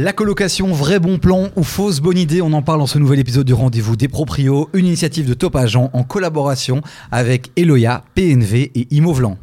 La 0.00 0.12
colocation, 0.12 0.68
vrai 0.72 1.00
bon 1.00 1.18
plan 1.18 1.48
ou 1.56 1.64
fausse 1.64 1.98
bonne 1.98 2.18
idée, 2.18 2.40
on 2.40 2.52
en 2.52 2.62
parle 2.62 2.78
dans 2.78 2.86
ce 2.86 3.00
nouvel 3.00 3.18
épisode 3.18 3.44
du 3.44 3.52
Rendez-vous 3.52 3.96
des 3.96 4.06
Proprios, 4.06 4.70
une 4.72 4.86
initiative 4.86 5.28
de 5.28 5.34
Top 5.34 5.56
Agent 5.56 5.90
en 5.92 6.04
collaboration 6.04 6.82
avec 7.10 7.50
Eloya, 7.56 8.04
PNV 8.14 8.70
et 8.76 8.86
Imovlan. 8.92 9.38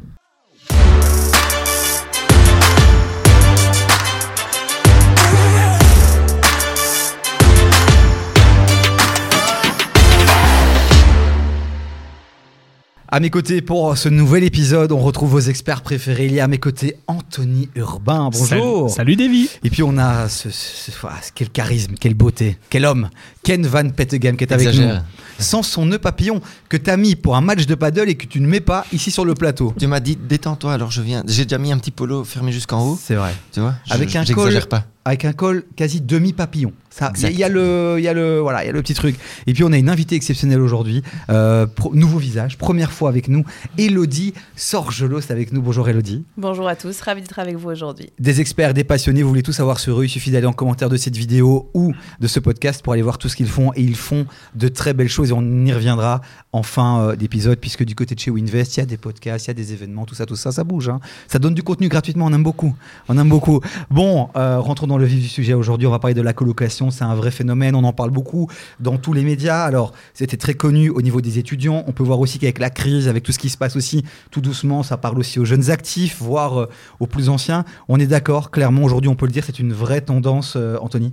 À 13.16 13.20
mes 13.20 13.30
côtés 13.30 13.62
pour 13.62 13.96
ce 13.96 14.10
nouvel 14.10 14.44
épisode, 14.44 14.92
on 14.92 14.98
retrouve 14.98 15.30
vos 15.30 15.40
experts 15.40 15.80
préférés. 15.80 16.26
Il 16.26 16.34
y 16.34 16.40
a 16.40 16.44
à 16.44 16.48
mes 16.48 16.58
côtés 16.58 16.96
Anthony 17.06 17.70
Urbain. 17.74 18.28
Bonjour. 18.30 18.90
Salut, 18.90 19.14
salut 19.14 19.16
Davy. 19.16 19.48
Et 19.64 19.70
puis 19.70 19.82
on 19.82 19.96
a 19.96 20.28
ce, 20.28 20.50
ce- 20.50 20.90
ce- 20.90 20.96
ah, 21.04 21.14
quel 21.34 21.48
charisme, 21.48 21.94
quelle 21.98 22.12
beauté, 22.12 22.58
quel 22.68 22.84
homme, 22.84 23.08
Ken 23.42 23.66
Van 23.66 23.88
Petegem 23.88 24.36
qui 24.36 24.44
est 24.44 24.52
avec 24.52 24.66
Exagère. 24.68 24.96
nous. 24.96 25.42
Sans 25.42 25.62
son 25.62 25.86
nœud 25.86 25.98
papillon 25.98 26.42
que 26.68 26.76
t'as 26.76 26.98
mis 26.98 27.16
pour 27.16 27.36
un 27.36 27.40
match 27.40 27.64
de 27.64 27.74
paddle 27.74 28.10
et 28.10 28.16
que 28.16 28.26
tu 28.26 28.38
ne 28.38 28.46
mets 28.46 28.60
pas 28.60 28.84
ici 28.92 29.10
sur 29.10 29.24
le 29.24 29.32
plateau. 29.32 29.72
Tu 29.78 29.86
m'as 29.86 30.00
dit 30.00 30.16
détends-toi, 30.16 30.74
alors 30.74 30.90
je 30.90 31.00
viens. 31.00 31.22
J'ai 31.26 31.44
déjà 31.46 31.56
mis 31.56 31.72
un 31.72 31.78
petit 31.78 31.92
polo 31.92 32.22
fermé 32.22 32.52
jusqu'en 32.52 32.86
haut, 32.86 32.98
C'est 33.02 33.14
vrai. 33.14 33.34
tu 33.50 33.60
vois. 33.60 33.76
je- 33.86 33.94
Avec 33.94 34.14
un 34.14 34.26
col- 34.26 34.60
pas. 34.68 34.84
Avec 35.06 35.24
un 35.24 35.32
col 35.32 35.64
quasi 35.76 36.00
demi 36.00 36.32
papillon. 36.32 36.72
Ça, 36.90 37.10
Exact. 37.10 37.30
il 37.30 37.38
y 37.38 37.44
a 37.44 37.48
le, 37.50 37.98
y 38.00 38.08
a 38.08 38.14
le, 38.14 38.38
voilà, 38.40 38.64
il 38.64 38.66
y 38.66 38.70
a 38.70 38.72
le 38.72 38.80
petit 38.80 38.94
truc. 38.94 39.16
Et 39.46 39.52
puis 39.52 39.62
on 39.64 39.70
a 39.70 39.76
une 39.76 39.90
invitée 39.90 40.16
exceptionnelle 40.16 40.60
aujourd'hui, 40.62 41.02
euh, 41.28 41.66
nouveau 41.92 42.18
visage, 42.18 42.56
première 42.56 42.90
fois 42.90 43.10
avec 43.10 43.28
nous, 43.28 43.44
Elodie 43.76 44.32
Sorgelot, 44.56 45.20
c'est 45.20 45.32
avec 45.32 45.52
nous. 45.52 45.60
Bonjour 45.60 45.86
Elodie. 45.88 46.24
Bonjour 46.38 46.66
à 46.66 46.74
tous, 46.74 46.98
ravi 47.02 47.20
d'être 47.20 47.38
avec 47.38 47.56
vous 47.56 47.68
aujourd'hui. 47.68 48.10
Des 48.18 48.40
experts, 48.40 48.72
des 48.74 48.82
passionnés, 48.82 49.22
vous 49.22 49.28
voulez 49.28 49.42
tout 49.42 49.52
savoir 49.52 49.78
sur 49.78 50.00
eux, 50.00 50.06
il 50.06 50.08
suffit 50.08 50.30
d'aller 50.30 50.46
en 50.46 50.54
commentaire 50.54 50.88
de 50.88 50.96
cette 50.96 51.16
vidéo 51.16 51.68
ou 51.74 51.92
de 52.18 52.26
ce 52.26 52.40
podcast 52.40 52.82
pour 52.82 52.94
aller 52.94 53.02
voir 53.02 53.18
tout 53.18 53.28
ce 53.28 53.36
qu'ils 53.36 53.48
font. 53.48 53.72
Et 53.76 53.82
ils 53.82 53.94
font 53.94 54.26
de 54.54 54.68
très 54.68 54.94
belles 54.94 55.08
choses 55.10 55.30
et 55.30 55.32
on 55.34 55.66
y 55.66 55.72
reviendra 55.72 56.22
en 56.52 56.62
fin 56.62 57.00
euh, 57.02 57.16
d'épisode 57.16 57.58
puisque 57.58 57.84
du 57.84 57.94
côté 57.94 58.14
de 58.14 58.20
chez 58.20 58.30
Winvest, 58.30 58.76
il 58.78 58.80
y 58.80 58.82
a 58.82 58.86
des 58.86 58.96
podcasts, 58.96 59.46
il 59.46 59.48
y 59.48 59.50
a 59.50 59.54
des 59.54 59.72
événements, 59.74 60.06
tout 60.06 60.14
ça, 60.14 60.24
tout 60.24 60.36
ça, 60.36 60.50
ça 60.50 60.64
bouge. 60.64 60.88
hein. 60.88 61.00
Ça 61.28 61.38
donne 61.38 61.52
du 61.54 61.62
contenu 61.62 61.88
gratuitement, 61.88 62.24
on 62.24 62.32
aime 62.32 62.42
beaucoup. 62.42 62.74
On 63.08 63.18
aime 63.18 63.28
beaucoup. 63.28 63.60
Bon, 63.90 64.30
euh, 64.36 64.58
rentrons 64.60 64.86
dans 64.86 64.95
le 64.98 65.06
vif 65.06 65.20
du 65.20 65.28
sujet 65.28 65.54
aujourd'hui, 65.54 65.86
on 65.86 65.90
va 65.90 65.98
parler 65.98 66.14
de 66.14 66.22
la 66.22 66.32
colocation, 66.32 66.90
c'est 66.90 67.04
un 67.04 67.14
vrai 67.14 67.30
phénomène, 67.30 67.74
on 67.74 67.84
en 67.84 67.92
parle 67.92 68.10
beaucoup 68.10 68.48
dans 68.80 68.96
tous 68.98 69.12
les 69.12 69.22
médias. 69.22 69.64
Alors, 69.64 69.92
c'était 70.14 70.36
très 70.36 70.54
connu 70.54 70.90
au 70.90 71.02
niveau 71.02 71.20
des 71.20 71.38
étudiants. 71.38 71.84
On 71.86 71.92
peut 71.92 72.02
voir 72.02 72.20
aussi 72.20 72.38
qu'avec 72.38 72.58
la 72.58 72.70
crise, 72.70 73.08
avec 73.08 73.22
tout 73.22 73.32
ce 73.32 73.38
qui 73.38 73.48
se 73.48 73.58
passe 73.58 73.76
aussi, 73.76 74.04
tout 74.30 74.40
doucement, 74.40 74.82
ça 74.82 74.96
parle 74.96 75.18
aussi 75.18 75.38
aux 75.38 75.44
jeunes 75.44 75.70
actifs, 75.70 76.16
voire 76.20 76.60
euh, 76.60 76.68
aux 77.00 77.06
plus 77.06 77.28
anciens. 77.28 77.64
On 77.88 77.98
est 77.98 78.06
d'accord, 78.06 78.50
clairement, 78.50 78.82
aujourd'hui, 78.82 79.08
on 79.08 79.16
peut 79.16 79.26
le 79.26 79.32
dire, 79.32 79.44
c'est 79.44 79.58
une 79.58 79.72
vraie 79.72 80.00
tendance, 80.00 80.54
euh, 80.56 80.76
Anthony. 80.80 81.12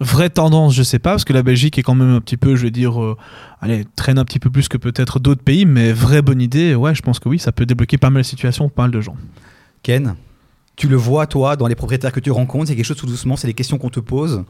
Vraie 0.00 0.30
tendance, 0.30 0.74
je 0.74 0.84
sais 0.84 1.00
pas, 1.00 1.10
parce 1.10 1.24
que 1.24 1.32
la 1.32 1.42
Belgique 1.42 1.76
est 1.76 1.82
quand 1.82 1.96
même 1.96 2.14
un 2.14 2.20
petit 2.20 2.36
peu, 2.36 2.54
je 2.54 2.62
vais 2.62 2.70
dire, 2.70 3.02
euh, 3.02 3.16
allez, 3.60 3.84
traîne 3.96 4.18
un 4.18 4.24
petit 4.24 4.38
peu 4.38 4.48
plus 4.48 4.68
que 4.68 4.76
peut-être 4.76 5.18
d'autres 5.18 5.42
pays, 5.42 5.66
mais 5.66 5.92
vraie 5.92 6.22
bonne 6.22 6.40
idée, 6.40 6.76
ouais, 6.76 6.94
je 6.94 7.02
pense 7.02 7.18
que 7.18 7.28
oui, 7.28 7.40
ça 7.40 7.50
peut 7.50 7.66
débloquer 7.66 7.98
pas 7.98 8.10
mal 8.10 8.22
de 8.22 8.26
situations 8.26 8.68
pas 8.68 8.82
mal 8.82 8.92
de 8.92 9.00
gens. 9.00 9.16
Ken, 9.82 10.14
tu 10.78 10.86
le 10.86 10.96
vois, 10.96 11.26
toi, 11.26 11.56
dans 11.56 11.66
les 11.66 11.74
propriétaires 11.74 12.12
que 12.12 12.20
tu 12.20 12.30
rencontres, 12.30 12.68
c'est 12.68 12.76
quelque 12.76 12.84
chose 12.84 12.96
tout 12.96 13.06
doucement, 13.06 13.36
c'est 13.36 13.48
les 13.48 13.54
questions 13.54 13.78
qu'on 13.78 13.90
te 13.90 13.98
pose. 13.98 14.44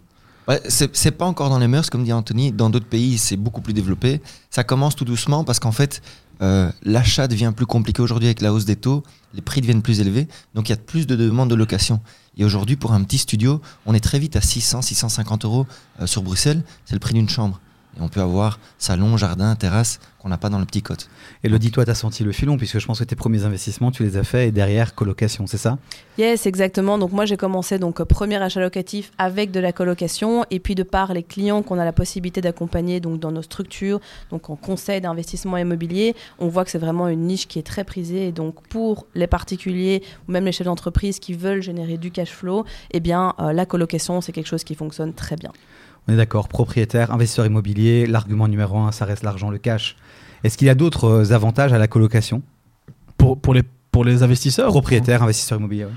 Ouais, 0.47 0.61
c'est 0.69 1.11
pas 1.11 1.25
encore 1.25 1.49
dans 1.49 1.59
les 1.59 1.69
mœurs, 1.69 1.89
comme 1.89 2.05
dit 2.05 2.13
Anthony. 2.13 2.53
Dans 2.53 2.69
d'autres 2.69 2.87
pays, 2.87 3.17
c'est 3.17 3.37
beaucoup 3.37 3.63
plus 3.63 3.73
développé. 3.73 4.21
Ça 4.51 4.63
commence 4.63 4.95
tout 4.95 5.07
doucement 5.07 5.43
parce 5.43 5.59
qu'en 5.59 5.73
fait, 5.73 6.03
euh, 6.43 6.71
l'achat 6.83 7.29
devient 7.29 7.53
plus 7.57 7.65
compliqué 7.65 8.03
aujourd'hui 8.03 8.29
avec 8.29 8.43
la 8.43 8.53
hausse 8.53 8.67
des 8.67 8.77
taux. 8.77 9.03
Les 9.33 9.41
prix 9.41 9.63
deviennent 9.63 9.83
plus 9.83 10.01
élevés. 10.01 10.29
Donc 10.55 10.69
il 10.69 10.73
y 10.73 10.75
a 10.75 10.79
plus 10.79 11.07
de 11.07 11.17
demandes 11.17 11.49
de 11.51 11.55
location. 11.55 12.01
Et 12.37 12.45
aujourd'hui, 12.45 12.77
pour 12.77 12.93
un 12.93 13.03
petit 13.05 13.19
studio, 13.19 13.63
on 13.87 13.95
est 13.95 14.01
très 14.01 14.19
vite 14.19 14.37
à 14.37 14.43
600, 14.43 14.83
650 14.83 15.47
euros 15.47 15.67
euh, 16.01 16.07
sur 16.07 16.23
Bruxelles. 16.23 16.63
C'est 16.85 16.95
le 16.95 17.01
prix 17.01 17.15
d'une 17.15 17.29
chambre. 17.29 17.59
Et 17.97 18.01
on 18.01 18.09
peut 18.09 18.21
avoir 18.21 18.59
salon, 18.79 19.17
jardin, 19.17 19.55
terrasse 19.57 19.99
qu'on 20.19 20.29
n'a 20.29 20.39
pas 20.39 20.51
dans 20.51 20.59
le 20.59 20.67
petit 20.67 20.83
cote. 20.83 21.09
Elodie, 21.45 21.71
toi, 21.71 21.85
tu 21.85 21.91
as 21.91 21.95
senti 21.95 22.25
le 22.25 22.33
filon, 22.33 22.57
puisque 22.57 22.79
je 22.79 22.87
pense 22.87 22.99
que 22.99 23.05
tes 23.05 23.17
premiers 23.17 23.45
investissements, 23.45 23.91
tu 23.91 24.03
les 24.03 24.17
as 24.17 24.25
faits, 24.25 24.49
et 24.49 24.53
derrière, 24.53 24.95
colocation, 24.95 25.47
c'est 25.47 25.59
ça? 25.59 25.79
Yes, 26.19 26.47
exactement. 26.47 26.99
Donc 26.99 27.13
moi 27.13 27.25
j'ai 27.27 27.37
commencé 27.37 27.79
donc 27.79 28.01
euh, 28.01 28.05
premier 28.05 28.37
achat 28.43 28.61
locatif 28.61 29.13
avec 29.19 29.53
de 29.53 29.61
la 29.61 29.73
colocation 29.73 30.45
et 30.51 30.59
puis 30.59 30.75
de 30.75 30.83
par 30.83 31.15
les 31.15 31.23
clients 31.23 31.63
qu'on 31.63 31.79
a 31.79 31.85
la 31.85 31.93
possibilité 31.93 32.41
d'accompagner 32.41 32.99
donc 32.99 33.21
dans 33.21 33.31
nos 33.31 33.43
structures, 33.43 34.01
donc 34.31 34.51
en 34.51 34.57
conseil 34.57 35.01
d'investissement 35.01 35.57
immobilier, 35.57 36.17
on 36.41 36.49
voit 36.49 36.65
que 36.65 36.73
c'est 36.73 36.79
vraiment 36.79 37.07
une 37.07 37.27
niche 37.27 37.47
qui 37.47 37.61
est 37.61 37.67
très 37.67 37.85
prisée 37.85 38.29
et 38.29 38.33
donc 38.33 38.67
pour 38.67 39.07
les 39.15 39.29
particuliers 39.29 40.03
ou 40.29 40.33
même 40.33 40.45
les 40.45 40.53
chefs 40.53 40.67
d'entreprise 40.67 41.21
qui 41.21 41.35
veulent 41.35 41.63
générer 41.63 41.99
du 41.99 42.11
cash 42.11 42.31
flow, 42.31 42.65
eh 42.91 42.99
bien 42.99 43.35
euh, 43.39 43.53
la 43.53 43.65
colocation 43.65 44.21
c'est 44.21 44.33
quelque 44.33 44.49
chose 44.49 44.65
qui 44.65 44.75
fonctionne 44.75 45.13
très 45.15 45.37
bien. 45.37 45.53
On 46.09 46.13
est 46.15 46.17
d'accord, 46.17 46.49
propriétaire, 46.49 47.13
investisseur 47.13 47.45
immobilier, 47.47 48.07
l'argument 48.07 48.49
numéro 48.49 48.79
un, 48.79 48.93
ça 48.93 49.05
reste 49.05 49.23
l'argent, 49.23 49.51
le 49.51 49.59
cash. 49.59 49.97
Est-ce 50.43 50.57
qu'il 50.57 50.67
y 50.67 50.71
a 50.71 50.75
d'autres 50.75 51.05
euh, 51.05 51.33
avantages 51.35 51.73
à 51.73 51.79
la 51.79 51.87
colocation? 51.87 52.43
Pour, 53.19 53.39
pour, 53.39 53.53
les, 53.55 53.63
pour 53.91 54.05
les 54.05 54.23
investisseurs 54.23 54.69
Propriétaire, 54.71 55.23
investisseur 55.23 55.59
immobilier. 55.59 55.85
ouais. 55.85 55.91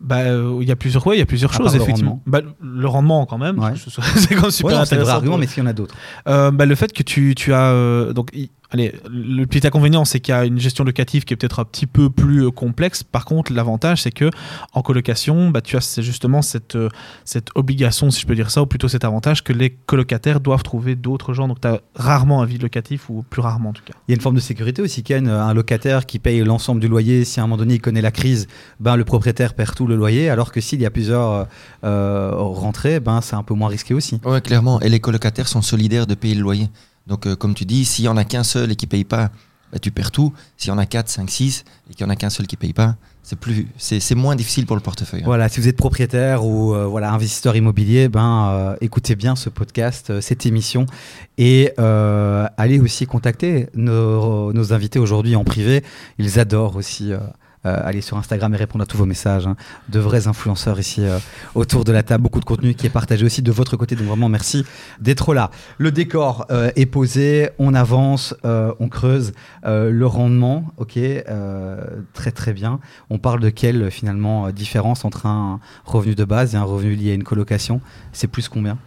Bah, 0.00 0.18
euh, 0.18 0.58
il 0.60 0.68
y 0.68 0.70
a 0.70 0.76
plusieurs, 0.76 1.04
ouais, 1.08 1.16
il 1.16 1.18
y 1.18 1.22
a 1.22 1.26
plusieurs 1.26 1.52
choses, 1.52 1.66
part 1.66 1.74
le 1.74 1.80
effectivement. 1.82 2.22
Bah, 2.24 2.40
le 2.62 2.86
rendement, 2.86 3.26
quand 3.26 3.38
même, 3.38 3.58
Ouais. 3.58 3.72
c'est 4.16 4.34
quand 4.36 4.42
même 4.42 4.50
super 4.52 4.72
Ouais, 4.72 4.78
non, 4.78 4.84
c'est 4.84 4.94
le 4.94 5.02
vrai 5.02 5.10
intéressant. 5.10 5.10
argument, 5.14 5.38
mais 5.38 5.46
qu'il 5.48 5.58
y 5.58 5.66
en 5.66 5.70
a 5.70 5.72
d'autres? 5.72 5.96
Euh, 6.28 6.52
bah, 6.52 6.66
le 6.66 6.74
fait 6.76 6.92
que 6.92 7.02
tu, 7.02 7.34
tu 7.34 7.52
as. 7.52 7.72
euh, 7.72 8.12
donc, 8.12 8.30
il- 8.32 8.50
allez, 8.70 8.94
le 9.08 9.44
petit 9.46 9.66
inconvénient, 9.66 10.04
c'est 10.04 10.20
qu'il 10.20 10.34
y 10.34 10.36
a 10.36 10.44
une 10.44 10.58
gestion 10.58 10.84
locative 10.84 11.24
qui 11.24 11.34
est 11.34 11.36
peut-être 11.36 11.60
un 11.60 11.64
petit 11.64 11.86
peu 11.86 12.10
plus 12.10 12.46
euh, 12.46 12.50
complexe. 12.50 13.02
Par 13.02 13.24
contre, 13.24 13.52
l'avantage, 13.52 14.02
c'est 14.02 14.10
que 14.10 14.30
en 14.72 14.82
colocation, 14.82 15.50
bah, 15.50 15.60
tu 15.60 15.76
as 15.76 16.00
justement 16.00 16.42
cette, 16.42 16.76
euh, 16.76 16.88
cette 17.24 17.48
obligation, 17.54 18.10
si 18.10 18.20
je 18.20 18.26
peux 18.26 18.34
dire 18.34 18.50
ça, 18.50 18.62
ou 18.62 18.66
plutôt 18.66 18.88
cet 18.88 19.04
avantage 19.04 19.44
que 19.44 19.52
les 19.52 19.70
colocataires 19.70 20.40
doivent 20.40 20.62
trouver 20.62 20.96
d'autres 20.96 21.32
gens. 21.32 21.48
Donc, 21.48 21.60
tu 21.60 21.68
as 21.68 21.80
rarement 21.94 22.42
un 22.42 22.44
vide 22.46 22.62
locatif, 22.62 23.10
ou 23.10 23.24
plus 23.28 23.40
rarement 23.40 23.70
en 23.70 23.72
tout 23.72 23.84
cas. 23.84 23.94
Il 24.06 24.12
y 24.12 24.14
a 24.14 24.16
une 24.16 24.22
forme 24.22 24.36
de 24.36 24.40
sécurité 24.40 24.82
aussi, 24.82 25.02
Ken. 25.02 25.28
Un 25.28 25.54
locataire 25.54 26.06
qui 26.06 26.18
paye 26.18 26.40
l'ensemble 26.40 26.80
du 26.80 26.88
loyer, 26.88 27.24
si 27.24 27.40
à 27.40 27.42
un 27.42 27.46
moment 27.46 27.58
donné 27.58 27.74
il 27.74 27.80
connaît 27.80 28.02
la 28.02 28.10
crise, 28.10 28.46
ben, 28.80 28.96
le 28.96 29.04
propriétaire 29.04 29.54
perd 29.54 29.74
tout 29.74 29.86
le 29.86 29.96
loyer, 29.96 30.28
alors 30.30 30.52
que 30.52 30.60
s'il 30.60 30.80
y 30.80 30.86
a 30.86 30.90
plusieurs 30.90 31.32
euh, 31.32 31.44
euh, 31.84 32.30
rentrées, 32.34 33.00
ben, 33.00 33.20
c'est 33.20 33.36
un 33.36 33.42
peu 33.42 33.54
moins 33.54 33.68
risqué 33.68 33.94
aussi. 33.94 34.20
Ouais, 34.24 34.40
clairement. 34.40 34.80
Et 34.80 34.88
les 34.88 35.00
colocataires 35.00 35.48
sont 35.48 35.62
solidaires 35.62 36.06
de 36.06 36.14
payer 36.14 36.34
le 36.34 36.42
loyer. 36.42 36.68
Donc, 37.08 37.26
euh, 37.26 37.34
comme 37.34 37.54
tu 37.54 37.64
dis, 37.64 37.84
s'il 37.84 38.04
y 38.04 38.08
en 38.08 38.16
a 38.16 38.24
qu'un 38.24 38.44
seul 38.44 38.70
et 38.70 38.76
qui 38.76 38.86
paye 38.86 39.04
pas, 39.04 39.30
bah, 39.72 39.78
tu 39.80 39.90
perds 39.90 40.10
tout. 40.10 40.32
S'il 40.56 40.68
y 40.68 40.72
en 40.72 40.78
a 40.78 40.86
4, 40.86 41.08
5, 41.08 41.28
6 41.30 41.64
et 41.90 41.94
qu'il 41.94 42.04
y 42.04 42.06
en 42.06 42.10
a 42.10 42.16
qu'un 42.16 42.30
seul 42.30 42.46
qui 42.46 42.56
paye 42.56 42.72
pas, 42.72 42.96
c'est 43.22 43.38
plus, 43.38 43.66
c'est 43.76 44.14
moins 44.14 44.36
difficile 44.36 44.64
pour 44.64 44.76
le 44.76 44.80
portefeuille. 44.82 45.20
hein. 45.20 45.26
Voilà, 45.26 45.48
si 45.48 45.60
vous 45.60 45.68
êtes 45.68 45.76
propriétaire 45.76 46.46
ou 46.46 46.74
euh, 46.74 46.86
voilà 46.86 47.12
investisseur 47.12 47.56
immobilier, 47.56 48.08
ben 48.08 48.48
euh, 48.48 48.76
écoutez 48.80 49.16
bien 49.16 49.36
ce 49.36 49.50
podcast, 49.50 50.20
cette 50.20 50.46
émission, 50.46 50.86
et 51.36 51.72
allez 51.76 52.80
aussi 52.80 53.06
contacter 53.06 53.68
nos, 53.74 54.52
nos 54.54 54.72
invités 54.72 54.98
aujourd'hui 54.98 55.36
en 55.36 55.44
privé. 55.44 55.84
Ils 56.18 56.38
adorent 56.38 56.76
aussi. 56.76 57.12
Euh, 57.66 57.80
aller 57.84 58.00
sur 58.00 58.16
Instagram 58.16 58.54
et 58.54 58.56
répondre 58.56 58.82
à 58.82 58.86
tous 58.86 58.96
vos 58.96 59.06
messages. 59.06 59.46
hein. 59.46 59.56
De 59.88 59.98
vrais 59.98 60.28
influenceurs 60.28 60.78
ici 60.78 61.04
euh, 61.04 61.18
autour 61.54 61.84
de 61.84 61.92
la 61.92 62.02
table. 62.02 62.22
Beaucoup 62.22 62.40
de 62.40 62.44
contenu 62.44 62.74
qui 62.74 62.86
est 62.86 62.90
partagé 62.90 63.24
aussi 63.24 63.42
de 63.42 63.52
votre 63.52 63.76
côté. 63.76 63.96
Donc 63.96 64.06
vraiment 64.06 64.28
merci 64.28 64.64
d'être 65.00 65.34
là. 65.34 65.50
Le 65.78 65.90
décor 65.90 66.46
euh, 66.50 66.70
est 66.76 66.86
posé. 66.86 67.50
On 67.58 67.74
avance, 67.74 68.34
on 68.44 68.88
creuse. 68.88 69.32
Le 69.64 70.04
rendement, 70.06 70.72
ok, 70.76 70.98
très 72.12 72.30
très 72.30 72.52
bien. 72.52 72.80
On 73.10 73.18
parle 73.18 73.40
de 73.40 73.50
quelle 73.50 73.90
finalement 73.90 74.50
différence 74.50 75.04
entre 75.04 75.26
un 75.26 75.60
revenu 75.84 76.14
de 76.14 76.24
base 76.24 76.54
et 76.54 76.58
un 76.58 76.64
revenu 76.64 76.94
lié 76.94 77.12
à 77.12 77.14
une 77.14 77.24
colocation? 77.24 77.80
C'est 78.12 78.28
plus 78.28 78.48
combien? 78.48 78.78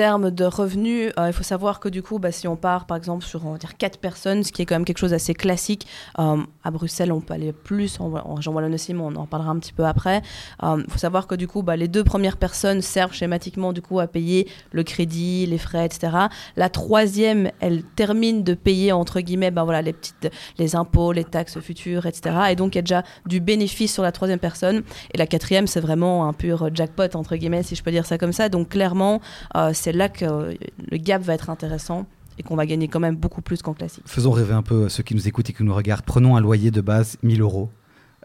Termes 0.00 0.30
de 0.30 0.46
revenus, 0.46 1.12
euh, 1.18 1.26
il 1.26 1.34
faut 1.34 1.42
savoir 1.42 1.78
que 1.78 1.86
du 1.90 2.02
coup, 2.02 2.18
bah, 2.18 2.32
si 2.32 2.48
on 2.48 2.56
part 2.56 2.86
par 2.86 2.96
exemple 2.96 3.22
sur 3.22 3.44
on 3.44 3.52
va 3.52 3.58
dire, 3.58 3.76
4 3.76 3.98
personnes, 3.98 4.42
ce 4.44 4.50
qui 4.50 4.62
est 4.62 4.64
quand 4.64 4.74
même 4.74 4.86
quelque 4.86 4.96
chose 4.96 5.10
d'assez 5.10 5.34
classique, 5.34 5.86
euh, 6.18 6.38
à 6.64 6.70
Bruxelles 6.70 7.12
on 7.12 7.20
peut 7.20 7.34
aller 7.34 7.52
plus, 7.52 8.00
en, 8.00 8.10
en 8.14 8.40
Jean 8.40 8.54
Wallonne 8.54 8.72
aussi, 8.72 8.94
mais 8.94 9.02
on 9.02 9.14
en 9.16 9.26
parlera 9.26 9.50
un 9.50 9.58
petit 9.58 9.74
peu 9.74 9.84
après. 9.84 10.22
Euh, 10.62 10.82
Il 10.82 10.90
faut 10.90 10.98
savoir 10.98 11.26
que 11.26 11.34
du 11.34 11.46
coup, 11.46 11.62
bah, 11.62 11.76
les 11.76 11.86
deux 11.86 12.02
premières 12.02 12.38
personnes 12.38 12.80
servent 12.80 13.12
schématiquement 13.12 13.74
du 13.74 13.82
coup 13.82 14.00
à 14.00 14.06
payer 14.06 14.48
le 14.72 14.84
crédit, 14.84 15.44
les 15.44 15.58
frais, 15.58 15.84
etc. 15.84 16.16
La 16.56 16.70
troisième, 16.70 17.50
elle 17.60 17.82
termine 17.82 18.42
de 18.42 18.54
payer 18.54 18.92
entre 18.92 19.20
guillemets 19.20 19.50
bah, 19.50 19.64
voilà, 19.64 19.82
les, 19.82 19.92
petites, 19.92 20.30
les 20.56 20.76
impôts, 20.76 21.12
les 21.12 21.24
taxes 21.24 21.60
futures, 21.60 22.06
etc. 22.06 22.36
Et 22.52 22.56
donc 22.56 22.74
il 22.74 22.78
y 22.78 22.78
a 22.78 22.82
déjà 22.82 23.02
du 23.26 23.40
bénéfice 23.40 23.92
sur 23.92 24.02
la 24.02 24.12
troisième 24.12 24.38
personne. 24.38 24.82
Et 25.12 25.18
la 25.18 25.26
quatrième, 25.26 25.66
c'est 25.66 25.80
vraiment 25.80 26.26
un 26.26 26.32
pur 26.32 26.74
jackpot, 26.74 27.14
entre 27.16 27.36
guillemets, 27.36 27.64
si 27.64 27.74
je 27.74 27.82
peux 27.82 27.90
dire 27.90 28.06
ça 28.06 28.16
comme 28.16 28.32
ça. 28.32 28.48
Donc 28.48 28.70
clairement, 28.70 29.20
euh, 29.56 29.74
c'est 29.90 29.96
là 29.96 30.08
que 30.08 30.24
euh, 30.24 30.54
le 30.90 30.96
gap 30.98 31.22
va 31.22 31.34
être 31.34 31.50
intéressant 31.50 32.06
et 32.38 32.42
qu'on 32.42 32.54
va 32.56 32.64
gagner 32.64 32.86
quand 32.88 33.00
même 33.00 33.16
beaucoup 33.16 33.42
plus 33.42 33.60
qu'en 33.60 33.74
classique. 33.74 34.04
Faisons 34.06 34.30
rêver 34.30 34.54
un 34.54 34.62
peu 34.62 34.88
ceux 34.88 35.02
qui 35.02 35.14
nous 35.14 35.26
écoutent 35.26 35.50
et 35.50 35.52
qui 35.52 35.64
nous 35.64 35.74
regardent. 35.74 36.04
Prenons 36.04 36.36
un 36.36 36.40
loyer 36.40 36.70
de 36.70 36.80
base 36.80 37.16
1000 37.22 37.40
euros. 37.40 37.70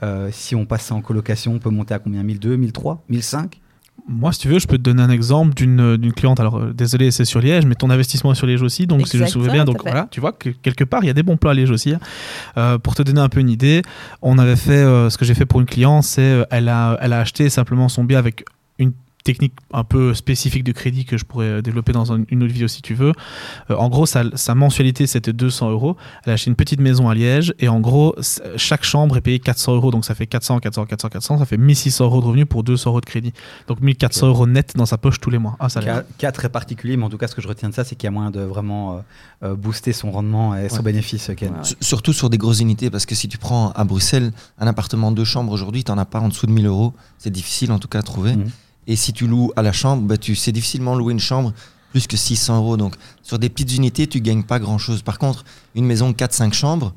Euh, 0.03 0.29
si 0.31 0.55
on 0.55 0.65
passe 0.65 0.91
en 0.91 1.01
colocation, 1.01 1.53
on 1.53 1.59
peut 1.59 1.69
monter 1.71 1.93
à 1.95 1.99
combien? 1.99 2.21
1002, 2.21 2.55
1003, 2.57 3.03
1005 3.09 3.61
Moi, 4.07 4.31
si 4.33 4.39
tu 4.41 4.47
veux, 4.49 4.59
je 4.59 4.67
peux 4.67 4.77
te 4.77 4.83
donner 4.83 5.01
un 5.01 5.09
exemple 5.09 5.55
d'une 5.55 5.97
d'une 5.97 6.13
cliente. 6.13 6.39
Alors, 6.39 6.57
euh, 6.57 6.73
désolé, 6.73 7.09
c'est 7.11 7.25
sur 7.25 7.39
Liège, 7.41 7.65
mais 7.65 7.75
ton 7.75 7.89
investissement 7.89 8.31
est 8.31 8.35
sur 8.35 8.45
Liège 8.45 8.61
aussi. 8.61 8.85
Donc, 8.87 9.07
si 9.07 9.17
je 9.17 9.23
me 9.23 9.27
souviens 9.27 9.53
bien, 9.53 9.65
donc 9.65 9.81
voilà, 9.81 10.07
tu 10.11 10.19
vois 10.19 10.33
que 10.33 10.49
quelque 10.49 10.83
part, 10.83 11.03
il 11.03 11.07
y 11.07 11.09
a 11.09 11.13
des 11.13 11.23
bons 11.23 11.37
plans 11.37 11.49
à 11.51 11.53
Liège 11.55 11.71
aussi. 11.71 11.93
hein. 11.93 11.99
Euh, 12.57 12.77
pour 12.77 12.93
te 12.93 13.01
donner 13.01 13.21
un 13.21 13.29
peu 13.29 13.39
une 13.39 13.49
idée, 13.49 13.81
on 14.21 14.37
avait 14.37 14.55
fait, 14.57 14.73
euh, 14.73 15.09
ce 15.09 15.17
que 15.17 15.25
j'ai 15.25 15.33
fait 15.33 15.45
pour 15.47 15.59
une 15.61 15.65
cliente, 15.65 16.03
c'est 16.03 16.21
euh, 16.21 16.43
elle 16.51 16.69
a, 16.69 16.97
elle 17.01 17.13
a 17.13 17.19
acheté 17.19 17.49
simplement 17.49 17.89
son 17.89 18.03
bien 18.03 18.19
avec 18.19 18.43
une 18.77 18.91
technique 19.25 19.53
un 19.73 19.83
peu 19.83 20.13
spécifique 20.13 20.63
de 20.63 20.71
crédit 20.71 21.03
que 21.03 21.17
je 21.17 21.25
pourrais 21.25 21.61
développer 21.61 21.91
dans 21.91 22.13
un- 22.13 22.23
une 22.29 22.43
autre 22.43 22.53
vidéo 22.53 22.69
si 22.69 22.81
tu 22.81 22.93
veux. 22.93 23.11
Euh, 23.71 23.75
en 23.75 23.89
gros, 23.89 24.05
sa, 24.05 24.23
sa 24.35 24.55
mensualité, 24.55 25.07
c'était 25.07 25.33
200 25.33 25.71
euros. 25.71 25.97
Elle 26.23 26.29
a 26.31 26.33
acheté 26.35 26.49
une 26.49 26.55
petite 26.55 26.79
maison 26.79 27.09
à 27.09 27.15
Liège 27.15 27.53
et 27.59 27.67
en 27.67 27.79
gros, 27.81 28.15
chaque 28.55 28.83
chambre 28.85 29.17
est 29.17 29.21
payée 29.21 29.39
400 29.39 29.75
euros. 29.75 29.91
Donc 29.91 30.05
ça 30.05 30.15
fait 30.15 30.27
400, 30.27 30.59
400, 30.59 30.85
400, 30.85 31.09
400. 31.09 31.37
Ça 31.39 31.45
fait 31.45 31.57
1600 31.57 32.05
euros 32.05 32.21
de 32.21 32.25
revenus 32.27 32.45
pour 32.47 32.63
200 32.63 32.91
euros 32.91 33.01
de 33.01 33.05
crédit. 33.05 33.33
Donc 33.67 33.81
1400 33.81 34.27
euros 34.27 34.47
net 34.47 34.73
dans 34.77 34.85
sa 34.85 34.97
poche 34.97 35.19
tous 35.19 35.31
les 35.31 35.39
mois. 35.39 35.57
Ah, 35.59 35.67
ça 35.69 35.81
Cas, 35.81 36.03
cas 36.19 36.31
très 36.31 36.49
particulier, 36.49 36.95
mais 36.95 37.03
en 37.03 37.09
tout 37.09 37.17
cas, 37.17 37.27
ce 37.27 37.33
que 37.35 37.41
je 37.41 37.47
retiens 37.47 37.69
de 37.69 37.73
ça, 37.73 37.83
c'est 37.83 37.95
qu'il 37.95 38.05
y 38.05 38.09
a 38.09 38.11
moyen 38.11 38.29
de 38.31 38.41
vraiment 38.41 38.93
euh, 38.93 38.99
euh, 39.43 39.55
booster 39.55 39.91
son 39.91 40.11
rendement 40.11 40.55
et 40.55 40.69
son 40.69 40.83
bénéfice, 40.83 41.31
Ken. 41.35 41.49
Ouais. 41.51 41.59
S- 41.61 41.75
Surtout 41.81 42.13
sur 42.13 42.29
des 42.29 42.37
grosses 42.37 42.59
unités, 42.59 42.91
parce 42.91 43.07
que 43.07 43.15
si 43.15 43.27
tu 43.27 43.37
prends 43.39 43.71
à 43.71 43.83
Bruxelles 43.85 44.31
un 44.59 44.67
appartement 44.67 45.11
de 45.11 45.23
chambre 45.23 45.51
aujourd'hui, 45.51 45.83
tu 45.83 45.91
n'en 45.91 45.97
as 45.97 46.05
pas 46.05 46.19
en 46.19 46.29
dessous 46.29 46.45
de 46.45 46.51
1000 46.51 46.67
euros. 46.67 46.93
C'est 47.17 47.31
difficile 47.31 47.71
en 47.71 47.79
tout 47.79 47.87
cas 47.87 47.99
à 47.99 48.03
trouver. 48.03 48.35
Mhm. 48.35 48.49
Et 48.87 48.95
si 48.95 49.13
tu 49.13 49.27
loues 49.27 49.51
à 49.55 49.61
la 49.61 49.71
chambre, 49.71 50.03
bah, 50.03 50.17
tu 50.17 50.35
sais 50.35 50.51
difficilement 50.51 50.95
louer 50.95 51.13
une 51.13 51.19
chambre 51.19 51.53
plus 51.91 52.07
que 52.07 52.17
600 52.17 52.57
euros. 52.57 52.77
Donc 52.77 52.95
sur 53.23 53.39
des 53.39 53.49
petites 53.49 53.73
unités, 53.75 54.07
tu 54.07 54.21
gagnes 54.21 54.43
pas 54.43 54.59
grand-chose. 54.59 55.01
Par 55.01 55.17
contre, 55.19 55.43
une 55.75 55.85
maison 55.85 56.09
de 56.09 56.15
4-5 56.15 56.53
chambres, 56.53 56.93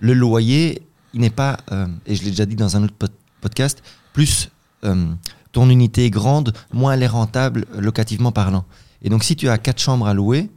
le 0.00 0.14
loyer, 0.14 0.82
il 1.14 1.20
n'est 1.20 1.30
pas, 1.30 1.58
euh, 1.72 1.86
et 2.06 2.14
je 2.16 2.22
l'ai 2.24 2.30
déjà 2.30 2.46
dit 2.46 2.56
dans 2.56 2.76
un 2.76 2.82
autre 2.84 2.94
pod- 2.94 3.12
podcast, 3.40 3.82
plus 4.12 4.50
euh, 4.84 5.06
ton 5.52 5.70
unité 5.70 6.04
est 6.06 6.10
grande, 6.10 6.52
moins 6.72 6.92
elle 6.92 7.02
est 7.02 7.06
rentable 7.08 7.66
euh, 7.74 7.80
locativement 7.80 8.32
parlant. 8.32 8.64
Et 9.02 9.08
donc 9.10 9.22
si 9.24 9.36
tu 9.36 9.48
as 9.48 9.58
4 9.58 9.78
chambres 9.80 10.06
à 10.06 10.14
louer, 10.14 10.50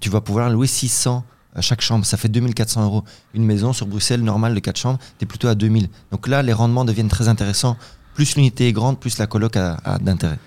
tu 0.00 0.08
vas 0.10 0.20
pouvoir 0.20 0.50
louer 0.50 0.66
600 0.68 1.24
à 1.54 1.60
chaque 1.60 1.80
chambre. 1.80 2.04
Ça 2.06 2.16
fait 2.16 2.28
2400 2.28 2.84
euros. 2.84 3.02
Une 3.34 3.44
maison 3.44 3.72
sur 3.72 3.86
Bruxelles 3.86 4.22
normale 4.22 4.54
de 4.54 4.60
4 4.60 4.76
chambres, 4.76 4.98
tu 5.18 5.24
es 5.24 5.26
plutôt 5.26 5.48
à 5.48 5.54
2000. 5.56 5.88
Donc 6.12 6.28
là, 6.28 6.42
les 6.42 6.52
rendements 6.52 6.84
deviennent 6.84 7.08
très 7.08 7.26
intéressants. 7.28 7.76
Plus 8.18 8.34
l'unité 8.34 8.66
est 8.66 8.72
grande, 8.72 8.98
plus 8.98 9.16
la 9.18 9.28
coloc 9.28 9.56
a, 9.56 9.76
a 9.84 9.98
d'intérêt. 10.00 10.38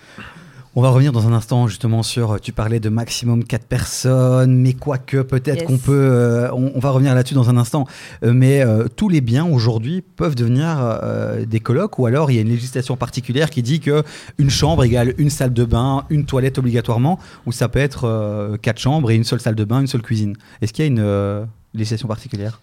On 0.75 0.81
va 0.81 0.89
revenir 0.89 1.13
dans 1.13 1.25
un 1.25 1.31
instant 1.31 1.69
justement 1.69 2.03
sur, 2.03 2.37
tu 2.41 2.51
parlais 2.51 2.81
de 2.81 2.89
maximum 2.89 3.45
4 3.45 3.65
personnes, 3.65 4.53
mais 4.57 4.73
quoique 4.73 5.21
peut-être 5.21 5.59
Yes. 5.59 5.67
qu'on 5.67 5.77
peut, 5.77 5.93
euh, 5.93 6.51
on, 6.51 6.73
on 6.75 6.79
va 6.79 6.89
revenir 6.89 7.15
là-dessus 7.15 7.33
dans 7.33 7.49
un 7.49 7.55
instant, 7.55 7.85
Euh, 8.25 8.33
mais 8.33 8.59
euh, 8.59 8.87
tous 8.93 9.07
les 9.07 9.21
biens 9.21 9.45
aujourd'hui 9.45 10.01
peuvent 10.01 10.35
devenir 10.35 10.65
euh, 10.81 11.45
des 11.45 11.61
colocs 11.61 11.97
ou 11.97 12.05
alors 12.07 12.29
il 12.29 12.35
y 12.35 12.39
a 12.39 12.41
une 12.41 12.49
législation 12.49 12.97
particulière 12.97 13.49
qui 13.49 13.61
dit 13.63 13.79
que 13.79 14.03
une 14.37 14.49
chambre 14.49 14.83
égale 14.83 15.13
une 15.17 15.29
salle 15.29 15.53
de 15.53 15.63
bain, 15.63 16.03
une 16.09 16.25
toilette 16.25 16.57
obligatoirement, 16.57 17.19
ou 17.45 17.53
ça 17.53 17.69
peut 17.69 17.79
être 17.79 18.03
euh, 18.03 18.57
quatre 18.57 18.79
chambres 18.79 19.11
et 19.11 19.15
une 19.15 19.23
seule 19.23 19.39
salle 19.39 19.55
de 19.55 19.63
bain, 19.63 19.79
une 19.79 19.87
seule 19.87 20.01
cuisine. 20.01 20.35
Est-ce 20.61 20.73
qu'il 20.73 20.83
y 20.83 20.87
a 20.89 20.91
une 20.91 20.99
euh, 20.99 21.45
législation 21.73 22.09
particulière? 22.09 22.59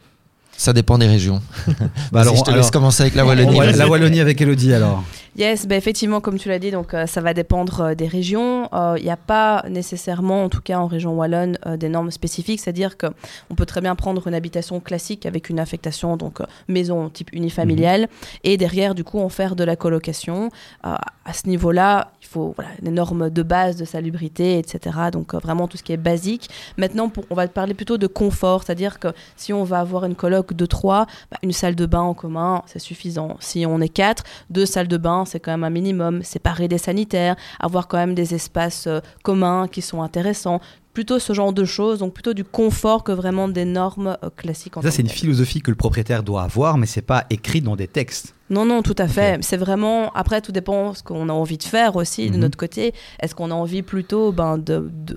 Ça 0.58 0.72
dépend 0.72 0.98
des 0.98 1.06
régions. 1.06 1.40
Bah 2.12 2.24
Si 2.24 2.36
je 2.36 2.42
te 2.42 2.50
laisse 2.50 2.70
commencer 2.70 3.02
avec 3.02 3.14
la 3.14 3.24
Wallonie. 3.24 3.60
La 3.76 3.88
Wallonie 3.88 4.20
avec 4.20 4.40
Elodie 4.40 4.74
alors. 4.74 5.04
Yes, 5.36 5.68
bah 5.68 5.76
effectivement, 5.76 6.20
comme 6.20 6.36
tu 6.36 6.48
l'as 6.48 6.58
dit, 6.58 6.72
donc 6.72 6.94
euh, 6.94 7.06
ça 7.06 7.20
va 7.20 7.32
dépendre 7.32 7.80
euh, 7.80 7.94
des 7.94 8.08
régions. 8.08 8.68
Il 8.96 9.04
n'y 9.04 9.10
a 9.10 9.16
pas 9.16 9.64
nécessairement, 9.68 10.42
en 10.42 10.48
tout 10.48 10.60
cas 10.60 10.78
en 10.78 10.88
région 10.88 11.16
wallonne, 11.16 11.58
euh, 11.64 11.76
des 11.76 11.88
normes 11.88 12.10
spécifiques. 12.10 12.58
C'est-à-dire 12.58 12.96
que 12.96 13.06
on 13.48 13.54
peut 13.54 13.66
très 13.66 13.80
bien 13.80 13.94
prendre 13.94 14.26
une 14.26 14.34
habitation 14.34 14.80
classique 14.80 15.26
avec 15.26 15.48
une 15.48 15.60
affectation, 15.60 16.16
donc 16.16 16.40
euh, 16.40 16.44
maison 16.66 17.08
type 17.08 17.30
unifamiliale, 17.32 18.08
et 18.42 18.56
derrière, 18.56 18.96
du 18.96 19.04
coup, 19.04 19.20
en 19.20 19.28
faire 19.28 19.54
de 19.54 19.62
la 19.62 19.76
colocation. 19.76 20.50
Euh, 20.84 20.96
à 21.28 21.34
ce 21.34 21.46
niveau-là, 21.46 22.12
il 22.22 22.26
faut 22.26 22.54
voilà, 22.56 22.70
des 22.80 22.90
normes 22.90 23.28
de 23.28 23.42
base 23.42 23.76
de 23.76 23.84
salubrité, 23.84 24.58
etc. 24.58 24.96
Donc 25.12 25.34
euh, 25.34 25.38
vraiment 25.38 25.68
tout 25.68 25.76
ce 25.76 25.82
qui 25.82 25.92
est 25.92 25.98
basique. 25.98 26.48
Maintenant, 26.78 27.10
pour, 27.10 27.24
on 27.28 27.34
va 27.34 27.46
parler 27.48 27.74
plutôt 27.74 27.98
de 27.98 28.06
confort, 28.06 28.64
c'est-à-dire 28.64 28.98
que 28.98 29.08
si 29.36 29.52
on 29.52 29.62
va 29.62 29.80
avoir 29.80 30.06
une 30.06 30.14
coloc 30.14 30.47
de 30.54 30.66
trois, 30.66 31.06
bah, 31.30 31.38
une 31.42 31.52
salle 31.52 31.74
de 31.74 31.86
bain 31.86 32.00
en 32.00 32.14
commun, 32.14 32.62
c'est 32.66 32.78
suffisant. 32.78 33.36
Si 33.40 33.64
on 33.66 33.80
est 33.80 33.88
quatre, 33.88 34.24
deux 34.50 34.66
salles 34.66 34.88
de 34.88 34.96
bain, 34.96 35.24
c'est 35.24 35.40
quand 35.40 35.52
même 35.52 35.64
un 35.64 35.70
minimum. 35.70 36.22
Séparer 36.22 36.68
des 36.68 36.78
sanitaires, 36.78 37.36
avoir 37.60 37.88
quand 37.88 37.98
même 37.98 38.14
des 38.14 38.34
espaces 38.34 38.86
euh, 38.86 39.00
communs 39.22 39.68
qui 39.68 39.82
sont 39.82 40.02
intéressants. 40.02 40.60
Plutôt 40.92 41.18
ce 41.18 41.32
genre 41.32 41.52
de 41.52 41.64
choses, 41.64 42.00
donc 42.00 42.12
plutôt 42.12 42.34
du 42.34 42.44
confort 42.44 43.04
que 43.04 43.12
vraiment 43.12 43.48
des 43.48 43.64
normes 43.64 44.16
euh, 44.24 44.30
classiques. 44.36 44.76
en 44.76 44.82
Ça 44.82 44.90
c'est 44.90 45.02
une 45.02 45.08
philosophie 45.08 45.60
que 45.60 45.70
le 45.70 45.76
propriétaire 45.76 46.22
doit 46.22 46.42
avoir, 46.42 46.76
mais 46.78 46.86
c'est 46.86 47.02
pas 47.02 47.24
écrit 47.30 47.60
dans 47.60 47.76
des 47.76 47.88
textes. 47.88 48.34
Non, 48.50 48.64
non, 48.64 48.82
tout 48.82 48.94
à 48.98 49.08
fait. 49.08 49.38
C'est 49.42 49.56
vraiment. 49.56 50.10
Après, 50.14 50.40
tout 50.40 50.52
dépend 50.52 50.94
ce 50.94 51.02
qu'on 51.02 51.28
a 51.28 51.32
envie 51.32 51.58
de 51.58 51.62
faire 51.64 51.96
aussi 51.96 52.30
de 52.30 52.34
Mhm. 52.36 52.40
notre 52.40 52.56
côté. 52.56 52.94
Est-ce 53.20 53.34
qu'on 53.34 53.50
a 53.50 53.54
envie 53.54 53.82
plutôt 53.82 54.32
ben, 54.32 54.58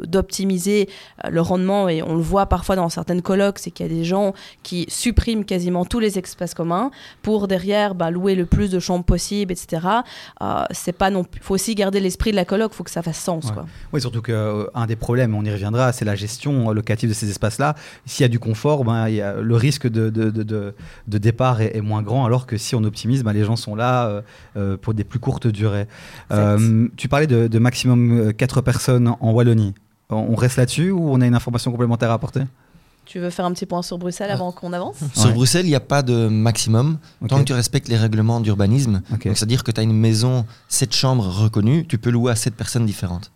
d'optimiser 0.05 0.89
euh, 1.25 1.29
le 1.29 1.41
rendement? 1.41 1.87
Et 1.89 2.01
on 2.03 2.15
le 2.15 2.21
voit 2.21 2.45
parfois 2.47 2.75
dans 2.75 2.89
certaines 2.89 3.21
colocs, 3.21 3.59
c'est 3.59 3.71
qu'il 3.71 3.85
y 3.87 3.89
a 3.89 3.93
des 3.93 4.03
gens 4.03 4.33
qui 4.63 4.85
suppriment 4.89 5.45
quasiment 5.45 5.85
tous 5.85 5.99
les 5.99 6.17
espaces 6.17 6.53
communs 6.53 6.91
pour 7.21 7.47
derrière 7.47 7.95
ben, 7.95 8.09
louer 8.09 8.35
le 8.35 8.45
plus 8.45 8.69
de 8.69 8.79
chambres 8.79 9.05
possible, 9.05 9.51
etc. 9.51 9.87
Euh, 10.41 10.63
c'est 10.71 10.91
pas 10.93 11.09
non 11.09 11.25
faut 11.41 11.53
aussi 11.55 11.75
garder 11.75 11.99
l'esprit 11.99 12.31
de 12.31 12.35
la 12.35 12.45
coloc, 12.45 12.73
faut 12.73 12.83
que 12.83 12.91
ça 12.91 13.01
fasse 13.01 13.17
sens. 13.19 13.45
Ouais. 13.45 13.53
Quoi. 13.53 13.65
Oui, 13.93 14.01
surtout 14.01 14.21
qu'un 14.21 14.85
des 14.87 14.95
problèmes, 14.95 15.35
on 15.35 15.43
y 15.43 15.51
reviendra, 15.51 15.91
c'est 15.93 16.05
la 16.05 16.15
gestion 16.15 16.69
euh, 16.69 16.73
locative 16.73 17.09
de 17.09 17.13
ces 17.13 17.29
espaces-là. 17.29 17.75
S'il 18.05 18.23
y 18.23 18.25
a 18.25 18.29
du 18.29 18.39
confort, 18.39 18.83
ben, 18.83 19.07
il 19.07 19.15
y 19.15 19.21
a, 19.21 19.35
le 19.35 19.55
risque 19.55 19.87
de, 19.87 20.09
de, 20.09 20.29
de, 20.29 20.43
de- 20.43 20.73
de 21.07 21.17
départ 21.17 21.61
est, 21.61 21.75
est 21.77 21.81
moins 21.81 22.01
grand, 22.01 22.25
alors 22.25 22.45
que 22.45 22.57
si 22.57 22.75
on 22.75 22.83
optimise, 22.83 23.20
ben, 23.23 23.33
les 23.33 23.44
gens 23.44 23.56
sont 23.56 23.75
là 23.75 24.06
euh, 24.07 24.21
euh, 24.57 24.77
pour 24.77 24.94
des 24.94 25.03
plus 25.03 25.19
courtes 25.19 25.47
durées. 25.47 25.88
Euh, 26.31 26.88
tu 26.97 27.07
parlais 27.07 27.27
de, 27.27 27.47
de 27.47 27.59
maximum 27.59 28.33
4 28.33 28.62
personnes 28.62 29.07
en 29.19 29.31
Wallonie. 29.31 29.73
On 30.09 30.35
reste 30.35 30.57
là-dessus 30.57 30.91
ou 30.91 31.09
on 31.09 31.21
a 31.21 31.25
une 31.25 31.35
information 31.35 31.71
complémentaire 31.71 32.12
à 32.12 32.15
apporter? 32.15 32.41
Tu 33.06 33.19
veux 33.19 33.29
faire 33.29 33.45
un 33.45 33.51
petit 33.53 33.65
point 33.65 33.81
sur 33.81 33.97
Bruxelles 33.97 34.29
avant 34.29 34.51
qu'on 34.51 34.73
avance? 34.73 34.97
Sur 35.15 35.27
Ouais. 35.27 35.33
Bruxelles, 35.33 35.65
il 35.65 35.69
n'y 35.69 35.75
a 35.75 35.79
pas 35.79 36.01
de 36.03 36.27
maximum. 36.27 36.97
Tant 37.27 37.39
que 37.39 37.44
tu 37.45 37.53
respectes 37.53 37.88
les 37.88 37.97
règlements 37.97 38.39
d'urbanisme, 38.41 39.01
c'est-à-dire 39.21 39.63
que 39.63 39.71
tu 39.71 39.79
as 39.79 39.83
une 39.83 39.94
maison, 39.97 40.45
7 40.67 40.94
chambres 40.94 41.25
reconnues, 41.27 41.85
tu 41.88 41.97
peux 41.97 42.09
louer 42.09 42.31
à 42.31 42.35
7 42.35 42.56
personnes 42.56 42.85
différentes. 42.85 43.31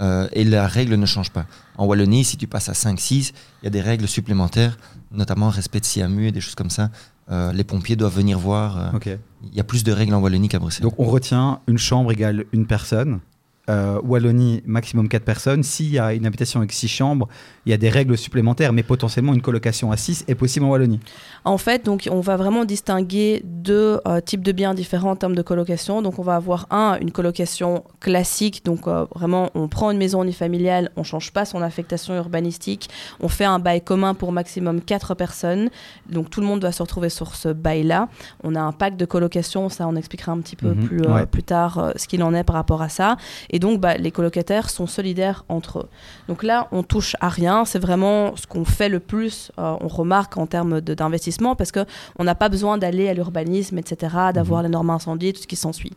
Euh, 0.00 0.28
et 0.32 0.44
la 0.44 0.68
règle 0.68 0.94
ne 0.94 1.06
change 1.06 1.30
pas. 1.30 1.46
En 1.76 1.86
Wallonie, 1.86 2.24
si 2.24 2.36
tu 2.36 2.46
passes 2.46 2.68
à 2.68 2.72
5-6, 2.74 3.32
il 3.62 3.64
y 3.64 3.66
a 3.66 3.70
des 3.70 3.80
règles 3.80 4.06
supplémentaires, 4.06 4.78
notamment 5.10 5.48
respect 5.48 5.80
de 5.80 5.86
CMU 5.86 6.28
et 6.28 6.32
des 6.32 6.40
choses 6.40 6.54
comme 6.54 6.70
ça. 6.70 6.90
Euh, 7.30 7.52
les 7.52 7.64
pompiers 7.64 7.96
doivent 7.96 8.14
venir 8.14 8.38
voir. 8.38 8.78
euh, 8.78 8.90
Ok. 8.96 9.08
Il 9.44 9.54
y 9.54 9.60
a 9.60 9.64
plus 9.64 9.84
de 9.84 9.92
règles 9.92 10.14
en 10.14 10.20
Wallonie 10.20 10.48
qu'à 10.48 10.58
Bruxelles. 10.58 10.82
Donc 10.82 10.98
on 10.98 11.04
retient 11.04 11.60
une 11.66 11.78
chambre 11.78 12.12
égale 12.12 12.44
une 12.52 12.66
personne. 12.66 13.20
Euh, 13.68 14.00
Wallonie, 14.02 14.62
maximum 14.64 15.08
4 15.08 15.24
personnes. 15.24 15.62
S'il 15.62 15.90
y 15.90 15.98
a 15.98 16.14
une 16.14 16.24
habitation 16.26 16.60
avec 16.60 16.72
6 16.72 16.88
chambres, 16.88 17.28
il 17.66 17.70
y 17.70 17.72
a 17.72 17.76
des 17.76 17.90
règles 17.90 18.16
supplémentaires, 18.16 18.72
mais 18.72 18.82
potentiellement 18.82 19.34
une 19.34 19.42
colocation 19.42 19.92
à 19.92 19.96
6 19.98 20.24
est 20.26 20.34
possible 20.34 20.64
en 20.64 20.70
Wallonie. 20.70 21.00
En 21.44 21.58
fait, 21.58 21.84
donc, 21.84 22.08
on 22.10 22.20
va 22.20 22.36
vraiment 22.36 22.64
distinguer 22.64 23.42
deux 23.44 24.00
euh, 24.06 24.20
types 24.20 24.42
de 24.42 24.52
biens 24.52 24.72
différents 24.74 25.10
en 25.10 25.16
termes 25.16 25.34
de 25.34 25.42
colocation. 25.42 26.00
Donc, 26.00 26.18
on 26.18 26.22
va 26.22 26.36
avoir 26.36 26.66
un, 26.70 26.96
une 27.00 27.10
colocation 27.10 27.84
classique. 28.00 28.64
Donc, 28.64 28.86
euh, 28.88 29.04
vraiment, 29.14 29.50
on 29.54 29.68
prend 29.68 29.90
une 29.90 29.98
maison 29.98 30.22
unifamiliale, 30.22 30.90
on 30.96 31.02
change 31.02 31.30
pas 31.32 31.44
son 31.44 31.60
affectation 31.60 32.14
urbanistique, 32.16 32.88
on 33.20 33.28
fait 33.28 33.44
un 33.44 33.58
bail 33.58 33.82
commun 33.82 34.14
pour 34.14 34.32
maximum 34.32 34.80
4 34.80 35.14
personnes. 35.14 35.68
Donc, 36.08 36.30
tout 36.30 36.40
le 36.40 36.46
monde 36.46 36.62
va 36.62 36.72
se 36.72 36.82
retrouver 36.82 37.10
sur 37.10 37.34
ce 37.34 37.48
bail-là. 37.50 38.08
On 38.42 38.54
a 38.54 38.60
un 38.60 38.72
pacte 38.72 38.98
de 38.98 39.04
colocation, 39.04 39.68
ça, 39.68 39.86
on 39.86 39.96
expliquera 39.96 40.32
un 40.32 40.38
petit 40.40 40.56
peu 40.56 40.68
Mhm, 40.68 40.86
plus, 40.86 41.00
ouais. 41.06 41.26
plus 41.26 41.42
tard 41.42 41.92
ce 41.96 42.06
qu'il 42.08 42.22
en 42.22 42.32
est 42.34 42.44
par 42.44 42.56
rapport 42.56 42.80
à 42.82 42.88
ça. 42.88 43.16
Et 43.50 43.57
donc, 43.58 43.80
bah, 43.80 43.96
les 43.96 44.10
colocataires 44.10 44.70
sont 44.70 44.86
solidaires 44.86 45.44
entre 45.48 45.80
eux. 45.80 45.88
Donc 46.28 46.42
là, 46.42 46.68
on 46.72 46.82
touche 46.82 47.16
à 47.20 47.28
rien. 47.28 47.64
C'est 47.64 47.78
vraiment 47.78 48.36
ce 48.36 48.46
qu'on 48.46 48.64
fait 48.64 48.88
le 48.88 49.00
plus, 49.00 49.50
euh, 49.58 49.76
on 49.80 49.88
remarque 49.88 50.36
en 50.36 50.46
termes 50.46 50.80
d'investissement, 50.80 51.56
parce 51.56 51.72
que 51.72 51.84
on 52.18 52.24
n'a 52.24 52.34
pas 52.34 52.48
besoin 52.48 52.78
d'aller 52.78 53.08
à 53.08 53.14
l'urbanisme, 53.14 53.78
etc., 53.78 54.14
d'avoir 54.34 54.62
les 54.62 54.68
normes 54.68 54.90
incendies, 54.90 55.32
tout 55.32 55.42
ce 55.42 55.46
qui 55.46 55.56
s'ensuit. 55.56 55.92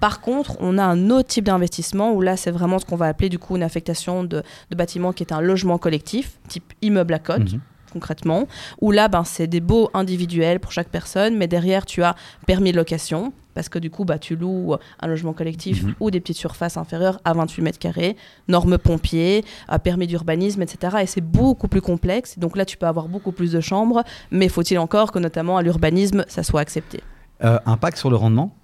Par 0.00 0.20
contre, 0.20 0.56
on 0.60 0.78
a 0.78 0.84
un 0.84 1.10
autre 1.10 1.28
type 1.28 1.44
d'investissement 1.44 2.12
où 2.12 2.20
là, 2.20 2.36
c'est 2.36 2.50
vraiment 2.50 2.78
ce 2.78 2.84
qu'on 2.84 2.96
va 2.96 3.06
appeler 3.06 3.28
du 3.28 3.38
coup 3.38 3.56
une 3.56 3.62
affectation 3.62 4.24
de, 4.24 4.42
de 4.70 4.76
bâtiment 4.76 5.12
qui 5.12 5.22
est 5.22 5.32
un 5.32 5.40
logement 5.40 5.78
collectif, 5.78 6.38
type 6.48 6.72
immeuble 6.82 7.14
à 7.14 7.18
cote 7.18 7.52
Mhm. 7.52 7.60
Concrètement, 7.92 8.46
où 8.80 8.90
là, 8.90 9.08
ben, 9.08 9.24
c'est 9.24 9.46
des 9.46 9.60
baux 9.60 9.90
individuels 9.94 10.58
pour 10.60 10.72
chaque 10.72 10.88
personne, 10.88 11.36
mais 11.36 11.46
derrière, 11.46 11.84
tu 11.86 12.02
as 12.02 12.14
permis 12.46 12.72
de 12.72 12.76
location, 12.76 13.32
parce 13.54 13.68
que 13.68 13.78
du 13.78 13.90
coup, 13.90 14.04
bah, 14.04 14.18
tu 14.18 14.34
loues 14.34 14.76
un 15.00 15.06
logement 15.06 15.32
collectif 15.34 15.82
Mhm. 15.84 15.94
ou 16.00 16.10
des 16.10 16.20
petites 16.20 16.38
surfaces 16.38 16.76
inférieures 16.78 17.20
à 17.24 17.34
28 17.34 17.62
mètres 17.62 17.78
carrés, 17.78 18.16
normes 18.48 18.78
pompiers, 18.78 19.44
euh, 19.70 19.78
permis 19.78 20.06
d'urbanisme, 20.06 20.62
etc. 20.62 20.96
Et 21.02 21.06
c'est 21.06 21.20
beaucoup 21.20 21.68
plus 21.68 21.82
complexe. 21.82 22.38
Donc 22.38 22.56
là, 22.56 22.64
tu 22.64 22.76
peux 22.78 22.86
avoir 22.86 23.08
beaucoup 23.08 23.32
plus 23.32 23.52
de 23.52 23.60
chambres, 23.60 24.02
mais 24.30 24.48
faut-il 24.48 24.78
encore 24.78 25.12
que 25.12 25.18
notamment 25.18 25.58
à 25.58 25.62
l'urbanisme, 25.62 26.24
ça 26.28 26.42
soit 26.42 26.60
accepté? 26.60 27.00
Euh, 27.44 27.58
impact 27.66 27.98
sur 27.98 28.08
le 28.08 28.16
rendement? 28.16 28.54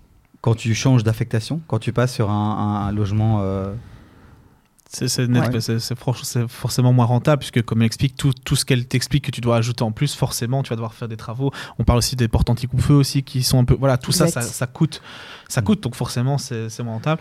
Quand 0.40 0.54
tu 0.54 0.73
changes 0.75 1.02
d'affectation, 1.04 1.61
quand 1.66 1.80
tu 1.80 1.92
passes 1.92 2.14
sur 2.14 2.30
un, 2.30 2.87
un 2.88 2.92
logement. 2.92 3.40
euh, 3.42 3.75
C'est 4.90 5.04
Ouais. 5.28 5.61
c'est 5.61 6.49
forcément 6.49 6.95
moins 6.95 7.04
rentable 7.04 7.40
puisque 7.40 7.61
comme 7.62 7.83
elle 7.83 7.87
explique 7.87 8.16
tout, 8.16 8.33
tout 8.45 8.57
ce 8.57 8.64
qu'elle 8.64 8.87
t'explique 8.87 9.25
que 9.26 9.30
tu 9.30 9.42
dois 9.42 9.59
ajouter 9.59 9.83
en 9.83 9.92
plus, 9.92 10.14
forcément 10.14 10.62
tu 10.62 10.71
vas 10.71 10.76
devoir 10.76 10.95
faire 10.95 11.09
des 11.09 11.18
travaux. 11.18 11.52
On 11.78 11.85
parle 11.85 11.99
aussi 11.99 12.16
des 12.16 12.26
portes 12.26 12.49
anti-coupe-feu 12.49 12.95
aussi 12.95 13.23
qui 13.23 13.42
sont 13.42 13.59
un 13.59 13.64
peu 13.64 13.76
voilà 13.78 13.99
tout 13.99 14.12
ça, 14.12 14.28
ça 14.28 14.40
ça 14.40 14.66
coûte 14.66 15.02
ça 15.47 15.61
coûte 15.61 15.83
donc 15.83 15.95
forcément 15.95 16.38
c'est 16.38 16.78
moins 16.83 16.95
rentable. 16.95 17.21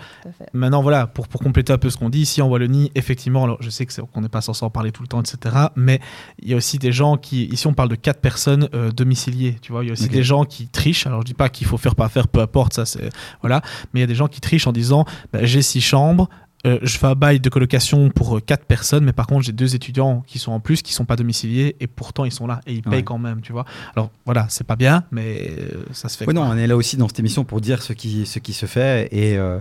Maintenant 0.54 0.82
voilà 0.82 1.08
pour, 1.08 1.28
pour 1.28 1.42
compléter 1.42 1.74
un 1.74 1.78
peu 1.78 1.90
ce 1.90 1.98
qu'on 1.98 2.10
dit 2.10 2.22
ici 2.22 2.42
en 2.42 2.48
Wallonie 2.48 2.90
effectivement 2.96 3.44
alors 3.44 3.58
je 3.62 3.70
sais 3.70 3.86
que 3.86 3.92
c'est- 3.92 4.02
qu'on 4.02 4.22
n'est 4.22 4.30
pas 4.30 4.42
censé 4.42 4.64
en 4.64 4.70
parler 4.70 4.94
tout 4.94 5.02
le 5.02 5.10
temps 5.10 5.20
etc 5.22 5.54
mais 5.76 6.00
il 6.42 6.48
y 6.50 6.54
a 6.54 6.58
aussi 6.58 6.78
des 6.80 6.94
gens 6.94 7.18
qui 7.18 7.46
ici 7.48 7.68
on 7.68 7.74
parle 7.74 7.90
de 7.90 7.96
quatre 7.96 8.22
personnes 8.22 8.70
euh, 8.74 8.92
domiciliées 8.92 9.58
tu 9.62 9.74
vois. 9.74 9.84
Il 9.84 9.88
y 9.88 9.90
a 9.90 9.94
aussi 9.94 10.08
des 10.08 10.24
gens 10.24 10.46
qui 10.46 10.68
trichent. 10.70 11.06
Alors 11.06 11.20
je 11.22 11.26
dis 11.26 11.34
pas 11.34 11.50
qu'il 11.50 11.68
faut 11.68 11.78
faire 11.78 11.96
pas 11.96 12.08
faire 12.08 12.30
peu 12.30 12.40
importe 12.40 12.74
ça 12.74 12.86
c'est 12.86 13.10
voilà. 13.42 13.62
Mais 13.94 14.00
il 14.00 14.02
y 14.02 14.04
a 14.04 14.08
des 14.08 14.16
gens 14.16 14.28
qui 14.28 14.40
trichent 14.40 14.68
en 14.68 14.72
disant 14.72 15.04
bah, 15.34 15.40
j'ai 15.44 15.62
six 15.62 15.82
chambres 15.82 16.30
euh, 16.66 16.80
je 16.82 16.98
fais 16.98 17.06
un 17.08 17.14
bail 17.16 17.40
de 17.40 17.50
colocation 17.50 18.10
pour 18.10 18.38
euh, 18.38 18.42
quatre 18.42 18.66
personnes, 18.66 19.06
mais 19.06 19.14
par 19.14 19.28
contre 19.28 19.44
j'ai 19.46 19.52
deux 19.52 19.76
étudiants 19.76 20.24
qui 20.26 20.40
sont 20.40 20.52
en 20.52 20.60
plus, 20.60 20.82
qui 20.82 20.92
sont 20.94 21.06
pas 21.06 21.16
domiciliés, 21.16 21.76
et 21.80 21.88
pourtant 21.88 22.26
ils 22.26 22.32
sont 22.32 22.48
là 22.48 22.62
et 22.66 22.74
ils 22.74 22.82
payent 22.82 22.94
Ouais. 22.96 23.04
quand 23.04 23.20
même, 23.20 23.42
tu 23.42 23.52
vois. 23.54 23.66
Alors 23.96 24.10
voilà, 24.26 24.48
c'est 24.50 24.66
pas 24.66 24.76
bien, 24.76 25.04
mais 25.12 25.52
euh, 25.60 25.84
ça 25.92 26.10
se 26.10 26.18
fait. 26.18 26.26
Oui, 26.28 26.34
non, 26.34 26.42
on 26.44 26.58
est 26.58 26.68
là 26.68 26.76
aussi 26.76 26.98
dans 26.98 27.08
cette 27.08 27.20
émission 27.20 27.44
pour 27.44 27.62
dire 27.62 27.82
ce 27.84 27.94
qui, 27.94 28.26
ce 28.26 28.40
qui 28.40 28.54
se 28.54 28.66
fait 28.66 29.08
et, 29.12 29.38
euh, 29.38 29.60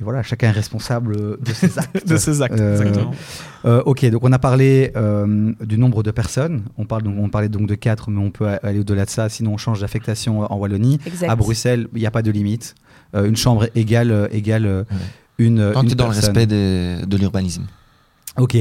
et 0.00 0.04
voilà, 0.04 0.22
chacun 0.22 0.48
est 0.48 0.52
responsable 0.52 1.38
de 1.38 1.52
ses 1.52 1.78
actes. 1.78 2.06
de 2.08 2.16
ces 2.16 2.40
actes, 2.40 2.58
Euh, 2.58 2.72
exactement. 2.80 3.10
Euh, 3.66 3.82
ok, 3.84 4.04
donc 4.06 4.24
on 4.24 4.32
a 4.32 4.38
parlé 4.38 4.90
euh, 4.96 5.52
du 5.60 5.76
nombre 5.78 6.02
de 6.02 6.10
personnes. 6.10 6.64
On, 6.78 6.86
parle 6.86 7.02
donc, 7.02 7.14
on 7.18 7.28
parlait 7.28 7.50
donc 7.50 7.68
de 7.68 7.74
4, 7.74 8.10
mais 8.10 8.20
on 8.20 8.30
peut 8.30 8.48
aller 8.62 8.80
au-delà 8.80 9.04
de 9.04 9.10
ça. 9.10 9.28
Sinon, 9.28 9.52
on 9.52 9.56
change 9.58 9.80
d'affectation 9.82 10.40
en 10.50 10.56
Wallonie. 10.56 10.98
Exact. 11.06 11.28
À 11.28 11.36
Bruxelles, 11.36 11.88
il 11.94 12.00
n'y 12.00 12.06
a 12.06 12.10
pas 12.10 12.22
de 12.22 12.30
limite. 12.30 12.74
Euh, 13.14 13.26
une 13.28 13.36
chambre 13.36 13.68
égale, 13.74 14.28
égale 14.32 14.64
euh, 14.66 14.82
Ouais. 14.90 14.96
Une. 15.44 15.72
Tant 15.72 15.82
une 15.82 15.90
que 15.90 15.94
dans 15.94 16.08
le 16.08 16.14
respect 16.14 16.46
des- 16.46 17.04
de 17.06 17.16
l'urbanisme. 17.16 17.64
Ok. 18.38 18.56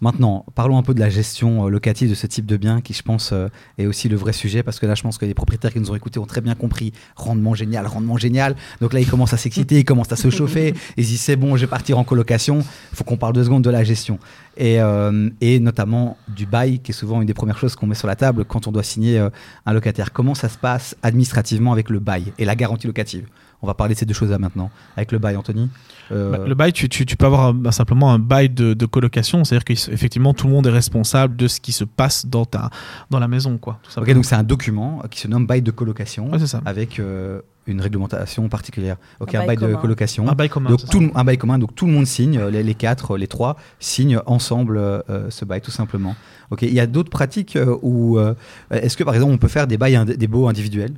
Maintenant, 0.00 0.44
parlons 0.54 0.78
un 0.78 0.84
peu 0.84 0.94
de 0.94 1.00
la 1.00 1.08
gestion 1.10 1.66
euh, 1.66 1.70
locative 1.70 2.08
de 2.08 2.14
ce 2.14 2.28
type 2.28 2.46
de 2.46 2.56
bien 2.56 2.80
qui, 2.80 2.92
je 2.92 3.02
pense, 3.02 3.30
euh, 3.32 3.48
est 3.78 3.86
aussi 3.86 4.08
le 4.08 4.14
vrai 4.14 4.32
sujet 4.32 4.62
parce 4.62 4.78
que 4.78 4.86
là, 4.86 4.94
je 4.94 5.02
pense 5.02 5.18
que 5.18 5.26
les 5.26 5.34
propriétaires 5.34 5.72
qui 5.72 5.80
nous 5.80 5.90
ont 5.90 5.96
écoutés 5.96 6.20
ont 6.20 6.24
très 6.26 6.40
bien 6.40 6.54
compris 6.54 6.92
rendement 7.16 7.52
génial, 7.52 7.84
rendement 7.88 8.16
génial. 8.16 8.54
Donc 8.80 8.92
là, 8.92 9.00
ils 9.00 9.08
commencent 9.10 9.32
à 9.32 9.36
s'exciter, 9.36 9.80
ils 9.80 9.84
commencent 9.84 10.12
à 10.12 10.16
se 10.16 10.30
chauffer. 10.30 10.72
Ils 10.96 11.04
se 11.04 11.08
disent 11.10 11.20
c'est 11.22 11.34
bon, 11.34 11.56
je 11.56 11.62
vais 11.62 11.66
partir 11.66 11.98
en 11.98 12.04
colocation. 12.04 12.60
Il 12.92 12.96
faut 12.96 13.02
qu'on 13.02 13.16
parle 13.16 13.32
deux 13.32 13.42
secondes 13.42 13.64
de 13.64 13.70
la 13.70 13.82
gestion 13.82 14.20
et, 14.56 14.80
euh, 14.80 15.30
et 15.40 15.58
notamment 15.58 16.16
du 16.28 16.46
bail 16.46 16.78
qui 16.78 16.92
est 16.92 16.94
souvent 16.94 17.20
une 17.20 17.26
des 17.26 17.34
premières 17.34 17.58
choses 17.58 17.74
qu'on 17.74 17.88
met 17.88 17.96
sur 17.96 18.06
la 18.06 18.14
table 18.14 18.44
quand 18.44 18.68
on 18.68 18.70
doit 18.72 18.84
signer 18.84 19.18
euh, 19.18 19.30
un 19.66 19.72
locataire. 19.72 20.12
Comment 20.12 20.36
ça 20.36 20.48
se 20.48 20.58
passe 20.58 20.94
administrativement 21.02 21.72
avec 21.72 21.90
le 21.90 21.98
bail 21.98 22.32
et 22.38 22.44
la 22.44 22.54
garantie 22.54 22.86
locative? 22.86 23.26
On 23.62 23.66
va 23.66 23.74
parler 23.74 23.94
de 23.94 23.98
ces 23.98 24.06
deux 24.06 24.14
choses 24.14 24.30
là 24.30 24.38
maintenant. 24.38 24.70
Avec 24.96 25.10
le 25.12 25.18
bail, 25.18 25.36
Anthony. 25.36 25.68
Euh, 26.12 26.30
Bah, 26.30 26.38
le 26.46 26.54
bail, 26.54 26.72
tu, 26.72 26.88
tu- 26.88 27.04
tu 27.04 27.16
peux 27.16 27.26
avoir 27.26 27.46
un- 27.46 27.54
bah, 27.54 27.72
simplement 27.72 28.12
un 28.12 28.18
bail 28.18 28.48
de, 28.50 28.72
de 28.72 28.86
colocation, 28.86 29.44
c'est-à-dire 29.44 29.64
qu'effectivement 29.64 30.32
tout 30.32 30.46
le 30.46 30.52
monde 30.52 30.66
est 30.66 30.70
responsable 30.70 31.34
de 31.36 31.48
ce 31.48 31.60
qui 31.60 31.72
se 31.72 31.84
passe 31.84 32.24
dans, 32.26 32.44
ta, 32.44 32.70
dans 33.10 33.18
la 33.18 33.26
maison. 33.28 33.58
Quoi, 33.58 33.78
tout 33.82 33.88
ok, 33.88 33.92
simplement. 33.94 34.14
donc 34.14 34.24
c'est 34.24 34.34
un 34.36 34.42
document 34.44 35.02
qui 35.10 35.20
se 35.20 35.28
nomme 35.28 35.46
bail 35.46 35.60
de 35.62 35.70
colocation. 35.72 36.30
Ouais, 36.30 36.38
c'est 36.38 36.46
ça. 36.46 36.60
avec 36.64 36.98
euh, 37.00 37.40
une 37.66 37.80
réglementation 37.82 38.48
particulière. 38.48 38.96
Ok, 39.20 39.34
Un 39.34 39.40
un, 39.40 39.46
bail 39.46 39.56
bail 39.58 39.70
de 39.72 39.76
colocation. 39.76 40.26
Un 40.28 40.34
bail 40.34 40.48
commun. 40.48 40.70
donc 40.70 40.88
tout, 40.88 41.10
un 41.14 41.24
bail 41.24 41.36
commun, 41.36 41.58
donc 41.58 41.74
tout 41.74 41.84
le 41.86 41.92
monde 41.92 42.06
signe, 42.06 42.38
euh, 42.38 42.50
les, 42.50 42.62
les 42.62 42.74
quatre, 42.74 43.12
euh, 43.16 43.18
les 43.18 43.26
trois 43.26 43.56
signent 43.80 44.20
ensemble 44.24 44.78
euh, 44.78 45.02
ce 45.30 45.44
bail 45.44 45.60
tout 45.60 45.70
simplement. 45.72 46.14
Ok, 46.50 46.62
il 46.62 46.72
y 46.72 46.80
a 46.80 46.86
d'autres 46.86 47.10
pratiques 47.10 47.58
où 47.82 48.18
euh, 48.18 48.34
est-ce 48.70 48.96
que 48.96 49.04
par 49.04 49.14
exemple 49.14 49.32
on 49.34 49.38
peut 49.38 49.48
faire 49.48 49.66
des 49.66 49.76
bails, 49.76 50.02
des 50.16 50.26
baux 50.28 50.48
individuels? 50.48 50.92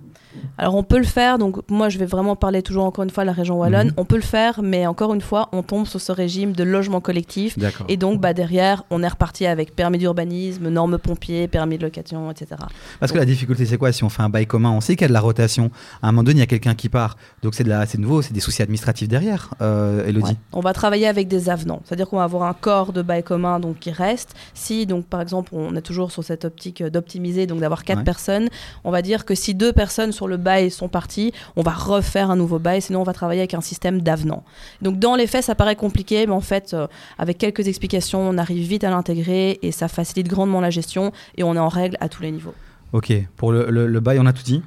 Alors 0.58 0.74
on 0.74 0.82
peut 0.82 0.98
le 0.98 1.04
faire, 1.04 1.38
donc 1.38 1.56
moi 1.70 1.88
je 1.88 1.98
vais 1.98 2.06
vraiment 2.06 2.36
parler 2.36 2.62
toujours 2.62 2.84
encore 2.84 3.04
une 3.04 3.10
fois 3.10 3.24
de 3.24 3.26
la 3.26 3.32
région 3.32 3.58
Wallonne, 3.58 3.88
Mhm. 3.88 3.94
on 3.96 4.04
peut 4.04 4.16
le 4.16 4.22
faire, 4.22 4.60
mais 4.62 4.86
encore 4.86 5.12
une 5.14 5.20
fois 5.20 5.48
on 5.52 5.62
tombe 5.62 5.86
sur 5.86 6.00
ce 6.00 6.12
régime 6.12 6.52
de 6.52 6.62
logement 6.64 7.00
collectif. 7.00 7.56
Et 7.88 7.96
donc 7.96 8.20
bah, 8.20 8.32
derrière, 8.34 8.84
on 8.90 9.02
est 9.02 9.08
reparti 9.08 9.46
avec 9.46 9.74
permis 9.74 9.98
d'urbanisme, 9.98 10.68
normes 10.68 10.98
pompiers, 10.98 11.48
permis 11.48 11.78
de 11.78 11.82
location, 11.82 12.30
etc. 12.30 12.56
Parce 13.00 13.12
que 13.12 13.18
la 13.18 13.24
difficulté 13.24 13.66
c'est 13.66 13.78
quoi? 13.78 13.92
Si 13.92 14.04
on 14.04 14.08
fait 14.08 14.22
un 14.22 14.28
bail 14.28 14.46
commun 14.46 14.70
On 14.70 14.80
sait 14.80 14.94
qu'il 14.94 15.02
y 15.02 15.04
a 15.06 15.08
de 15.08 15.12
la 15.12 15.20
rotation. 15.20 15.70
À 16.02 16.08
un 16.08 16.12
moment 16.12 16.22
donné, 16.24 16.36
il 16.38 16.40
y 16.40 16.42
a 16.42 16.46
quelqu'un 16.46 16.74
qui 16.74 16.88
part, 16.88 17.16
donc 17.42 17.54
c'est 17.54 17.64
de 17.64 17.68
la, 17.68 17.84
nouveau, 17.98 18.22
c'est 18.22 18.32
des 18.32 18.40
soucis 18.40 18.62
administratifs 18.62 19.08
derrière. 19.08 19.50
Euh, 19.60 20.06
Elodie. 20.06 20.30
Ouais. 20.32 20.36
On 20.52 20.60
va 20.60 20.72
travailler 20.72 21.06
avec 21.08 21.26
des 21.28 21.48
avenants, 21.50 21.80
c'est-à-dire 21.84 22.08
qu'on 22.08 22.18
va 22.18 22.24
avoir 22.24 22.44
un 22.44 22.54
corps 22.54 22.92
de 22.92 23.02
bail 23.02 23.22
commun 23.22 23.58
donc 23.60 23.78
qui 23.80 23.90
reste. 23.90 24.34
Si 24.54 24.86
donc 24.86 25.06
par 25.06 25.20
exemple 25.20 25.50
on 25.54 25.74
est 25.76 25.82
toujours 25.82 26.12
sur 26.12 26.22
cette 26.22 26.44
optique 26.44 26.82
d'optimiser, 26.82 27.46
donc 27.46 27.60
d'avoir 27.60 27.84
quatre 27.84 27.98
Ouais. 27.98 28.04
personnes, 28.04 28.48
on 28.84 28.90
va 28.90 29.02
dire 29.02 29.24
que 29.24 29.34
si 29.34 29.54
deux 29.54 29.72
personnes 29.72 30.12
sur 30.20 30.28
le 30.28 30.36
bail 30.36 30.70
sont 30.70 30.88
parties, 30.88 31.32
on 31.56 31.62
va 31.62 31.70
refaire 31.70 32.30
un 32.30 32.36
nouveau 32.36 32.58
bail, 32.58 32.82
sinon 32.82 33.00
on 33.00 33.04
va 33.04 33.14
travailler 33.14 33.40
avec 33.40 33.54
un 33.54 33.62
système 33.62 34.02
d'avenant. 34.02 34.44
Donc 34.82 34.98
dans 34.98 35.14
les 35.16 35.26
faits 35.26 35.44
ça 35.44 35.54
paraît 35.54 35.76
compliqué, 35.76 36.26
mais 36.26 36.34
en 36.34 36.42
fait 36.42 36.74
euh, 36.74 36.86
avec 37.16 37.38
quelques 37.38 37.66
explications 37.68 38.20
on 38.20 38.36
arrive 38.36 38.66
vite 38.68 38.84
à 38.84 38.90
l'intégrer 38.90 39.58
et 39.62 39.72
ça 39.72 39.88
facilite 39.88 40.28
grandement 40.28 40.60
la 40.60 40.68
gestion 40.68 41.10
et 41.38 41.42
on 41.42 41.54
est 41.54 41.58
en 41.58 41.68
règle 41.68 41.96
à 42.00 42.10
tous 42.10 42.22
les 42.22 42.30
niveaux. 42.32 42.52
Ok, 42.92 43.12
pour 43.36 43.50
le, 43.52 43.70
le- 43.70 43.86
le 43.86 44.00
bail, 44.00 44.18
on 44.20 44.26
a 44.26 44.32
tout 44.34 44.42
dit. 44.42 44.62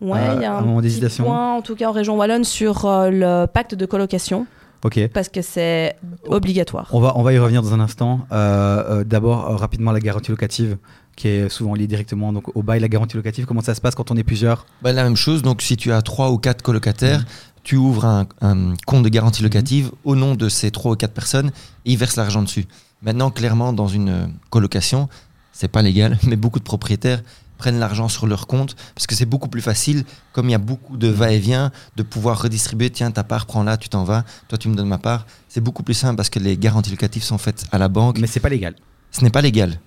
Ouais, 0.00 0.18
Euh, 0.18 0.34
il 0.36 0.42
y 0.42 0.44
a 0.44 0.58
un 0.58 0.80
petit 0.82 1.22
point 1.22 1.54
en 1.54 1.62
tout 1.62 1.76
cas 1.76 1.88
en 1.88 1.92
région 1.92 2.16
wallonne 2.18 2.44
sur 2.44 2.84
euh, 2.84 3.10
le 3.10 3.46
pacte 3.46 3.74
de 3.74 3.86
colocation 3.86 4.46
Ok. 4.82 5.08
parce 5.14 5.28
que 5.30 5.40
c'est 5.40 5.96
obligatoire. 6.26 6.88
On 6.92 7.00
va, 7.00 7.12
on 7.16 7.22
va 7.22 7.32
y 7.32 7.38
revenir 7.38 7.62
dans 7.62 7.72
un 7.72 7.80
instant. 7.80 8.26
Euh, 8.32 9.00
euh, 9.00 9.04
D'abord, 9.04 9.48
euh, 9.50 9.56
rapidement, 9.56 9.92
la 9.92 10.00
garantie 10.00 10.30
locative, 10.30 10.76
qui 11.16 11.28
est 11.28 11.48
souvent 11.48 11.74
liée 11.74 11.86
directement 11.86 12.32
donc, 12.32 12.54
au 12.56 12.62
bail. 12.62 12.80
La 12.80 12.88
garantie 12.88 13.16
locative, 13.16 13.46
comment 13.46 13.60
ça 13.62 13.74
se 13.74 13.80
passe 13.80 13.94
quand 13.94 14.10
on 14.10 14.16
est 14.16 14.24
plusieurs? 14.24 14.66
Bah, 14.82 14.92
la 14.92 15.04
même 15.04 15.16
chose, 15.16 15.42
donc 15.42 15.62
si 15.62 15.76
tu 15.76 15.92
as 15.92 16.02
trois 16.02 16.30
ou 16.30 16.38
quatre 16.38 16.62
colocataires, 16.62 17.20
Mhm. 17.20 17.26
tu 17.62 17.76
ouvres 17.76 18.04
un, 18.04 18.26
un 18.42 18.74
compte 18.86 19.02
de 19.04 19.08
garantie 19.08 19.42
locative 19.42 19.90
au 20.04 20.16
nom 20.16 20.34
de 20.34 20.48
ces 20.48 20.70
trois 20.70 20.92
ou 20.92 20.96
quatre 20.96 21.14
personnes 21.14 21.48
et 21.84 21.92
ils 21.92 21.98
versent 21.98 22.16
l'argent 22.16 22.42
dessus. 22.42 22.66
Maintenant, 23.02 23.30
clairement, 23.30 23.72
dans 23.72 23.88
une 23.88 24.08
euh, 24.08 24.26
colocation, 24.50 25.08
c'est 25.52 25.68
pas 25.68 25.82
légal, 25.82 26.18
mais 26.26 26.36
beaucoup 26.36 26.58
de 26.58 26.64
propriétaires 26.64 27.22
prennent 27.56 27.78
l'argent 27.78 28.08
sur 28.08 28.26
leur 28.26 28.46
compte 28.48 28.74
parce 28.94 29.06
que 29.06 29.14
c'est 29.14 29.26
beaucoup 29.26 29.48
plus 29.48 29.62
facile, 29.62 30.04
comme 30.32 30.48
il 30.48 30.52
y 30.52 30.56
a 30.56 30.58
beaucoup 30.58 30.96
de 30.96 31.06
va-et-vient, 31.08 31.70
de 31.96 32.02
pouvoir 32.02 32.42
redistribuer. 32.42 32.90
Tiens, 32.90 33.10
ta 33.12 33.22
part, 33.24 33.46
prends-la, 33.46 33.76
tu 33.76 33.88
t'en 33.88 34.02
vas, 34.04 34.24
toi 34.48 34.58
tu 34.58 34.68
me 34.68 34.74
donnes 34.74 34.88
ma 34.88 34.98
part. 34.98 35.24
C'est 35.48 35.60
beaucoup 35.62 35.84
plus 35.84 35.94
simple 35.94 36.16
parce 36.16 36.28
que 36.30 36.40
les 36.40 36.56
garanties 36.58 36.90
locatives 36.90 37.22
sont 37.22 37.38
faites 37.38 37.64
à 37.70 37.78
la 37.78 37.88
banque. 37.88 38.18
Mais 38.18 38.26
c'est 38.26 38.40
pas 38.40 38.48
légal. 38.48 38.74
Ce 39.12 39.22
n'est 39.22 39.30
pas 39.30 39.40
légal, 39.42 39.78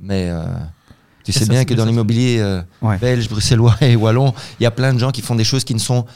Mais 0.00 0.28
euh, 0.30 0.42
tu 1.24 1.32
sais 1.32 1.40
ça, 1.44 1.50
bien 1.52 1.64
que 1.64 1.74
dans 1.74 1.84
l'immobilier 1.84 2.38
euh, 2.40 2.62
Ouais. 2.82 2.98
belge, 2.98 3.28
bruxellois 3.28 3.76
et 3.80 3.96
wallon, 3.96 4.34
il 4.58 4.64
y 4.64 4.66
a 4.66 4.70
plein 4.70 4.92
de 4.94 4.98
gens 4.98 5.10
qui 5.10 5.22
font 5.22 5.34
des 5.34 5.44
choses 5.44 5.64
qui 5.64 5.74
ne 5.74 5.78
sont 5.80 6.06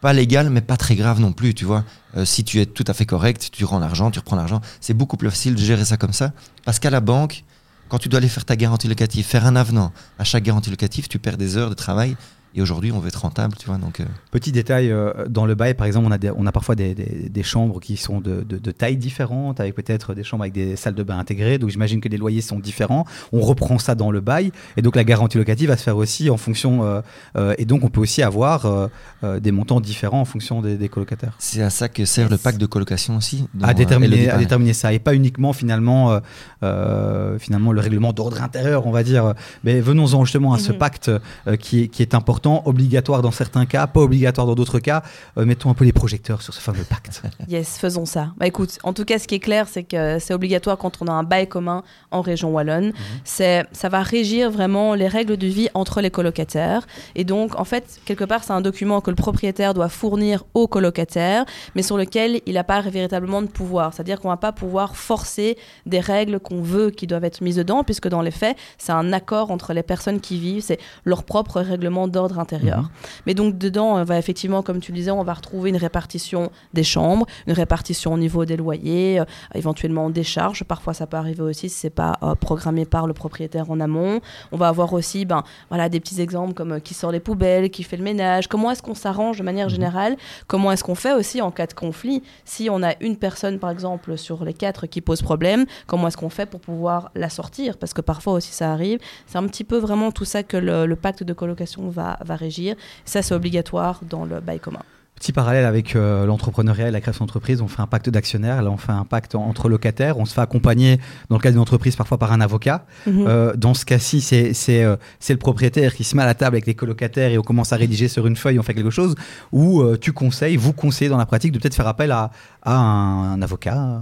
pas 0.00 0.12
légales, 0.12 0.48
mais 0.50 0.60
pas 0.62 0.76
très 0.76 0.94
graves 0.96 1.20
non 1.20 1.32
plus, 1.32 1.52
tu 1.54 1.64
vois. 1.64 1.84
Euh, 2.16 2.24
si 2.24 2.42
tu 2.44 2.60
es 2.60 2.66
tout 2.66 2.84
à 2.86 2.94
fait 2.94 3.04
correct, 3.06 3.50
tu 3.52 3.64
rends 3.64 3.78
l'argent, 3.78 4.10
tu 4.10 4.18
reprends 4.18 4.36
l'argent, 4.36 4.60
c'est 4.80 4.94
beaucoup 4.94 5.16
plus 5.16 5.28
facile 5.28 5.54
de 5.54 5.60
gérer 5.60 5.84
ça 5.84 5.96
comme 5.96 6.12
ça. 6.14 6.32
Parce 6.64 6.78
qu'à 6.78 6.90
la 6.90 7.00
banque, 7.00 7.44
quand 7.88 7.98
tu 7.98 8.08
dois 8.08 8.18
aller 8.18 8.28
faire 8.28 8.44
ta 8.44 8.56
garantie 8.56 8.88
locative, 8.88 9.24
faire 9.26 9.44
un 9.46 9.56
avenant 9.56 9.92
à 10.18 10.24
chaque 10.24 10.44
garantie 10.44 10.70
locative, 10.70 11.08
tu 11.08 11.18
perds 11.18 11.36
des 11.36 11.56
heures 11.56 11.68
de 11.70 11.74
travail. 11.74 12.16
Et 12.54 12.62
aujourd'hui, 12.62 12.90
on 12.92 12.98
veut 12.98 13.08
être 13.08 13.20
rentable, 13.22 13.54
tu 13.56 13.66
vois. 13.66 13.78
Donc, 13.78 14.00
euh, 14.00 14.04
Petit 14.32 14.50
détail, 14.52 14.90
euh, 14.90 15.12
dans 15.28 15.46
le 15.46 15.54
bail, 15.54 15.74
par 15.74 15.86
exemple, 15.86 16.06
on 16.08 16.10
a, 16.10 16.18
des- 16.18 16.32
on 16.36 16.46
a 16.46 16.52
parfois 16.52 16.74
des, 16.74 16.94
des- 16.94 17.28
des 17.28 17.42
chambres 17.42 17.78
qui 17.80 17.96
sont 17.96 18.20
de, 18.20 18.42
de, 18.42 18.58
de 18.58 18.70
tailles 18.72 18.96
différentes, 18.96 19.60
avec 19.60 19.74
peut-être 19.74 20.14
des 20.14 20.24
chambres 20.24 20.42
avec 20.44 20.52
des 20.54 20.74
salles 20.76 20.94
de 20.94 21.02
bain 21.02 21.18
intégrées. 21.18 21.58
Donc 21.58 21.70
j'imagine 21.70 22.00
que 22.00 22.08
les 22.08 22.16
loyers 22.16 22.40
sont 22.40 22.58
différents. 22.58 23.04
On 23.32 23.40
reprend 23.40 23.78
ça 23.78 23.94
dans 23.94 24.10
le 24.10 24.20
bail. 24.20 24.50
Et 24.76 24.82
donc 24.82 24.96
la 24.96 25.04
garantie 25.04 25.38
locative 25.38 25.68
va 25.68 25.76
se 25.76 25.82
faire 25.84 25.96
aussi 25.96 26.28
en 26.30 26.36
fonction. 26.36 26.82
euh, 26.84 27.00
euh, 27.36 27.54
et 27.58 27.64
donc 27.66 27.84
on 27.84 27.88
peut 27.88 28.00
aussi 28.00 28.22
avoir 28.22 28.66
euh, 28.66 28.88
euh, 29.22 29.38
des 29.40 29.52
montants 29.52 29.80
différents 29.80 30.20
en 30.22 30.24
fonction 30.24 30.60
des, 30.60 30.76
des 30.76 30.88
colocataires. 30.88 31.34
c'est 31.38 31.62
à 31.62 31.70
ça 31.70 31.88
que 31.88 32.04
sert 32.04 32.28
le 32.28 32.36
pacte 32.38 32.58
de 32.60 32.66
colocation 32.66 33.16
aussi. 33.16 33.44
dont, 33.54 33.66
à 33.66 33.74
déterminer, 33.74 34.28
à 34.30 34.38
déterminer 34.38 34.72
ça 34.72 34.92
et 34.92 34.98
pas 34.98 35.14
uniquement 35.14 35.52
finalement 35.52 36.10
euh, 36.12 36.20
euh, 36.62 37.38
finalement 37.38 37.72
le 37.72 37.80
règlement 37.80 38.12
d'ordre 38.12 38.42
intérieur 38.42 38.86
on 38.86 38.90
va 38.90 39.02
dire 39.02 39.34
mais 39.64 39.80
venons-en 39.80 40.24
justement 40.24 40.52
à 40.52 40.58
ce 40.58 40.72
Mhm. 40.72 40.78
pacte 40.78 41.08
euh, 41.10 41.56
qui, 41.56 41.82
est, 41.82 41.88
qui 41.88 42.02
est 42.02 42.14
important 42.14 42.39
obligatoire 42.46 43.22
dans 43.22 43.30
certains 43.30 43.66
cas 43.66 43.86
pas 43.86 44.00
obligatoire 44.00 44.46
dans 44.46 44.54
d'autres 44.54 44.78
cas 44.78 45.02
Euh, 45.38 45.44
mettons 45.44 45.70
un 45.70 45.74
peu 45.74 45.84
les 45.84 45.92
projecteurs 45.92 46.42
sur 46.42 46.54
ce 46.54 46.60
fameux 46.60 46.84
pacte 46.84 47.22
Yes, 47.48 47.78
faisons 47.78 48.06
ça. 48.06 48.32
Bah 48.36 48.46
écoute, 48.46 48.78
en 48.82 48.92
tout 48.92 49.04
cas, 49.04 49.18
ce 49.18 49.26
qui 49.26 49.36
est 49.36 49.40
clair, 49.40 49.66
c'est 49.68 49.84
que 49.84 50.18
c'est 50.18 50.34
obligatoire 50.34 50.76
quand 50.78 50.98
on 51.00 51.06
a 51.06 51.12
un 51.12 51.22
bail 51.22 51.48
commun 51.48 51.82
en 52.10 52.20
région 52.20 52.52
wallonne. 52.52 52.92
C'est, 53.24 53.64
ça 53.72 53.88
va 53.88 54.02
régir 54.02 54.50
vraiment 54.50 54.94
les 54.94 55.08
règles 55.08 55.36
de 55.36 55.46
vie 55.46 55.68
entre 55.74 56.00
les 56.00 56.10
colocataires. 56.10 56.86
Et 57.14 57.24
donc, 57.24 57.58
en 57.58 57.64
fait, 57.64 58.00
quelque 58.04 58.24
part, 58.24 58.44
c'est 58.44 58.52
un 58.52 58.60
document 58.60 59.00
que 59.00 59.10
le 59.10 59.16
propriétaire 59.16 59.74
doit 59.74 59.88
fournir 59.88 60.44
au 60.54 60.66
colocataire, 60.66 61.44
mais 61.74 61.82
sur 61.82 61.96
lequel 61.96 62.40
il 62.46 62.54
n'a 62.54 62.64
pas 62.64 62.80
véritablement 62.82 63.42
de 63.42 63.48
pouvoir. 63.48 63.92
C'est-à-dire 63.94 64.20
qu'on 64.20 64.28
va 64.28 64.36
pas 64.36 64.52
pouvoir 64.52 64.96
forcer 64.96 65.56
des 65.86 66.00
règles 66.00 66.40
qu'on 66.40 66.62
veut 66.62 66.90
qui 66.90 67.06
doivent 67.06 67.24
être 67.24 67.40
mises 67.40 67.56
dedans, 67.56 67.84
puisque 67.84 68.08
dans 68.08 68.22
les 68.22 68.30
faits, 68.30 68.56
c'est 68.78 68.92
un 68.92 69.12
accord 69.12 69.50
entre 69.50 69.72
les 69.72 69.82
personnes 69.82 70.20
qui 70.20 70.38
vivent, 70.38 70.62
c'est 70.62 70.78
leur 71.04 71.24
propre 71.24 71.60
règlement 71.60 72.08
d'ordre 72.08 72.29
ordre 72.30 72.40
intérieur. 72.40 72.82
Mhm. 72.82 72.88
Mais 73.26 73.34
donc 73.34 73.58
dedans, 73.58 73.94
on 73.96 74.04
va 74.04 74.18
effectivement, 74.18 74.62
comme 74.62 74.80
tu 74.80 74.92
le 74.92 74.96
disais, 74.96 75.10
on 75.10 75.22
va 75.22 75.34
retrouver 75.34 75.70
une 75.70 75.76
répartition 75.76 76.50
des 76.72 76.84
chambres, 76.84 77.26
une 77.46 77.52
répartition 77.52 78.12
au 78.14 78.18
niveau 78.18 78.44
des 78.44 78.56
loyers, 78.56 79.20
euh, 79.20 79.24
éventuellement 79.54 80.10
des 80.10 80.22
charges. 80.24 80.64
Parfois, 80.64 80.94
ça 80.94 81.06
peut 81.06 81.16
arriver 81.16 81.42
aussi 81.42 81.68
si 81.68 81.76
c'est 81.76 81.90
pas 81.90 82.18
euh, 82.22 82.34
programmé 82.34 82.84
par 82.84 83.06
le 83.06 83.12
propriétaire 83.14 83.70
en 83.70 83.80
amont. 83.80 84.20
On 84.52 84.56
va 84.56 84.68
avoir 84.68 84.92
aussi, 84.92 85.24
ben 85.24 85.42
voilà, 85.68 85.88
des 85.88 86.00
petits 86.00 86.20
exemples 86.20 86.54
comme 86.54 86.72
euh, 86.72 86.78
qui 86.80 86.94
sort 86.94 87.12
les 87.12 87.20
poubelles, 87.20 87.70
qui 87.70 87.82
fait 87.82 87.96
le 87.96 88.04
ménage. 88.04 88.46
Comment 88.48 88.70
est-ce 88.70 88.82
qu'on 88.82 88.94
s'arrange 88.94 89.38
de 89.38 89.42
manière 89.42 89.66
Mhm. 89.66 89.72
générale? 89.74 90.16
Comment 90.46 90.72
est-ce 90.72 90.84
qu'on 90.84 90.94
fait 90.94 91.12
aussi 91.12 91.40
en 91.42 91.50
cas 91.50 91.66
de 91.66 91.74
conflit? 91.74 92.22
Si 92.44 92.68
on 92.70 92.82
a 92.82 92.92
une 93.00 93.16
personne, 93.16 93.58
par 93.58 93.70
exemple, 93.70 94.16
sur 94.16 94.44
les 94.44 94.54
quatre 94.54 94.86
qui 94.86 95.00
pose 95.00 95.22
problème, 95.22 95.66
comment 95.86 96.08
est-ce 96.08 96.16
qu'on 96.16 96.30
fait 96.30 96.46
pour 96.46 96.60
pouvoir 96.60 97.10
la 97.14 97.28
sortir? 97.28 97.76
Parce 97.78 97.92
que 97.92 98.00
parfois 98.00 98.34
aussi 98.34 98.52
ça 98.52 98.72
arrive. 98.72 98.98
C'est 99.26 99.38
un 99.38 99.46
petit 99.46 99.64
peu 99.64 99.76
vraiment 99.78 100.10
tout 100.12 100.24
ça 100.24 100.42
que 100.42 100.56
le, 100.56 100.86
le 100.86 100.96
pacte 100.96 101.22
de 101.22 101.32
colocation 101.32 101.88
va, 101.88 102.18
va 102.24 102.36
régir. 102.36 102.74
Ça, 103.04 103.22
c'est 103.22 103.34
obligatoire 103.34 104.00
dans 104.08 104.24
le 104.24 104.40
bail 104.40 104.60
commun. 104.60 104.82
Petit 105.16 105.32
parallèle 105.32 105.66
avec 105.66 105.96
euh, 105.96 106.24
l'entrepreneuriat 106.24 106.88
et 106.88 106.90
la 106.90 107.02
création 107.02 107.26
d'entreprise, 107.26 107.60
on 107.60 107.68
fait 107.68 107.82
un 107.82 107.86
pacte 107.86 108.08
d'actionnaires, 108.08 108.62
là 108.62 108.70
on 108.70 108.78
fait 108.78 108.92
un 108.92 109.04
pacte 109.04 109.34
en- 109.34 109.44
entre 109.44 109.68
locataires, 109.68 110.18
on 110.18 110.24
se 110.24 110.32
fait 110.32 110.40
accompagner 110.40 110.98
dans 111.28 111.36
le 111.36 111.42
cas 111.42 111.50
d'une 111.50 111.60
entreprise 111.60 111.94
parfois 111.94 112.16
par 112.16 112.32
un 112.32 112.40
avocat. 112.40 112.86
Mhm. 113.06 113.26
Euh, 113.28 113.52
dans 113.54 113.74
ce 113.74 113.84
cas-ci, 113.84 114.22
c'est 114.22 114.54
euh, 114.82 114.96
c'est 115.18 115.34
le 115.34 115.38
propriétaire 115.38 115.94
qui 115.94 116.04
se 116.04 116.16
met 116.16 116.22
à 116.22 116.26
la 116.26 116.32
table 116.32 116.54
avec 116.56 116.66
les 116.66 116.74
colocataires 116.74 117.30
et 117.32 117.36
on 117.36 117.42
commence 117.42 117.74
à 117.74 117.76
rédiger 117.76 118.08
sur 118.08 118.26
une 118.26 118.36
feuille, 118.36 118.58
on 118.58 118.62
fait 118.62 118.72
quelque 118.72 118.88
chose, 118.88 119.14
ou 119.52 119.84
tu 119.96 120.12
conseilles, 120.14 120.56
vous 120.56 120.72
conseillez 120.72 121.10
dans 121.10 121.18
la 121.18 121.26
pratique 121.26 121.52
de 121.52 121.58
peut-être 121.58 121.74
faire 121.74 121.86
appel 121.88 122.12
à, 122.12 122.30
à 122.62 122.74
un, 122.78 123.32
un 123.34 123.42
avocat, 123.42 124.00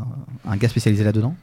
un 0.48 0.56
gars 0.56 0.68
spécialisé 0.68 1.02
là-dedans? 1.02 1.34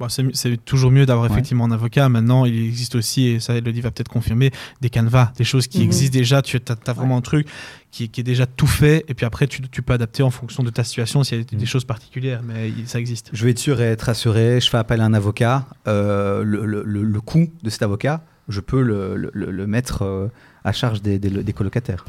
Bon, 0.00 0.06
c'est 0.08 0.64
toujours 0.64 0.92
mieux 0.92 1.06
d'avoir 1.06 1.26
Ouais. 1.26 1.32
effectivement 1.32 1.64
un 1.64 1.72
avocat. 1.72 2.08
Maintenant, 2.08 2.44
il 2.44 2.66
existe 2.66 2.94
aussi, 2.94 3.26
et 3.26 3.40
ça, 3.40 3.54
Elodie 3.56 3.80
va 3.80 3.90
peut-être 3.90 4.08
confirmer, 4.08 4.52
des 4.80 4.90
canevas, 4.90 5.32
des 5.36 5.42
choses 5.44 5.66
qui 5.66 5.78
Mhm. 5.78 5.84
existent 5.84 6.16
déjà. 6.16 6.40
Tu 6.40 6.56
as, 6.86 6.92
vraiment 6.92 7.16
un 7.16 7.20
truc 7.20 7.48
qui, 7.90 8.08
qui 8.08 8.20
est 8.20 8.24
déjà 8.24 8.46
tout 8.46 8.68
fait, 8.68 9.04
et 9.08 9.14
puis 9.14 9.26
après, 9.26 9.48
tu, 9.48 9.60
tu 9.62 9.82
peux 9.82 9.92
adapter 9.92 10.22
en 10.22 10.30
fonction 10.30 10.62
de 10.62 10.70
ta 10.70 10.84
situation 10.84 11.24
s'il 11.24 11.38
y 11.38 11.40
a 11.40 11.44
des, 11.44 11.56
Mhm. 11.56 11.60
des 11.60 11.66
choses 11.66 11.84
particulières, 11.84 12.42
mais 12.44 12.68
il- 12.68 12.86
ça 12.88 13.00
existe. 13.00 13.30
Je 13.32 13.44
vais 13.44 13.50
être 13.50 13.58
sûr 13.58 13.80
et 13.80 13.86
être 13.86 14.02
rassuré, 14.02 14.60
je 14.60 14.70
fais 14.70 14.78
appel 14.78 15.00
à 15.00 15.04
un 15.04 15.14
avocat, 15.14 15.66
euh, 15.88 16.44
le, 16.44 16.64
le- 16.64 16.84
le- 16.84 17.02
le 17.02 17.20
coût 17.20 17.48
de 17.64 17.70
cet 17.70 17.82
avocat, 17.82 18.22
je 18.48 18.60
peux 18.60 18.80
le, 18.82 19.66
mettre 19.66 20.02
euh, 20.02 20.28
à 20.64 20.72
charge 20.72 21.02
des, 21.02 21.18
des- 21.18 21.42
des 21.42 21.52
colocataires. 21.52 22.04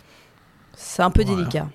C'est 0.82 1.02
un 1.04 1.12
peu 1.12 1.24
Voilà, 1.26 1.38
délicat. 1.40 1.68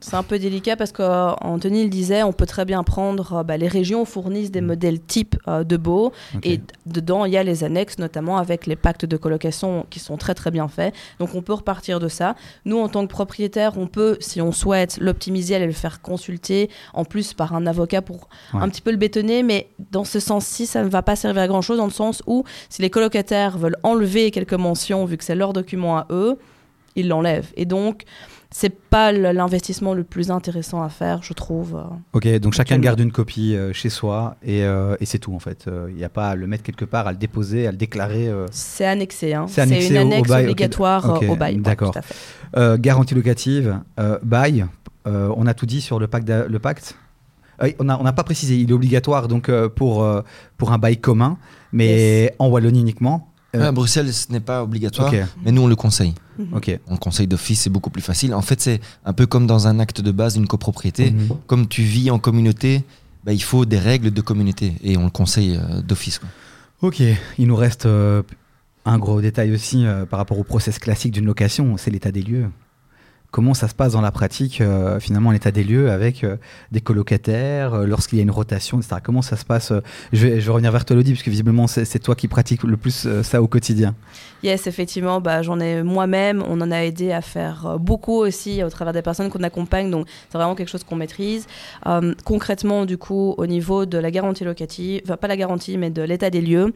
C'est 0.00 0.16
un 0.16 0.24
peu 0.24 0.36
délicat 0.38 0.74
parce 0.76 0.90
qu'Anthony 0.90 1.84
le 1.84 1.88
disait, 1.88 2.24
on 2.24 2.32
peut 2.32 2.46
très 2.46 2.64
bien 2.64 2.82
prendre, 2.82 3.32
euh, 3.32 3.42
bah, 3.44 3.56
les 3.56 3.68
régions 3.68 4.04
fournissent 4.04 4.50
des 4.50 4.60
Mm. 4.60 4.66
modèles 4.66 5.00
types 5.00 5.36
euh, 5.46 5.62
de 5.62 5.76
baux 5.76 6.12
ok. 6.34 6.44
et 6.46 6.60
dedans 6.84 7.24
il 7.26 7.32
y 7.32 7.36
a 7.36 7.44
les 7.44 7.62
annexes, 7.62 7.98
notamment 7.98 8.38
avec 8.38 8.66
les 8.66 8.74
pactes 8.74 9.04
de 9.04 9.16
colocation 9.16 9.86
qui 9.88 10.00
sont 10.00 10.16
très 10.16 10.34
très 10.34 10.50
bien 10.50 10.66
faits. 10.66 10.92
Donc 11.20 11.36
on 11.36 11.42
peut 11.42 11.52
repartir 11.52 12.00
de 12.00 12.08
ça. 12.08 12.34
Nous 12.64 12.76
en 12.76 12.88
tant 12.88 13.06
que 13.06 13.10
propriétaire, 13.12 13.78
on 13.78 13.86
peut, 13.86 14.16
si 14.18 14.40
on 14.40 14.50
souhaite, 14.50 14.98
l'optimiser, 15.00 15.54
aller 15.54 15.66
le 15.66 15.72
faire 15.72 16.02
consulter 16.02 16.70
en 16.92 17.04
plus 17.04 17.34
par 17.34 17.54
un 17.54 17.66
avocat 17.68 18.02
pour 18.02 18.28
Ouais. 18.52 18.60
un 18.62 18.68
petit 18.68 18.82
peu 18.82 18.90
le 18.90 18.96
bétonner, 18.96 19.44
mais 19.44 19.68
dans 19.92 20.04
ce 20.04 20.18
sens-ci, 20.18 20.66
ça 20.66 20.82
ne 20.82 20.88
va 20.88 21.02
pas 21.02 21.14
servir 21.14 21.42
à 21.42 21.46
grand 21.46 21.62
chose 21.62 21.78
dans 21.78 21.84
le 21.86 21.92
sens 21.92 22.20
où 22.26 22.42
si 22.68 22.82
les 22.82 22.90
colocataires 22.90 23.56
veulent 23.58 23.76
enlever 23.84 24.32
quelques 24.32 24.54
mentions 24.54 25.04
vu 25.04 25.16
que 25.16 25.22
c'est 25.24 25.36
leur 25.36 25.52
document 25.52 25.98
à 25.98 26.06
eux, 26.10 26.36
ils 26.96 27.06
l'enlèvent. 27.06 27.52
Et 27.56 27.64
donc 27.66 28.02
c'est 28.52 28.70
pas 28.80 29.12
l'investissement 29.12 29.94
le 29.94 30.02
plus 30.04 30.30
intéressant 30.30 30.82
à 30.82 30.88
faire, 30.88 31.22
je 31.22 31.32
trouve. 31.32 31.76
euh. 31.76 31.94
Ok, 32.12 32.26
donc 32.40 32.52
chacun 32.54 32.78
garde 32.78 33.00
une 33.00 33.12
copie 33.12 33.54
euh, 33.54 33.72
chez 33.72 33.90
soi 33.90 34.36
et, 34.42 34.64
euh, 34.64 34.96
et 35.00 35.06
c'est 35.06 35.18
tout 35.18 35.34
en 35.34 35.38
fait. 35.38 35.66
Il 35.88 35.94
n'y 35.94 36.04
a 36.04 36.08
pas 36.08 36.30
à 36.30 36.34
le 36.34 36.46
mettre 36.46 36.62
quelque 36.64 36.84
part, 36.84 37.06
à 37.06 37.12
le 37.12 37.18
déposer, 37.18 37.66
à 37.66 37.70
le 37.70 37.76
déclarer. 37.76 38.28
euh. 38.28 38.46
C'est 38.50 38.86
annexé. 38.86 39.34
Hein. 39.34 39.46
C'est 39.48 39.62
une 39.64 39.96
au- 39.96 40.00
au 40.00 40.02
annexe 40.02 40.28
bail, 40.28 40.44
obligatoire 40.44 41.22
euh, 41.22 41.28
au 41.28 41.36
bail. 41.36 41.54
ouais, 41.56 41.60
d'accord. 41.60 41.94
Euh, 42.56 42.76
garantie 42.76 43.14
locative, 43.14 43.78
euh, 44.00 44.18
bail, 44.22 44.66
euh, 45.06 45.32
on 45.36 45.46
a 45.46 45.54
tout 45.54 45.66
dit 45.66 45.80
sur 45.80 45.98
le 46.00 46.08
pacte. 46.08 46.26
d'a- 46.26 46.46
Le 46.48 46.58
pacte 46.58 46.96
Euh, 47.62 47.70
on 47.78 47.84
n'a 47.84 48.00
on 48.00 48.04
pas 48.12 48.24
précisé, 48.24 48.56
il 48.56 48.70
est 48.70 48.72
obligatoire 48.72 49.28
donc 49.28 49.48
euh, 49.50 49.68
pour, 49.68 50.02
euh, 50.02 50.22
pour 50.56 50.72
un 50.72 50.78
bail 50.78 50.96
commun, 50.96 51.36
mais 51.72 52.34
en 52.38 52.48
Wallonie 52.48 52.80
uniquement. 52.80 53.29
Euh, 53.54 53.68
À 53.68 53.72
Bruxelles, 53.72 54.12
ce 54.12 54.30
n'est 54.30 54.40
pas 54.40 54.62
obligatoire, 54.62 55.12
mais 55.44 55.50
nous, 55.52 55.62
on 55.62 55.66
le 55.66 55.76
conseille. 55.76 56.14
ok. 56.52 56.78
On 56.86 56.92
le 56.92 56.98
conseille 56.98 57.26
d'office, 57.26 57.62
c'est 57.62 57.70
beaucoup 57.70 57.90
plus 57.90 58.02
facile. 58.02 58.34
En 58.34 58.42
fait, 58.42 58.60
c'est 58.60 58.80
un 59.04 59.12
peu 59.12 59.26
comme 59.26 59.46
dans 59.46 59.66
un 59.66 59.80
acte 59.80 60.00
de 60.00 60.12
base 60.12 60.34
d'une 60.34 60.46
copropriété. 60.46 61.10
Mhm. 61.10 61.28
Comme 61.46 61.66
tu 61.66 61.82
vis 61.82 62.10
en 62.10 62.18
communauté, 62.18 62.84
bah, 63.24 63.32
il 63.32 63.42
faut 63.42 63.64
des 63.64 63.78
règles 63.78 64.10
de 64.10 64.20
communauté 64.20 64.74
et 64.82 64.96
on 64.96 65.04
le 65.04 65.10
conseille 65.10 65.56
euh, 65.56 65.82
d'office. 65.82 66.20
Ok, 66.82 67.02
il 67.38 67.46
nous 67.46 67.56
reste 67.56 67.86
euh, 67.86 68.22
un 68.84 68.98
gros 68.98 69.20
détail 69.20 69.52
aussi 69.52 69.84
euh, 69.84 70.06
par 70.06 70.18
rapport 70.18 70.38
au 70.38 70.44
process 70.44 70.78
classique 70.78 71.12
d'une 71.12 71.26
location, 71.26 71.76
c'est 71.76 71.90
l'état 71.90 72.12
des 72.12 72.22
lieux. 72.22 72.46
Comment 73.30 73.54
ça 73.54 73.68
se 73.68 73.74
passe 73.74 73.92
dans 73.92 74.00
la 74.00 74.10
pratique, 74.10 74.60
euh, 74.60 74.98
finalement, 74.98 75.30
l'état 75.30 75.52
des 75.52 75.62
lieux 75.62 75.92
avec 75.92 76.24
euh, 76.24 76.36
des 76.72 76.80
colocataires, 76.80 77.74
euh, 77.74 77.86
lorsqu'il 77.86 78.18
y 78.18 78.20
a 78.20 78.24
une 78.24 78.30
rotation, 78.30 78.78
etc. 78.78 78.96
Comment 79.04 79.22
ça 79.22 79.36
se 79.36 79.44
passe 79.44 79.72
je, 80.12 80.26
vais, 80.26 80.50
revenir 80.50 80.72
vers 80.72 80.84
toi, 80.84 80.94
Elodie, 80.94 81.12
parce 81.12 81.22
que 81.22 81.30
visiblement, 81.30 81.68
c'est 81.68 82.00
toi 82.00 82.16
qui 82.16 82.26
pratiques 82.26 82.64
le 82.64 82.76
plus 82.76 83.06
ça 83.22 83.40
au 83.40 83.46
quotidien. 83.46 83.94
Yes, 84.42 84.66
effectivement, 84.66 85.20
bah, 85.20 85.42
j'en 85.42 85.60
ai 85.60 85.84
moi-même, 85.84 86.42
on 86.48 86.60
en 86.60 86.72
a 86.72 86.78
aidé 86.78 87.12
à 87.12 87.20
faire 87.20 87.76
beaucoup 87.78 88.14
aussi 88.14 88.64
au 88.64 88.70
travers 88.70 88.92
des 88.92 89.02
personnes 89.02 89.30
qu'on 89.30 89.42
accompagne, 89.42 89.90
donc 89.90 90.08
c'est 90.28 90.38
vraiment 90.38 90.56
quelque 90.56 90.70
chose 90.70 90.82
qu'on 90.82 90.96
maîtrise. 90.96 91.46
Concrètement, 92.24 92.84
du 92.86 92.98
coup, 92.98 93.34
au 93.36 93.46
niveau 93.46 93.86
de 93.86 93.98
la 93.98 94.10
garantie 94.10 94.44
locative, 94.44 95.02
enfin 95.04 95.16
pas 95.16 95.28
la 95.28 95.36
garantie, 95.36 95.76
mais 95.76 95.90
de 95.90 96.02
l'état 96.02 96.30
des 96.30 96.40
lieux, 96.40 96.72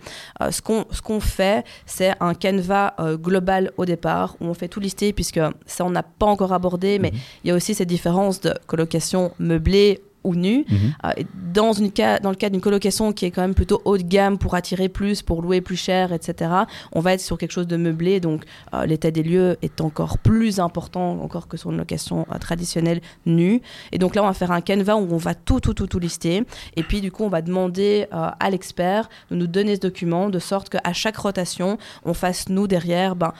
ce 0.50 0.60
qu'on 0.60 0.84
ce 0.90 1.00
qu'on 1.00 1.20
fait, 1.20 1.64
c'est 1.86 2.12
un 2.20 2.34
canevas 2.34 2.94
global 3.14 3.72
au 3.76 3.86
départ, 3.86 4.36
où 4.40 4.46
on 4.46 4.54
fait 4.54 4.68
tout 4.68 4.80
lister, 4.80 5.12
puisque 5.12 5.40
ça 5.66 5.84
on 5.84 5.90
n'a 5.90 6.02
pas 6.02 6.26
encore 6.26 6.43
abordé, 6.52 6.98
mais 6.98 7.10
Mhm. 7.10 7.18
il 7.44 7.48
y 7.48 7.50
a 7.50 7.54
aussi 7.54 7.74
cette 7.74 7.88
différence 7.88 8.40
de 8.40 8.52
colocation 8.66 9.32
meublée 9.38 10.00
ou 10.24 10.34
nue. 10.34 10.64
Mhm. 10.68 10.78
Euh, 11.04 11.10
dans, 11.52 11.72
une 11.72 11.92
cas, 11.92 12.18
dans 12.18 12.30
le 12.30 12.36
cas 12.36 12.50
d'une 12.50 12.60
colocation 12.60 13.12
qui 13.12 13.26
est 13.26 13.30
quand 13.30 13.42
même 13.42 13.54
plutôt 13.54 13.80
haut 13.84 13.96
de 13.96 14.02
gamme 14.02 14.38
pour 14.38 14.54
attirer 14.54 14.88
plus, 14.88 15.22
pour 15.22 15.42
louer 15.42 15.60
plus 15.60 15.76
cher, 15.76 16.12
etc., 16.12 16.50
on 16.92 17.00
va 17.00 17.12
être 17.12 17.20
sur 17.20 17.38
quelque 17.38 17.52
chose 17.52 17.66
de 17.66 17.76
meublé. 17.76 18.20
Donc 18.20 18.44
euh, 18.72 18.86
l'état 18.86 19.10
des 19.10 19.22
lieux 19.22 19.56
est 19.62 19.80
encore 19.80 20.18
plus 20.18 20.58
important 20.60 21.20
encore 21.22 21.48
que 21.48 21.56
sur 21.56 21.70
une 21.70 21.76
location 21.76 22.26
euh, 22.32 22.38
traditionnelle 22.38 23.00
nue. 23.26 23.60
Et 23.92 23.98
donc 23.98 24.14
là, 24.14 24.22
on 24.22 24.26
va 24.26 24.34
faire 24.34 24.50
un 24.50 24.60
canevas 24.60 24.96
où 24.96 25.06
on 25.12 25.16
va 25.16 25.34
tout, 25.34 25.60
tout, 25.60 25.74
tout, 25.74 25.86
tout 25.86 25.98
lister. 25.98 26.42
Et 26.76 26.82
puis 26.82 27.00
du 27.00 27.12
coup, 27.12 27.24
on 27.24 27.28
va 27.28 27.42
demander 27.42 28.06
euh, 28.12 28.30
à 28.38 28.50
l'expert 28.50 29.08
de 29.30 29.36
nous 29.36 29.46
donner 29.46 29.76
ce 29.76 29.80
document 29.80 30.30
de 30.30 30.38
sorte 30.38 30.70
qu'à 30.70 30.92
chaque 30.92 31.16
rotation, 31.16 31.78
on 32.04 32.14
fasse 32.14 32.48
nous 32.48 32.66
derrière 32.66 33.16
ben, 33.16 33.32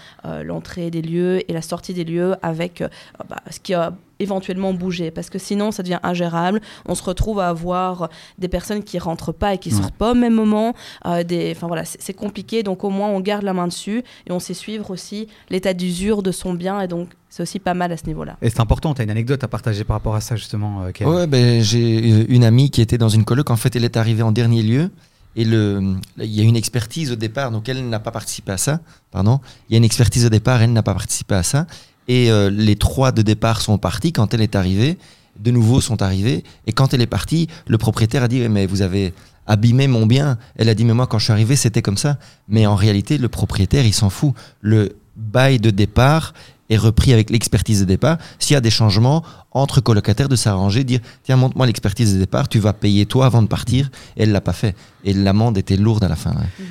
l'entrée 0.43 0.91
des 0.91 1.03
lieux 1.03 1.49
et 1.51 1.53
la 1.53 1.63
sortie 1.63 1.95
des 1.95 2.05
lieux 2.05 2.35
avec 2.43 2.83
bah, 3.29 3.41
ce 3.51 3.61
qui 3.61 3.75
a 3.75 3.95
éventuellement 4.21 4.73
bougé 4.75 5.11
parce 5.11 5.31
que 5.31 5.39
sinon 5.39 5.71
ça 5.73 5.83
devient 5.83 5.99
ingérable 6.03 6.61
on 6.87 6.95
se 6.95 7.03
retrouve 7.03 7.41
à 7.41 7.49
avoir 7.49 8.09
des 8.39 8.49
personnes 8.49 8.83
qui 8.83 8.99
rentrent 8.99 9.33
pas 9.33 9.55
et 9.55 9.59
qui 9.59 9.71
Ouais. 9.71 9.81
sortent 9.81 9.95
pas 9.95 10.13
au 10.13 10.15
même 10.15 10.35
moment 10.35 10.75
euh, 11.07 11.25
des 11.25 11.53
enfin 11.57 11.67
voilà 11.67 11.85
c'est 11.85 12.15
compliqué 12.15 12.63
donc 12.63 12.85
au 12.85 12.91
moins 12.91 13.09
on 13.09 13.21
garde 13.21 13.43
la 13.43 13.53
main 13.53 13.67
dessus 13.67 14.03
et 14.27 14.33
on 14.33 14.39
sait 14.39 14.55
suivre 14.55 14.91
aussi 14.91 15.27
l'état 15.51 15.75
d'usure 15.75 16.23
de 16.23 16.31
son 16.33 16.55
bien 16.55 16.81
et 16.81 16.87
donc 16.89 17.09
c'est 17.29 17.43
aussi 17.43 17.59
pas 17.59 17.75
mal 17.75 17.91
à 17.91 17.97
ce 17.97 18.07
niveau 18.07 18.23
là 18.23 18.37
Et 18.43 18.51
c'est 18.51 18.61
important, 18.61 18.95
tu 18.95 19.01
as 19.01 19.05
une 19.05 19.11
anecdote 19.11 19.43
à 19.43 19.49
partager 19.49 19.83
par 19.83 19.97
rapport 19.97 20.15
à 20.15 20.21
ça, 20.21 20.37
justement, 20.37 20.85
euh, 20.85 20.93
Ken. 20.93 21.09
Ouais, 21.09 21.27
ben, 21.27 21.61
j'ai 21.61 22.13
euh, 22.13 22.25
une 22.29 22.45
amie 22.45 22.71
qui 22.71 22.81
était 22.81 22.97
dans 22.97 23.09
une 23.09 23.25
coloc. 23.25 23.51
En 23.51 23.57
fait, 23.57 23.75
elle 23.75 23.83
est 23.85 23.97
arrivée 23.97 24.23
en 24.23 24.31
dernier 24.31 24.63
lieu. 24.63 24.91
Et 25.35 25.45
le, 25.45 25.97
il 26.19 26.31
y 26.33 26.41
a 26.41 26.45
une 26.45 26.55
expertise 26.55 27.11
au 27.11 27.17
départ, 27.17 27.51
donc 27.51 27.69
elle 27.69 27.89
n'a 27.89 27.99
pas 27.99 28.13
participé 28.13 28.53
à 28.53 28.57
ça. 28.57 28.79
Pardon. 29.11 29.41
Il 29.69 29.73
y 29.73 29.75
a 29.75 29.79
une 29.79 29.85
expertise 29.85 30.25
au 30.25 30.29
départ, 30.29 30.63
elle 30.63 30.73
n'a 30.73 30.85
pas 30.85 30.93
participé 30.95 31.35
à 31.35 31.43
ça. 31.43 31.67
Et 32.09 32.31
euh, 32.31 32.51
les 32.51 32.77
trois 32.77 33.13
de 33.13 33.23
départ 33.23 33.61
sont 33.61 33.79
partis 33.79 34.13
quand 34.13 34.35
elle 34.35 34.43
est 34.43 34.57
arrivée. 34.57 34.99
De 35.39 35.51
nouveau 35.51 35.81
sont 35.81 36.03
arrivés. 36.03 36.45
Et 36.67 36.73
quand 36.73 36.95
elle 36.95 37.01
est 37.01 37.07
partie, 37.07 37.49
le 37.67 37.79
propriétaire 37.79 38.23
a 38.23 38.29
dit 38.29 38.49
Mais 38.49 38.67
vous 38.67 38.83
avez 38.83 39.13
abîmé 39.47 39.89
mon 39.89 40.07
bien. 40.07 40.39
Elle 40.57 40.69
a 40.69 40.75
dit 40.75 40.85
Mais 40.85 40.95
moi, 40.95 41.07
quand 41.07 41.19
je 41.19 41.25
suis 41.25 41.33
arrivé, 41.33 41.57
c'était 41.57 41.83
comme 41.83 41.97
ça. 41.97 42.19
Mais 42.49 42.67
en 42.67 42.75
réalité, 42.75 43.19
le 43.19 43.29
propriétaire, 43.29 43.85
il 43.85 43.95
s'en 43.95 44.11
fout. 44.11 44.35
Le 44.61 44.97
bail 45.17 45.59
de 45.59 45.71
départ 45.71 46.35
est 46.71 46.77
repris 46.77 47.13
avec 47.13 47.31
l'expertise 47.31 47.81
de 47.81 47.85
départ. 47.85 48.19
S'il 48.39 48.55
y 48.55 48.57
a 48.57 48.61
des 48.61 48.71
changements 48.71 49.23
entre 49.53 49.81
colocataires, 49.81 50.29
de 50.29 50.37
s'arranger, 50.37 50.85
dire 50.85 51.01
tiens, 51.23 51.37
montre-moi 51.37 51.67
l'expertise 51.67 52.15
de 52.15 52.19
départ, 52.19 52.49
tu 52.49 52.59
vas 52.59 52.73
payer 52.73 53.07
toi 53.07 53.27
avant 53.27 53.43
de 53.43 53.49
partir. 53.49 53.91
Et 54.17 54.23
elle 54.23 54.33
l'a 54.33 54.41
pas 54.41 54.53
fait. 54.53 54.77
Et 55.05 55.13
l'amende 55.13 55.59
était 55.59 55.77
lourde 55.77 56.05
à 56.05 56.09
la 56.09 56.17
fin. 56.17 56.31
ouais. 56.31 56.65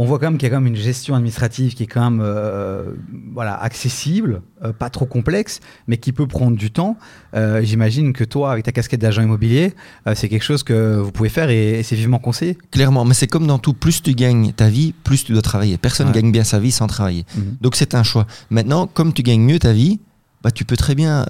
On 0.00 0.04
voit 0.04 0.20
quand 0.20 0.26
même 0.26 0.38
qu'il 0.38 0.46
y 0.48 0.50
a 0.52 0.54
quand 0.54 0.60
même 0.60 0.72
une 0.72 0.80
gestion 0.80 1.16
administrative 1.16 1.74
qui 1.74 1.82
est 1.82 1.86
quand 1.88 2.08
même 2.08 2.20
euh, 2.22 2.92
voilà, 3.34 3.60
accessible, 3.60 4.42
euh, 4.64 4.72
pas 4.72 4.90
trop 4.90 5.06
complexe, 5.06 5.58
mais 5.88 5.96
qui 5.96 6.12
peut 6.12 6.28
prendre 6.28 6.56
du 6.56 6.70
temps. 6.70 6.96
Euh, 7.34 7.62
J'imagine 7.64 8.12
que 8.12 8.22
toi, 8.22 8.52
avec 8.52 8.64
ta 8.64 8.70
casquette 8.70 9.00
d'agent 9.00 9.22
immobilier, 9.22 9.74
c'est 10.14 10.28
quelque 10.28 10.44
chose 10.44 10.62
que 10.62 10.98
vous 10.98 11.10
pouvez 11.10 11.28
faire 11.28 11.50
et, 11.50 11.80
et 11.80 11.82
c'est 11.82 11.96
vivement 11.96 12.20
conseillé. 12.20 12.56
Clairement, 12.70 13.04
mais 13.04 13.14
c'est 13.14 13.26
comme 13.26 13.48
dans 13.48 13.58
tout, 13.58 13.74
plus 13.74 14.00
tu 14.00 14.12
gagnes 14.14 14.52
ta 14.52 14.68
vie, 14.68 14.94
plus 15.02 15.24
tu 15.24 15.32
dois 15.32 15.42
travailler. 15.42 15.78
Personne 15.78 16.06
Ouais. 16.08 16.14
gagne 16.14 16.30
bien 16.30 16.44
sa 16.44 16.60
vie 16.60 16.70
sans 16.70 16.86
travailler. 16.86 17.24
Mhm. 17.36 17.56
Donc 17.60 17.74
c'est 17.74 17.96
un 17.96 18.04
choix. 18.04 18.26
Maintenant, 18.50 18.86
comme 18.86 19.12
tu 19.12 19.22
gagnes 19.24 19.42
mieux 19.42 19.58
ta 19.58 19.72
vie, 19.72 19.98
bah, 20.44 20.52
tu 20.52 20.64
peux 20.64 20.76
très 20.76 20.94
bien 20.94 21.26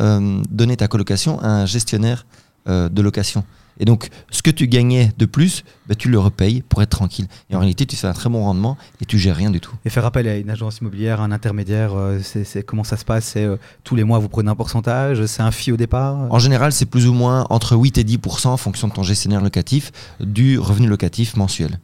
donner 0.50 0.76
ta 0.76 0.88
colocation 0.88 1.40
à 1.40 1.48
un 1.48 1.64
gestionnaire 1.64 2.26
de 2.66 3.00
location. 3.02 3.44
Et 3.80 3.84
donc, 3.84 4.08
ce 4.30 4.42
que 4.42 4.50
tu 4.50 4.66
gagnais 4.68 5.12
de 5.18 5.24
plus, 5.26 5.64
bah, 5.88 5.94
tu 5.94 6.08
le 6.08 6.18
repayes 6.18 6.62
pour 6.62 6.82
être 6.82 6.90
tranquille. 6.90 7.26
Et 7.50 7.54
en 7.56 7.58
réalité, 7.60 7.86
tu 7.86 7.96
fais 7.96 8.06
un 8.06 8.12
très 8.12 8.28
bon 8.28 8.42
rendement 8.42 8.76
et 9.00 9.04
tu 9.04 9.18
gères 9.18 9.36
rien 9.36 9.50
du 9.50 9.60
tout. 9.60 9.72
Et 9.84 9.90
faire 9.90 10.04
appel 10.04 10.26
à 10.28 10.36
une 10.36 10.50
agence 10.50 10.78
immobilière, 10.78 11.20
un 11.20 11.30
intermédiaire, 11.32 11.94
euh, 11.94 12.18
c'est 12.22 12.44
c'est- 12.44 12.62
comment 12.62 12.84
ça 12.84 12.96
se 12.96 13.04
passe? 13.04 13.24
C'est 13.24 13.44
euh, 13.44 13.56
tous 13.84 13.94
les 13.96 14.04
mois 14.04 14.18
vous 14.18 14.28
prenez 14.28 14.50
un 14.50 14.54
pourcentage? 14.56 15.24
C'est 15.26 15.42
un 15.42 15.50
fee 15.50 15.72
au 15.72 15.76
départ? 15.76 16.16
En 16.30 16.38
général, 16.38 16.72
c'est 16.72 16.86
plus 16.86 17.06
ou 17.06 17.12
moins 17.12 17.46
entre 17.50 17.76
8 17.76 17.98
et 17.98 18.04
10% 18.04 18.48
en 18.52 18.56
fonction 18.56 18.88
de 18.88 18.92
ton 18.92 19.02
gestionnaire 19.02 19.40
locatif 19.40 19.92
du 20.20 20.58
revenu 20.58 20.86
locatif 20.88 21.36
mensuel. 21.36 21.78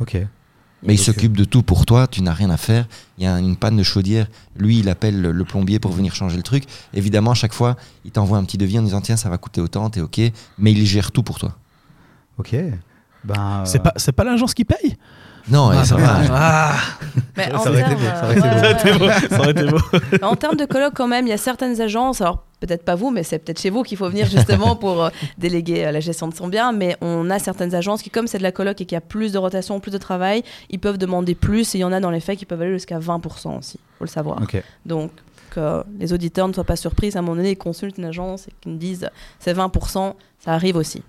Ok. 0.00 0.16
Mais 0.82 0.94
il 0.94 0.98
s'occupe 0.98 1.36
de 1.36 1.44
tout 1.44 1.62
pour 1.62 1.84
toi, 1.84 2.06
tu 2.06 2.22
n'as 2.22 2.32
rien 2.32 2.50
à 2.50 2.56
faire. 2.56 2.86
Il 3.18 3.24
y 3.24 3.26
a 3.26 3.38
une 3.38 3.56
panne 3.56 3.76
de 3.76 3.82
chaudière, 3.82 4.26
lui 4.56 4.78
il 4.78 4.88
appelle 4.88 5.20
le, 5.20 5.44
plombier 5.44 5.78
pour 5.78 5.92
venir 5.92 6.14
changer 6.14 6.36
le 6.36 6.42
truc. 6.42 6.64
Évidemment, 6.94 7.32
à 7.32 7.34
chaque 7.34 7.52
fois, 7.52 7.76
il 8.04 8.10
t'envoie 8.10 8.38
un 8.38 8.44
petit 8.44 8.56
devis 8.56 8.78
en 8.78 8.82
disant 8.82 9.00
tiens, 9.00 9.16
ça 9.16 9.28
va 9.28 9.36
coûter 9.36 9.60
autant, 9.60 9.90
t'es 9.90 10.00
ok, 10.00 10.20
mais 10.58 10.72
il 10.72 10.86
gère 10.86 11.12
tout 11.12 11.22
pour 11.22 11.38
toi. 11.38 11.56
Ok. 12.38 12.56
Ben, 13.24 13.64
C'est 13.66 13.78
euh, 13.78 13.82
pas, 13.82 13.92
c'est 13.96 14.12
pas 14.12 14.24
l'agence 14.24 14.54
qui 14.54 14.64
paye? 14.64 14.96
Non, 15.50 15.70
Ah, 15.70 15.84
ça 15.84 15.96
va. 15.96 16.20
Ah 16.30 16.74
Mais 17.36 17.50
Ça 17.50 17.56
en 17.58 17.66
aurait 17.66 17.80
été 17.80 17.88
termes, 17.90 18.00
beau, 18.00 18.06
ça 18.06 18.24
aurait 18.24 18.70
été 18.70 18.92
ouais, 18.92 18.98
beau. 18.98 19.08
Ça 19.28 19.38
aurait 19.38 19.50
été 19.50 19.62
ouais. 19.62 19.70
beau, 19.70 19.78
ça 19.80 19.98
aurait 19.98 20.00
été 20.00 20.18
beau. 20.20 20.26
En 20.26 20.36
termes 20.36 20.56
de 20.56 20.64
colloques, 20.64 20.94
quand 20.94 21.08
même, 21.08 21.26
il 21.26 21.30
y 21.30 21.34
a 21.34 21.38
certaines 21.38 21.80
agences, 21.80 22.20
alors 22.20 22.44
peut-être 22.60 22.84
pas 22.84 22.94
vous, 22.94 23.10
mais 23.10 23.22
c'est 23.22 23.38
peut-être 23.38 23.60
chez 23.60 23.70
vous 23.70 23.82
qu'il 23.82 23.96
faut 23.96 24.08
venir 24.08 24.26
justement 24.28 24.76
pour 24.76 25.04
euh, 25.04 25.10
déléguer 25.38 25.86
euh, 25.86 25.92
la 25.92 26.00
gestion 26.00 26.28
de 26.28 26.34
son 26.34 26.48
bien. 26.48 26.72
Mais 26.72 26.96
on 27.00 27.30
a 27.30 27.38
certaines 27.38 27.74
agences 27.74 28.02
qui, 28.02 28.10
comme 28.10 28.26
c'est 28.26 28.38
de 28.38 28.42
la 28.42 28.52
coloc 28.52 28.80
et 28.80 28.84
qu'il 28.84 28.94
y 28.94 28.98
a 28.98 29.00
plus 29.00 29.32
de 29.32 29.38
rotation, 29.38 29.80
plus 29.80 29.90
de 29.90 29.98
travail, 29.98 30.42
ils 30.68 30.78
peuvent 30.78 30.98
demander 30.98 31.34
plus. 31.34 31.74
Et 31.74 31.78
il 31.78 31.80
y 31.80 31.84
en 31.84 31.92
a 31.92 32.00
dans 32.00 32.10
les 32.10 32.20
faits 32.20 32.38
qui 32.38 32.46
peuvent 32.46 32.62
aller 32.62 32.72
jusqu'à 32.72 32.98
20% 32.98 33.58
aussi, 33.58 33.78
faut 33.98 34.04
le 34.04 34.10
savoir. 34.10 34.40
Donc, 34.84 35.10
que 35.50 35.82
les 35.98 36.12
auditeurs 36.12 36.48
ne 36.48 36.52
soient 36.52 36.64
pas 36.64 36.76
surpris. 36.76 37.10
À 37.14 37.18
un 37.18 37.22
moment 37.22 37.36
donné, 37.36 37.50
ils 37.50 37.58
consultent 37.58 37.98
une 37.98 38.04
agence 38.04 38.48
et 38.48 38.52
qu'ils 38.60 38.72
me 38.72 38.78
disent 38.78 39.10
c'est 39.38 39.54
20%, 39.54 40.14
ça 40.38 40.52
arrive 40.52 40.76
aussi. 40.76 41.02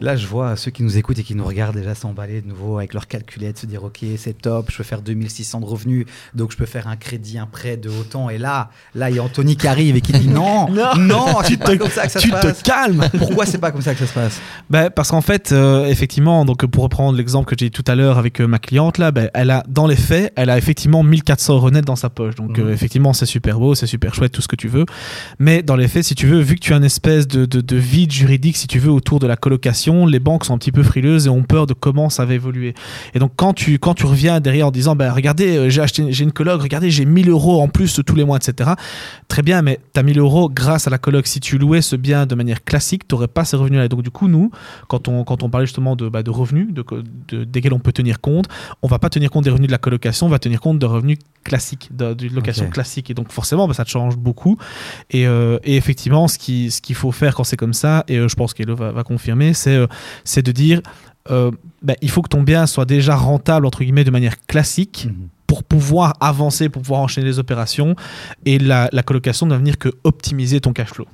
Là, 0.00 0.16
je 0.16 0.26
vois 0.26 0.56
ceux 0.56 0.72
qui 0.72 0.82
nous 0.82 0.96
écoutent 0.98 1.18
et 1.20 1.22
qui 1.22 1.36
nous 1.36 1.44
regardent 1.44 1.76
déjà 1.76 1.94
s'emballer 1.94 2.40
de 2.40 2.48
nouveau 2.48 2.78
avec 2.78 2.94
leur 2.94 3.06
calculette, 3.06 3.58
se 3.58 3.66
dire 3.66 3.84
Ok, 3.84 4.00
c'est 4.16 4.36
top, 4.42 4.70
je 4.70 4.78
peux 4.78 4.82
faire 4.82 5.02
2600 5.02 5.60
de 5.60 5.66
revenus, 5.66 6.06
donc 6.34 6.50
je 6.50 6.56
peux 6.56 6.66
faire 6.66 6.88
un 6.88 6.96
crédit, 6.96 7.38
un 7.38 7.46
prêt 7.46 7.76
de 7.76 7.88
autant. 7.88 8.28
Et 8.28 8.38
là, 8.38 8.70
là, 8.96 9.10
il 9.10 9.16
y 9.16 9.18
a 9.20 9.22
Anthony 9.22 9.56
qui 9.56 9.68
arrive 9.68 9.94
et 9.94 10.00
qui 10.00 10.12
dit 10.12 10.28
Non, 10.28 10.68
Non. 10.70 10.91
Non, 10.98 11.26
Tu 11.44 11.52
c'est 11.52 11.56
pas 11.58 11.72
te- 11.72 11.76
comme 11.76 11.90
ça 11.90 12.06
que 12.06 12.12
ça 12.12 12.20
tu 12.20 12.28
se 12.30 12.34
te 12.34 12.40
passe. 12.40 12.62
calmes 12.62 13.04
Pourquoi 13.18 13.46
c'est 13.46 13.58
pas 13.58 13.70
comme 13.70 13.82
ça 13.82 13.92
que 13.94 14.00
ça 14.00 14.06
se 14.06 14.12
passe? 14.14 14.40
Ben, 14.70 14.90
parce 14.90 15.10
qu'en 15.10 15.20
fait, 15.20 15.52
euh, 15.52 15.86
effectivement, 15.86 16.44
donc 16.44 16.64
pour 16.66 16.84
reprendre 16.84 17.16
l'exemple 17.16 17.48
que 17.48 17.56
j'ai 17.58 17.66
dit 17.66 17.70
tout 17.70 17.84
à 17.90 17.94
l'heure 17.94 18.18
avec 18.18 18.40
euh, 18.40 18.46
ma 18.46 18.58
cliente 18.58 18.98
là, 18.98 19.10
ben, 19.12 19.30
elle 19.34 19.50
a 19.50 19.62
dans 19.68 19.86
les 19.86 19.96
faits, 19.96 20.32
elle 20.36 20.50
a 20.50 20.58
effectivement 20.58 21.02
1400 21.02 21.54
euros 21.54 21.70
net 21.70 21.84
dans 21.84 21.96
sa 21.96 22.10
poche. 22.10 22.34
Donc 22.36 22.58
Mhm. 22.58 22.66
euh, 22.66 22.72
effectivement, 22.72 23.12
c'est 23.12 23.26
super 23.26 23.58
beau, 23.58 23.74
c'est 23.74 23.86
super 23.86 24.14
chouette, 24.14 24.32
tout 24.32 24.42
ce 24.42 24.48
que 24.48 24.56
tu 24.56 24.68
veux. 24.68 24.84
Mais 25.38 25.62
dans 25.62 25.76
les 25.76 25.88
faits, 25.88 26.04
si 26.04 26.14
tu 26.14 26.26
veux, 26.26 26.40
vu 26.40 26.54
que 26.56 26.60
tu 26.60 26.72
as 26.72 26.76
une 26.76 26.84
espèce 26.84 27.26
de, 27.28 27.44
de, 27.46 27.60
de 27.60 27.76
vide 27.76 28.12
juridique, 28.12 28.56
si 28.56 28.66
tu 28.66 28.78
veux, 28.78 28.90
autour 28.90 29.18
de 29.18 29.26
la 29.26 29.36
colocation, 29.36 30.06
les 30.06 30.20
banques 30.20 30.44
sont 30.44 30.54
un 30.54 30.58
petit 30.58 30.72
peu 30.72 30.82
frileuses 30.82 31.26
et 31.26 31.30
ont 31.30 31.42
peur 31.42 31.66
de 31.66 31.74
comment 31.74 32.10
ça 32.10 32.24
va 32.24 32.34
évoluer. 32.34 32.74
Et 33.14 33.18
donc 33.18 33.32
quand 33.36 33.52
tu 33.52 33.78
quand 33.78 33.94
tu 33.94 34.06
reviens 34.06 34.40
derrière 34.40 34.68
en 34.68 34.70
disant, 34.70 34.96
ben 34.96 35.10
regardez, 35.12 35.70
j'ai 35.70 35.80
acheté, 35.80 36.12
j'ai 36.12 36.24
une 36.24 36.32
coloc, 36.32 36.60
regardez, 36.62 36.90
j'ai 36.90 37.04
1000 37.04 37.28
euros 37.30 37.60
en 37.62 37.68
plus 37.68 38.00
tous 38.06 38.14
les 38.14 38.24
mois, 38.24 38.36
etc. 38.38 38.70
Très 39.28 39.42
bien, 39.42 39.62
mais 39.62 39.78
tu 39.94 40.00
as 40.00 40.02
1000 40.02 40.18
euros 40.18 40.48
grâce 40.52 40.81
à 40.88 40.90
la 40.90 40.98
coloc. 40.98 41.26
Si 41.26 41.40
tu 41.40 41.58
louais 41.58 41.82
ce 41.82 41.96
bien 41.96 42.26
de 42.26 42.34
manière 42.34 42.64
classique, 42.64 43.06
tu 43.08 43.14
n'aurais 43.14 43.28
pas 43.28 43.44
ces 43.44 43.56
revenus-là. 43.56 43.88
Donc, 43.88 44.02
du 44.02 44.10
coup, 44.10 44.28
nous, 44.28 44.50
quand 44.88 45.08
on, 45.08 45.24
quand 45.24 45.42
on 45.42 45.50
parlait 45.50 45.66
justement 45.66 45.96
de, 45.96 46.08
bah, 46.08 46.22
de 46.22 46.30
revenus 46.30 46.72
de, 46.72 46.84
de- 47.28 47.44
desquels 47.44 47.72
on 47.74 47.78
peut 47.78 47.92
tenir 47.92 48.20
compte, 48.20 48.46
on 48.82 48.88
va 48.88 48.98
pas 48.98 49.10
tenir 49.10 49.30
compte 49.30 49.44
des 49.44 49.50
revenus 49.50 49.68
de 49.68 49.72
la 49.72 49.78
colocation, 49.78 50.26
on 50.26 50.30
va 50.30 50.38
tenir 50.38 50.60
compte 50.60 50.78
de 50.78 50.86
revenus 50.86 51.18
classiques, 51.44 51.88
de, 51.94 52.14
d'une 52.14 52.34
location 52.34 52.64
classique. 52.70 53.10
Et 53.10 53.14
donc, 53.14 53.30
forcément, 53.32 53.66
bah, 53.68 53.74
ça 53.74 53.84
te 53.84 53.90
change 53.90 54.16
beaucoup. 54.16 54.56
Et, 55.10 55.26
euh, 55.26 55.58
et 55.64 55.76
effectivement, 55.76 56.28
ce 56.28 56.38
qu'il 56.38 56.70
ce 56.72 56.80
qu'il 56.80 56.94
faut 56.96 57.12
faire 57.12 57.34
quand 57.34 57.44
c'est 57.44 57.56
comme 57.56 57.74
ça, 57.74 58.04
et 58.08 58.16
euh, 58.18 58.28
je 58.28 58.34
pense 58.36 58.54
qu'Elo 58.54 58.74
va, 58.76 58.92
va 58.92 59.02
confirmer, 59.04 59.54
c'est 59.54 59.74
euh, 59.76 59.86
c'est 60.24 60.42
de 60.44 60.52
dire. 60.52 60.80
bah, 61.28 61.94
il 62.00 62.10
faut 62.10 62.22
que 62.22 62.28
ton 62.28 62.42
bien 62.42 62.66
soit 62.66 62.84
déjà 62.84 63.14
rentable 63.16 63.66
entre 63.66 63.80
guillemets 63.84 64.04
de 64.04 64.10
manière 64.10 64.44
classique 64.46 65.06
Mhm. 65.08 65.28
Pour 65.52 65.64
pouvoir 65.64 66.14
avancer, 66.20 66.70
pour 66.70 66.80
pouvoir 66.80 67.00
enchaîner 67.00 67.26
les 67.26 67.38
opérations. 67.38 67.94
Et 68.46 68.58
la, 68.58 68.88
colocation 69.04 69.44
ne 69.44 69.50
va 69.50 69.58
venir 69.58 69.76
que 69.76 69.90
optimiser 70.02 70.62
ton 70.62 70.72
cash 70.72 70.88
flow. 70.88 71.06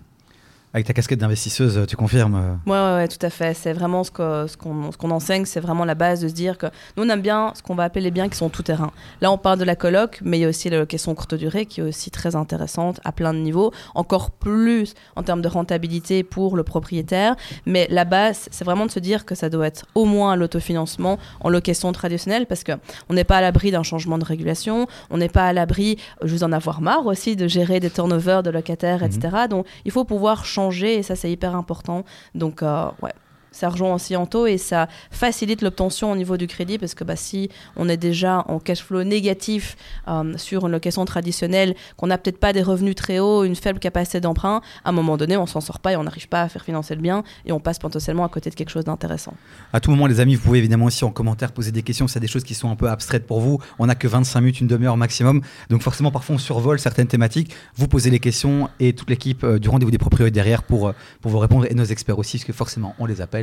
Avec 0.75 0.87
ta 0.87 0.93
casquette 0.93 1.19
d'investisseuse, 1.19 1.87
tu 1.89 1.97
confirmes 1.97 2.35
euh, 2.35 2.71
Ouais, 2.71 2.77
ouais, 2.77 3.03
ouais, 3.03 3.09
tout 3.09 3.25
à 3.25 3.31
fait. 3.31 3.55
C'est 3.55 3.73
vraiment 3.73 4.05
ce 4.05 4.11
qu'on 4.11 4.47
ce 4.47 4.55
qu'on 4.59 4.93
ce 4.93 4.99
qu'on 4.99 5.11
enseigne, 5.11 5.47
c'est 5.47 5.61
vraiment 5.61 5.87
la 5.87 5.95
base 5.95 6.21
de 6.21 6.29
se 6.29 6.35
dire 6.35 6.59
que 6.59 6.67
nous, 6.97 7.05
on 7.05 7.09
aime 7.09 7.23
bien 7.23 7.53
ce 7.55 7.63
qu'on 7.63 7.75
va 7.75 7.85
appeler 7.85 8.03
les 8.03 8.11
biens 8.11 8.29
qui 8.29 8.37
sont 8.37 8.51
tout-terrain. 8.51 8.91
Là, 9.23 9.33
on 9.33 9.39
parle 9.39 9.59
de 9.59 9.65
la 9.65 9.77
coloc, 9.77 10.21
mais 10.23 10.37
il 10.37 10.43
y 10.43 10.45
a 10.45 10.49
aussi 10.49 10.69
la 10.69 10.77
location 10.77 11.15
courte 11.15 11.35
durée 11.35 11.65
qui 11.65 11.81
est 11.81 11.85
aussi 11.85 12.11
très 12.11 12.37
intéressante 12.37 13.01
à 13.05 13.13
plein 13.13 13.33
de 13.33 13.39
niveaux, 13.39 13.73
encore 13.95 14.31
plus 14.31 14.93
en 15.17 15.23
termes 15.23 15.41
de 15.41 15.49
rentabilité 15.49 16.23
pour 16.23 16.55
le 16.55 16.65
propriétaire. 16.65 17.35
Mais 17.65 17.87
la 17.91 18.05
base, 18.05 18.49
c'est 18.51 18.65
vraiment 18.65 18.85
de 18.85 18.91
se 18.91 19.01
dire 19.01 19.25
que 19.25 19.35
ça 19.35 19.49
doit 19.49 19.69
être 19.69 19.87
au 19.95 20.05
moins 20.05 20.37
l'autofinancement 20.37 21.19
en 21.41 21.49
location 21.49 21.93
traditionnelle 21.93 22.45
parce 22.45 22.63
que 22.63 22.73
on 23.09 23.15
n'est 23.15 23.25
pas 23.25 23.39
à 23.39 23.41
l'abri 23.41 23.71
d'un 23.71 23.83
changement 23.83 24.19
de 24.19 24.25
régulation, 24.25 24.87
on 25.09 25.17
n'est 25.17 25.31
pas 25.31 25.47
à 25.47 25.55
l'abri 25.55 25.97
euh, 26.23 26.27
juste 26.27 26.43
d'en 26.43 26.53
avoir 26.53 26.83
marre 26.83 27.07
aussi 27.07 27.37
de 27.37 27.49
gérer 27.49 27.81
des 27.81 27.89
turnovers 27.89 28.43
de 28.43 28.51
locataires, 28.51 29.03
etc. 29.03 29.47
Donc, 29.49 29.67
il 29.87 29.93
faut 29.93 30.05
pouvoir 30.05 30.45
changer 30.45 30.58
et 30.99 31.03
ça, 31.03 31.17
c'est 31.17 31.31
hyper 31.31 31.55
important. 31.55 32.05
Donc, 32.35 32.63
euh, 32.63 32.91
ouais, 33.03 33.13
ça 33.53 33.69
rejoint 33.69 33.95
aussi 33.95 34.15
taux 34.31 34.47
et 34.47 34.59
ça 34.59 34.89
facilite 35.11 35.63
l'obtention 35.63 36.13
au 36.13 36.17
niveau 36.17 36.37
du 36.37 36.47
crédit 36.47 36.79
parce 36.79 36.95
que 36.95 37.05
bah, 37.05 37.17
si 37.17 37.51
on 37.77 37.89
est 37.89 37.97
déjà 37.97 38.45
en 38.49 38.59
cash 38.59 38.83
flow 38.83 39.05
négatif 39.05 39.77
euh, 40.09 40.37
sur 40.37 40.67
une 40.67 40.73
location 40.73 41.05
traditionnelle, 41.05 41.75
qu'on 41.97 42.09
n'a 42.09 42.19
peut-être 42.19 42.39
pas 42.39 42.53
des 42.53 42.63
revenus 42.63 42.95
très 42.95 43.19
hauts, 43.19 43.45
une 43.45 43.57
faible 43.57 43.79
capacité 43.79 44.21
d'emprunt, 44.21 44.61
à 44.85 44.91
un 44.91 44.93
moment 44.93 45.17
donné, 45.17 45.37
on 45.37 45.47
s'en 45.47 45.61
sort 45.61 45.79
pas 45.79 45.93
et 45.93 45.97
on 45.97 46.05
n'arrive 46.05 46.29
pas 46.29 46.43
à 46.43 46.49
faire 46.49 46.65
financer 46.65 46.95
le 46.95 47.01
bien 47.01 47.23
et 47.47 47.53
on 47.53 47.61
passe 47.61 47.79
potentiellement 47.79 48.25
à 48.25 48.29
côté 48.29 48.51
de 48.51 48.55
quelque 48.55 48.71
chose 48.71 48.85
d'intéressant. 48.85 49.35
À 49.73 49.81
tout 49.81 49.91
moment, 49.91 50.07
les 50.07 50.21
amis, 50.21 50.35
vous 50.35 50.43
pouvez 50.43 50.59
évidemment 50.59 50.87
aussi 50.87 51.05
en 51.05 51.11
commentaire 51.11 51.53
poser 51.53 51.73
des 51.73 51.83
questions. 51.83 52.09
C'est 52.09 52.21
des 52.21 52.27
choses 52.27 52.45
qui 52.45 52.55
sont 52.55 52.71
un 52.71 52.77
peu 52.77 52.89
abstraites 52.89 53.27
pour 53.27 53.41
vous. 53.41 53.59
On 53.79 53.87
n'a 53.87 53.95
que 53.95 54.09
25 54.09 54.41
minutes, 54.41 54.61
une 54.61 54.67
demi-heure 54.67 54.97
maximum. 54.97 55.43
Donc 55.71 55.83
forcément, 55.83 56.11
parfois, 56.11 56.37
on 56.37 56.39
survole 56.39 56.79
certaines 56.79 57.09
thématiques. 57.09 57.55
Vous 57.77 57.89
posez 57.89 58.11
les 58.11 58.21
questions 58.21 58.69
et 58.81 58.93
toute 58.93 59.11
l'équipe 59.11 59.45
euh, 59.45 59.59
du 59.59 59.69
rendez-vous 59.69 59.91
des 59.91 59.99
propriétaires 59.99 60.19
derrière 60.33 60.63
pour, 60.63 60.89
euh, 60.89 60.93
pour 61.21 61.31
vous 61.31 61.39
répondre 61.39 61.67
et 61.71 61.75
nos 61.75 61.85
experts 61.85 62.19
aussi, 62.19 62.39
parce 62.39 62.45
que 62.45 62.53
forcément, 62.53 62.95
on 62.99 63.07
les 63.07 63.21
appelle, 63.21 63.38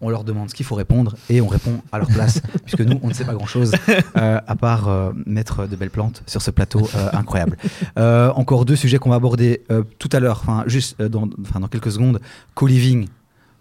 on 0.00 0.08
leur 0.10 0.24
demande 0.24 0.48
ce 0.50 0.54
qu'il 0.54 0.66
faut 0.66 0.74
répondre 0.74 1.14
et 1.28 1.40
on 1.40 1.46
répond 1.48 1.80
à 1.92 1.98
leur 1.98 2.08
place, 2.08 2.40
puisque 2.64 2.80
nous, 2.80 2.98
on 3.02 3.08
ne 3.08 3.12
sait 3.14 3.24
pas 3.24 3.34
grand-chose 3.34 3.72
euh, 4.16 4.40
à 4.46 4.56
part 4.56 4.88
euh, 4.88 5.12
mettre 5.26 5.66
de 5.66 5.76
belles 5.76 5.90
plantes 5.90 6.22
sur 6.26 6.42
ce 6.42 6.50
plateau 6.50 6.88
euh, 6.94 7.08
incroyable. 7.12 7.56
Encore 7.96 8.64
deux 8.64 8.76
sujets 8.76 8.98
qu'on 8.98 9.10
va 9.10 9.16
aborder 9.16 9.62
tout 9.98 10.08
à 10.12 10.20
l'heure, 10.20 10.40
enfin 10.42 10.64
juste 10.66 11.00
dans, 11.02 11.26
dans 11.26 11.68
quelques 11.68 11.92
secondes. 11.92 12.20
Co-living, 12.54 13.06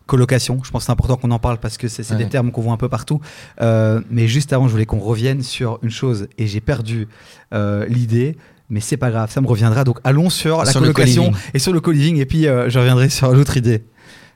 colocation. 0.05 0.59
Je 0.63 0.71
pense 0.71 0.81
que 0.81 0.85
c'est 0.87 0.91
important 0.91 1.17
qu'on 1.17 1.31
en 1.31 1.39
parle 1.39 1.59
parce 1.59 1.77
que 1.77 1.87
c'est 1.87 2.09
Ouais. 2.11 2.17
des 2.17 2.27
termes 2.29 2.51
qu'on 2.51 2.61
voit 2.61 2.73
un 2.73 2.77
peu 2.77 2.89
partout. 2.89 3.21
Euh, 3.61 4.01
mais 4.09 4.27
juste 4.27 4.53
avant, 4.53 4.67
je 4.67 4.71
voulais 4.71 4.85
qu'on 4.87 4.99
revienne 4.99 5.43
sur 5.43 5.79
une 5.83 5.91
chose 5.91 6.27
et 6.37 6.47
j'ai 6.47 6.61
perdu 6.61 7.07
euh, 7.53 7.85
l'idée. 7.87 8.37
Mais 8.71 8.79
c'est 8.81 8.97
pas 8.97 9.09
grave, 9.09 9.31
ça 9.31 9.41
me 9.41 9.47
reviendra. 9.47 9.83
Donc 9.83 9.99
allons 10.03 10.29
sur 10.29 10.59
la 10.59 10.65
Sur 10.65 10.79
colocation 10.81 11.31
et 11.53 11.59
sur 11.59 11.73
le 11.73 11.79
co-living 11.81 12.17
et 12.17 12.25
puis 12.25 12.47
euh, 12.47 12.69
je 12.69 12.77
reviendrai 12.79 13.09
sur 13.09 13.31
l'autre 13.31 13.57
idée. 13.57 13.83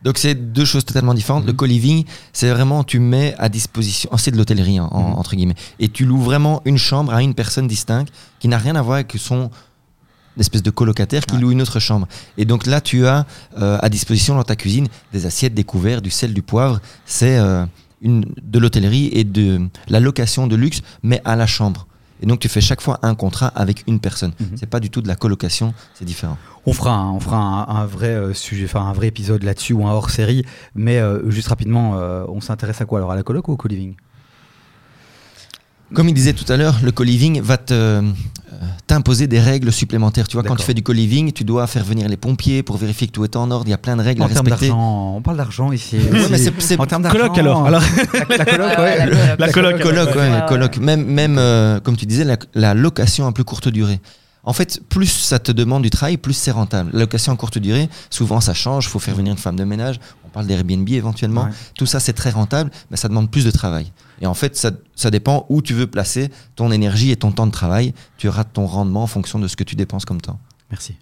Donc 0.03 0.17
c'est 0.17 0.35
deux 0.35 0.65
choses 0.65 0.83
totalement 0.85 1.13
différentes. 1.13 1.45
Le 1.45 1.51
Mhm. 1.53 1.57
co-living, 1.57 2.05
c'est 2.33 2.49
vraiment 2.49 2.83
tu 2.83 2.99
mets 2.99 3.35
à 3.37 3.47
disposition, 3.49 4.09
c'est 4.17 4.31
de 4.31 4.37
l'hôtellerie 4.37 4.77
hein, 4.77 4.89
en- 4.91 5.09
Mhm. 5.11 5.15
entre 5.15 5.35
guillemets, 5.35 5.55
et 5.79 5.87
tu 5.89 6.05
loues 6.05 6.21
vraiment 6.21 6.61
une 6.65 6.77
chambre 6.77 7.13
à 7.13 7.21
une 7.23 7.33
personne 7.33 7.67
distincte 7.67 8.11
qui 8.39 8.47
n'a 8.47 8.57
rien 8.57 8.75
à 8.75 8.81
voir 8.81 8.95
avec 8.95 9.13
son 9.17 9.49
espèce 10.39 10.63
de 10.63 10.71
colocataire 10.71 11.25
qui 11.25 11.35
Ouais. 11.35 11.41
loue 11.41 11.51
une 11.51 11.61
autre 11.61 11.79
chambre. 11.79 12.07
Et 12.37 12.45
donc 12.45 12.65
là, 12.65 12.81
tu 12.81 13.05
as 13.05 13.25
euh, 13.59 13.77
à 13.81 13.87
disposition 13.89 14.35
dans 14.35 14.43
ta 14.43 14.55
cuisine 14.55 14.87
des 15.13 15.25
assiettes, 15.25 15.53
des 15.53 15.63
couverts, 15.63 16.01
du 16.01 16.09
sel, 16.09 16.33
du 16.33 16.41
poivre. 16.41 16.79
C'est 17.05 17.37
euh, 17.37 17.65
de 18.01 18.59
l'hôtellerie 18.59 19.09
et 19.13 19.23
de 19.23 19.61
la 19.87 20.01
location 20.01 20.47
de 20.47 20.57
luxe, 20.57 20.81
mais 21.03 21.21
à 21.23 21.37
la 21.37 21.47
chambre. 21.47 21.87
Et 22.23 22.25
donc 22.25 22.39
tu 22.39 22.47
fais 22.47 22.61
chaque 22.61 22.79
fois 22.79 22.99
un 23.01 23.15
contrat 23.15 23.47
avec 23.47 23.83
une 23.85 23.99
personne. 23.99 24.31
Mhm. 24.39 24.51
C'est 24.55 24.69
pas 24.69 24.79
du 24.79 24.89
tout 24.89 25.01
de 25.01 25.09
la 25.09 25.15
colocation, 25.15 25.73
c'est 25.93 26.05
différent. 26.05 26.37
On 26.65 26.71
fera, 26.71 26.91
un, 26.95 27.11
on 27.11 27.19
fera 27.19 27.37
un, 27.37 27.81
un 27.81 27.85
vrai 27.85 28.07
euh, 28.07 28.33
sujet, 28.33 28.63
enfin 28.63 28.79
un 28.79 28.93
vrai 28.93 29.07
épisode 29.07 29.43
là-dessus 29.43 29.73
ou 29.73 29.85
un 29.85 29.91
hors 29.91 30.09
série. 30.09 30.45
Mais 30.73 30.99
euh, 30.99 31.29
juste 31.29 31.49
rapidement, 31.49 31.99
euh, 31.99 32.23
on 32.29 32.39
s'intéresse 32.39 32.79
à 32.79 32.85
quoi 32.85 32.99
alors 32.99 33.11
À 33.11 33.15
la 33.17 33.23
coloc 33.23 33.49
ou 33.49 33.51
au 33.51 33.57
co-living? 33.57 33.95
Comme 35.93 36.09
il 36.09 36.13
disait 36.13 36.33
tout 36.33 36.51
à 36.51 36.57
l'heure, 36.57 36.75
le 36.83 36.91
co-living 36.91 37.41
va 37.41 37.57
te, 37.57 37.73
euh, 37.73 38.01
t'imposer 38.87 39.27
des 39.27 39.39
règles 39.39 39.71
supplémentaires. 39.71 40.27
Tu 40.27 40.35
vois, 40.35 40.43
quand 40.43 40.55
tu 40.55 40.63
fais 40.63 40.73
du 40.73 40.83
co-living, 40.83 41.31
tu 41.31 41.43
dois 41.43 41.67
faire 41.67 41.83
venir 41.83 42.07
les 42.09 42.17
pompiers 42.17 42.63
pour 42.63 42.77
vérifier 42.77 43.07
que 43.07 43.11
tout 43.11 43.23
est 43.23 43.35
en 43.35 43.49
ordre. 43.51 43.65
Il 43.67 43.71
y 43.71 43.73
a 43.73 43.77
plein 43.77 43.95
de 43.95 44.01
règles 44.01 44.21
En 44.21 44.25
à 44.25 44.27
respecter. 44.29 44.71
on 44.71 45.21
parle 45.23 45.37
d'argent 45.37 45.71
ici. 45.71 45.97
Ouais, 45.97 46.27
mais 46.31 46.37
c'est- 46.37 46.53
c'est- 46.59 46.79
en 46.79 46.85
termes 46.85 47.03
d'argent. 47.03 47.19
Coloc 47.19 47.37
alors. 47.37 47.65
alors 47.67 47.81
La, 48.29 48.37
la 48.37 48.45
coloc, 48.45 48.77
Ouais, 48.79 48.79
ouais. 48.79 48.93
ouais, 50.15 50.57
la 50.57 50.65
ouais. 50.65 50.79
Même, 50.79 51.05
même 51.05 51.37
euh, 51.37 51.79
comme 51.79 51.95
tu 51.97 52.05
disais, 52.05 52.23
la, 52.23 52.37
la 52.53 52.73
location 52.73 53.27
à 53.27 53.31
plus 53.31 53.43
courte 53.43 53.67
durée. 53.69 53.99
En 54.45 54.51
fait, 54.51 54.81
plus 54.89 55.07
ça 55.07 55.39
te 55.39 55.53
demande 55.53 55.83
du 55.83 55.89
travail, 55.89 56.17
plus 56.17 56.33
c'est 56.33 56.51
rentable. 56.51 56.89
La 56.93 56.99
location 56.99 57.31
à 57.31 57.35
courte 57.37 57.57
durée, 57.59 57.87
souvent 58.09 58.41
ça 58.41 58.53
change, 58.53 58.85
il 58.85 58.89
faut 58.89 58.99
faire 58.99 59.15
venir 59.15 59.31
une 59.31 59.37
femme 59.37 59.55
de 59.55 59.63
ménage, 59.63 59.99
on 60.25 60.29
parle 60.29 60.47
d'Airbnb 60.47 60.89
éventuellement. 60.89 61.45
Ouais. 61.45 61.51
Tout 61.77 61.85
ça, 61.85 62.01
c'est 62.01 62.11
très 62.11 62.29
rentable, 62.31 62.69
mais 62.91 62.97
ça 62.97 63.07
demande 63.07 63.31
plus 63.31 63.45
de 63.45 63.51
travail. 63.51 63.91
Et 64.21 64.25
en 64.27 64.33
fait, 64.33 64.55
ça, 64.55 64.71
ça 64.95 65.09
dépend 65.11 65.45
où 65.49 65.61
tu 65.61 65.73
veux 65.73 65.87
placer 65.87 66.29
ton 66.55 66.71
énergie 66.71 67.11
et 67.11 67.15
ton 67.15 67.31
temps 67.31 67.47
de 67.47 67.51
travail. 67.51 67.93
Tu 68.17 68.27
auras 68.27 68.43
ton 68.43 68.65
rendement 68.65 69.03
en 69.03 69.07
fonction 69.07 69.39
de 69.39 69.47
ce 69.47 69.55
que 69.55 69.63
tu 69.63 69.75
dépenses 69.75 70.05
comme 70.05 70.21
temps. 70.21 70.39
Merci. 70.71 70.95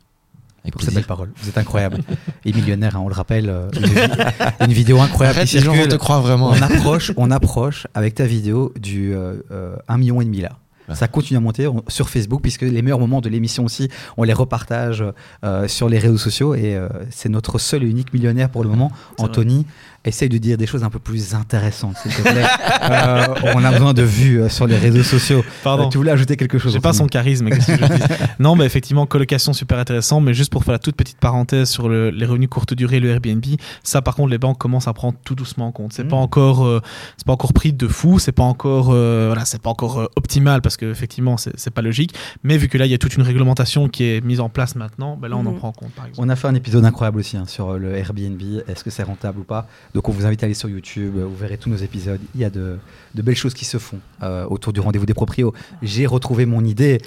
Avec 0.64 0.74
pour 0.74 0.82
ces 0.82 0.88
plaisir. 0.88 1.00
belles 1.02 1.08
paroles. 1.08 1.32
Vous 1.38 1.50
êtes 1.50 1.58
incroyable. 1.58 2.00
Et 2.46 2.54
millionnaire, 2.54 2.96
hein, 2.96 3.02
on 3.04 3.08
le 3.08 3.16
rappelle. 3.16 3.50
euh, 3.50 3.68
Une, 3.76 3.86
vi- 3.86 4.66
une 4.68 4.74
vidéo 4.74 5.00
incroyable 5.02 5.40
Arrête, 5.40 5.52
les 5.52 5.60
gens 5.60 5.74
vont 5.74 5.88
te 5.88 5.96
croire 5.96 6.22
vraiment. 6.22 6.50
On 6.52 6.62
approche, 6.62 7.12
on 7.18 7.32
approche 7.32 7.88
avec 7.96 8.14
ta 8.16 8.26
vidéo 8.26 8.72
du 8.80 9.14
euh, 9.14 9.42
euh, 9.52 9.76
1 9.88 9.98
million 9.98 10.22
et 10.22 10.26
demi 10.26 10.42
là. 10.42 10.58
Ça 10.94 11.08
continue 11.08 11.38
à 11.38 11.40
monter 11.40 11.68
on- 11.68 11.86
sur 11.88 12.10
Facebook 12.10 12.42
puisque 12.42 12.64
les 12.64 12.82
meilleurs 12.82 13.00
moments 13.00 13.22
de 13.22 13.30
l'émission 13.30 13.64
aussi, 13.64 13.88
on 14.18 14.24
les 14.24 14.34
repartage 14.34 15.02
euh, 15.46 15.68
sur 15.70 15.88
les 15.88 15.98
réseaux 16.00 16.18
sociaux 16.18 16.54
et 16.54 16.76
euh, 16.76 16.90
c'est 17.12 17.30
notre 17.30 17.60
seul 17.60 17.84
et 17.84 17.88
unique 17.88 18.14
millionnaire 18.14 18.50
pour 18.50 18.62
le 18.62 18.70
moment. 18.70 18.92
Anthony, 19.18 19.66
essaye 20.04 20.30
de 20.30 20.38
dire 20.38 20.58
des 20.58 20.66
choses 20.68 20.84
un 20.84 20.90
peu 20.90 21.00
plus 21.00 21.36
intéressantes 21.36 21.96
s'il 21.98 22.12
te 22.14 22.22
plaît. 22.22 22.44
Euh, 22.92 23.28
on 23.56 23.64
a 23.64 23.72
besoin 23.72 23.94
de 23.94 24.02
vues 24.02 24.42
euh, 24.42 24.50
sur 24.50 24.66
les 24.68 24.76
réseaux 24.76 25.04
sociaux. 25.04 25.44
Pardon. 25.64 25.86
Euh, 25.86 25.90
tu 25.90 25.98
voulais 25.98 26.12
ajouter 26.12 26.36
quelque 26.36 26.58
chose 26.58 26.74
J'ai 26.74 26.80
pas 26.80 26.94
son 26.94 27.08
charisme. 27.08 27.50
qu'est-ce 27.50 27.68
que 27.68 27.78
je 27.78 27.86
dis 27.94 28.02
non, 28.40 28.56
mais 28.56 28.66
effectivement, 28.66 29.06
colocation 29.06 29.54
super 29.54 29.78
intéressant. 29.78 30.20
Mais 30.20 30.34
juste 30.34 30.52
pour 30.52 30.64
faire 30.64 30.74
la 30.74 30.80
toute 30.80 30.96
petite 30.96 31.18
parenthèse 31.20 31.70
sur 31.70 31.88
le- 31.90 32.10
les 32.10 32.26
revenus 32.26 32.50
courte 32.50 32.74
durée, 32.74 33.00
le 33.00 33.10
Airbnb, 33.10 33.46
ça 33.84 34.02
par 34.02 34.16
contre, 34.16 34.30
les 34.30 34.38
banques 34.40 34.58
commencent 34.58 34.88
à 34.88 34.94
prendre 34.94 35.18
tout 35.24 35.36
doucement 35.36 35.68
en 35.68 35.72
compte. 35.72 35.94
C'est 35.94 36.04
Mm. 36.04 36.08
pas 36.10 36.16
encore, 36.18 36.66
euh, 36.66 36.82
c'est 37.18 37.26
pas 37.28 37.34
encore 37.34 37.54
pris 37.54 37.72
de 37.72 37.88
fou. 37.88 38.18
C'est 38.20 38.32
pas 38.32 38.44
encore, 38.44 38.90
euh, 38.92 39.26
voilà, 39.28 39.46
c'est 39.46 39.62
pas 39.62 39.70
encore 39.70 40.00
euh, 40.00 40.08
optimal 40.16 40.62
parce 40.62 40.76
que 40.78 40.90
effectivement, 40.92 41.38
c'est 41.38 41.70
pas 41.72 41.82
logique. 41.84 42.14
Mais 42.44 42.58
vu 42.58 42.68
que 42.68 42.78
là, 42.78 42.86
il 42.88 42.92
y 42.92 42.96
a 42.96 42.98
toute 42.98 43.16
une 43.16 43.24
réglementation 43.24 43.88
qui 43.90 44.04
est 44.06 44.22
mise 44.26 44.40
en 44.40 44.50
place 44.50 44.76
maintenant, 44.76 45.16
ben 45.18 45.28
là, 45.30 45.38
on 45.38 45.46
en 45.46 45.52
Mhm. 45.52 45.58
prend 45.58 45.68
en 45.70 45.74
compte, 45.74 45.92
par 45.92 46.08
exemple. 46.08 46.26
On 46.28 46.30
a 46.30 46.36
fait 46.36 46.48
un 46.48 46.56
épisode 46.56 46.84
incroyable 46.86 47.20
aussi 47.20 47.38
hein, 47.38 47.46
sur 47.48 47.78
le 47.78 47.96
Airbnb. 47.96 48.42
Est-ce 48.68 48.84
que 48.84 48.90
c'est 48.90 49.04
rentable 49.04 49.40
ou 49.40 49.44
pas? 49.44 49.68
Donc 49.94 50.10
on 50.10 50.12
vous 50.12 50.26
invite 50.26 50.44
à 50.44 50.46
aller 50.46 50.54
sur 50.54 50.70
YouTube. 50.70 51.18
euh, 51.18 51.26
Vous 51.26 51.36
verrez 51.36 51.58
tous 51.58 51.70
nos 51.70 51.78
épisodes. 51.78 52.20
Il 52.36 52.42
y 52.42 52.46
a 52.46 52.50
de, 52.50 52.80
belles 53.16 53.36
choses 53.36 53.54
qui 53.54 53.66
se 53.66 53.78
font 53.78 54.00
euh, 54.24 54.46
autour 54.46 54.74
du 54.74 54.80
rendez-vous 54.80 55.06
des 55.06 55.14
proprios. 55.14 55.54
J'ai 55.82 56.06
retrouvé 56.06 56.46
mon 56.46 56.64
idée. 56.64 57.00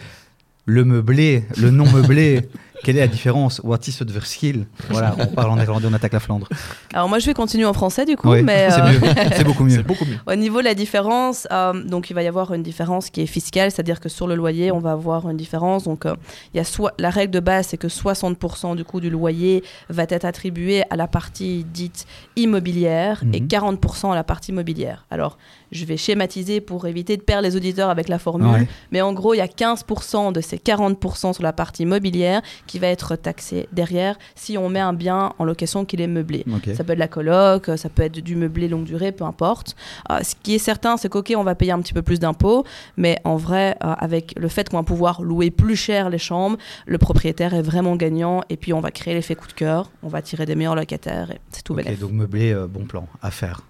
Le 0.66 0.84
meublé, 0.84 1.44
le 1.60 1.70
non 1.70 1.90
meublé. 1.90 2.48
Quelle 2.82 2.96
est 2.96 3.00
la 3.00 3.06
différence? 3.08 3.60
What 3.64 3.78
is 3.86 3.92
the 3.98 4.20
skill 4.24 4.66
Voilà, 4.90 5.14
on 5.18 5.26
parle 5.26 5.50
en 5.50 5.56
néerlandais, 5.56 5.86
on 5.90 5.94
attaque 5.94 6.12
la 6.12 6.20
Flandre. 6.20 6.48
Alors 6.92 7.08
moi 7.08 7.18
je 7.18 7.26
vais 7.26 7.34
continuer 7.34 7.64
en 7.64 7.72
français 7.72 8.04
du 8.04 8.16
coup, 8.16 8.28
Ouais, 8.28 8.42
mais 8.42 8.68
c'est 8.70 8.80
euh, 8.80 8.88
mieux, 8.92 9.00
c'est 9.36 9.44
beaucoup 9.44 9.64
mieux. 9.64 9.76
C'est 9.76 9.82
beaucoup 9.82 10.04
mieux. 10.04 10.18
Au 10.26 10.34
niveau 10.34 10.58
de 10.60 10.64
la 10.64 10.74
différence, 10.74 11.46
euh, 11.52 11.72
donc 11.84 12.10
il 12.10 12.14
va 12.14 12.22
y 12.22 12.26
avoir 12.26 12.52
une 12.52 12.62
différence 12.62 13.10
qui 13.10 13.20
est 13.22 13.26
fiscale, 13.26 13.70
c'est-à-dire 13.70 14.00
que 14.00 14.08
sur 14.08 14.26
le 14.26 14.34
loyer, 14.34 14.72
on 14.72 14.80
va 14.80 14.92
avoir 14.92 15.28
une 15.30 15.36
différence. 15.36 15.84
Donc 15.84 16.04
euh, 16.04 16.14
il 16.52 16.56
y 16.58 16.60
a 16.60 16.64
soit 16.64 16.92
la 16.98 17.10
règle 17.10 17.32
de 17.32 17.40
base, 17.40 17.68
c'est 17.68 17.76
que 17.78 17.86
60% 17.88 18.76
du 18.76 18.84
coût 18.84 19.00
du 19.00 19.08
loyer 19.10 19.62
va 19.88 20.04
être 20.08 20.24
attribué 20.24 20.82
à 20.90 20.96
la 20.96 21.06
partie 21.06 21.64
dite 21.72 22.06
immobilière 22.36 23.22
et 23.32 23.40
Mhm. 23.40 23.48
40% 23.48 24.12
à 24.12 24.14
la 24.14 24.24
partie 24.24 24.52
mobilière. 24.52 25.04
Alors 25.10 25.38
je 25.72 25.84
vais 25.86 25.96
schématiser 25.96 26.60
pour 26.60 26.86
éviter 26.86 27.16
de 27.16 27.22
perdre 27.22 27.42
les 27.48 27.56
auditeurs 27.56 27.90
avec 27.90 28.08
la 28.08 28.18
formule, 28.18 28.46
Ouais. 28.60 28.68
mais 28.92 29.00
en 29.00 29.12
gros 29.12 29.34
il 29.34 29.38
y 29.38 29.40
a 29.40 29.46
15% 29.48 30.30
de 30.32 30.40
ces 30.40 30.56
40% 30.58 31.32
sur 31.32 31.42
la 31.42 31.52
partie 31.52 31.84
mobilière 31.84 32.42
qui 32.66 32.78
va 32.78 32.86
être 32.88 33.16
taxé 33.16 33.68
derrière 33.72 34.16
si 34.34 34.56
on 34.58 34.68
met 34.68 34.80
un 34.80 34.92
bien 34.92 35.32
en 35.38 35.44
location 35.44 35.84
qu'il 35.84 36.00
est 36.00 36.06
meublé. 36.06 36.44
Ça 36.76 36.84
peut 36.84 36.92
être 36.92 36.96
de 36.96 37.00
la 37.00 37.08
coloc, 37.08 37.70
ça 37.76 37.88
peut 37.88 38.02
être 38.02 38.18
du 38.20 38.36
meublé 38.36 38.68
longue 38.68 38.84
durée, 38.84 39.12
peu 39.12 39.24
importe. 39.24 39.76
Euh, 40.10 40.18
ce 40.22 40.34
qui 40.42 40.54
est 40.54 40.58
certain, 40.58 40.96
c'est 40.96 41.08
qu'ok, 41.08 41.32
on 41.36 41.44
va 41.44 41.54
payer 41.54 41.72
un 41.72 41.80
petit 41.80 41.92
peu 41.92 42.02
plus 42.02 42.18
d'impôts, 42.20 42.64
mais 42.96 43.18
en 43.24 43.36
vrai, 43.36 43.76
euh, 43.84 43.94
avec 43.98 44.34
le 44.38 44.48
fait 44.48 44.68
qu'on 44.68 44.76
va 44.78 44.82
pouvoir 44.82 45.22
louer 45.22 45.50
plus 45.50 45.76
cher 45.76 46.10
les 46.10 46.18
chambres, 46.18 46.56
le 46.86 46.98
propriétaire 46.98 47.54
est 47.54 47.62
vraiment 47.62 47.96
gagnant, 47.96 48.42
et 48.50 48.56
puis 48.56 48.72
on 48.72 48.80
va 48.80 48.90
créer 48.90 49.14
l'effet 49.14 49.34
coup 49.34 49.46
de 49.48 49.52
cœur, 49.52 49.90
on 50.02 50.08
va 50.08 50.22
tirer 50.22 50.46
des 50.46 50.54
meilleurs 50.54 50.76
locataires, 50.76 51.30
et 51.30 51.40
c'est 51.50 51.62
tout 51.62 51.72
Ok, 51.74 51.84
bénef. 51.84 51.98
donc 52.00 52.12
meublé, 52.12 52.52
euh, 52.52 52.66
bon 52.66 52.84
plan 52.84 53.06
à 53.22 53.30
faire. 53.30 53.62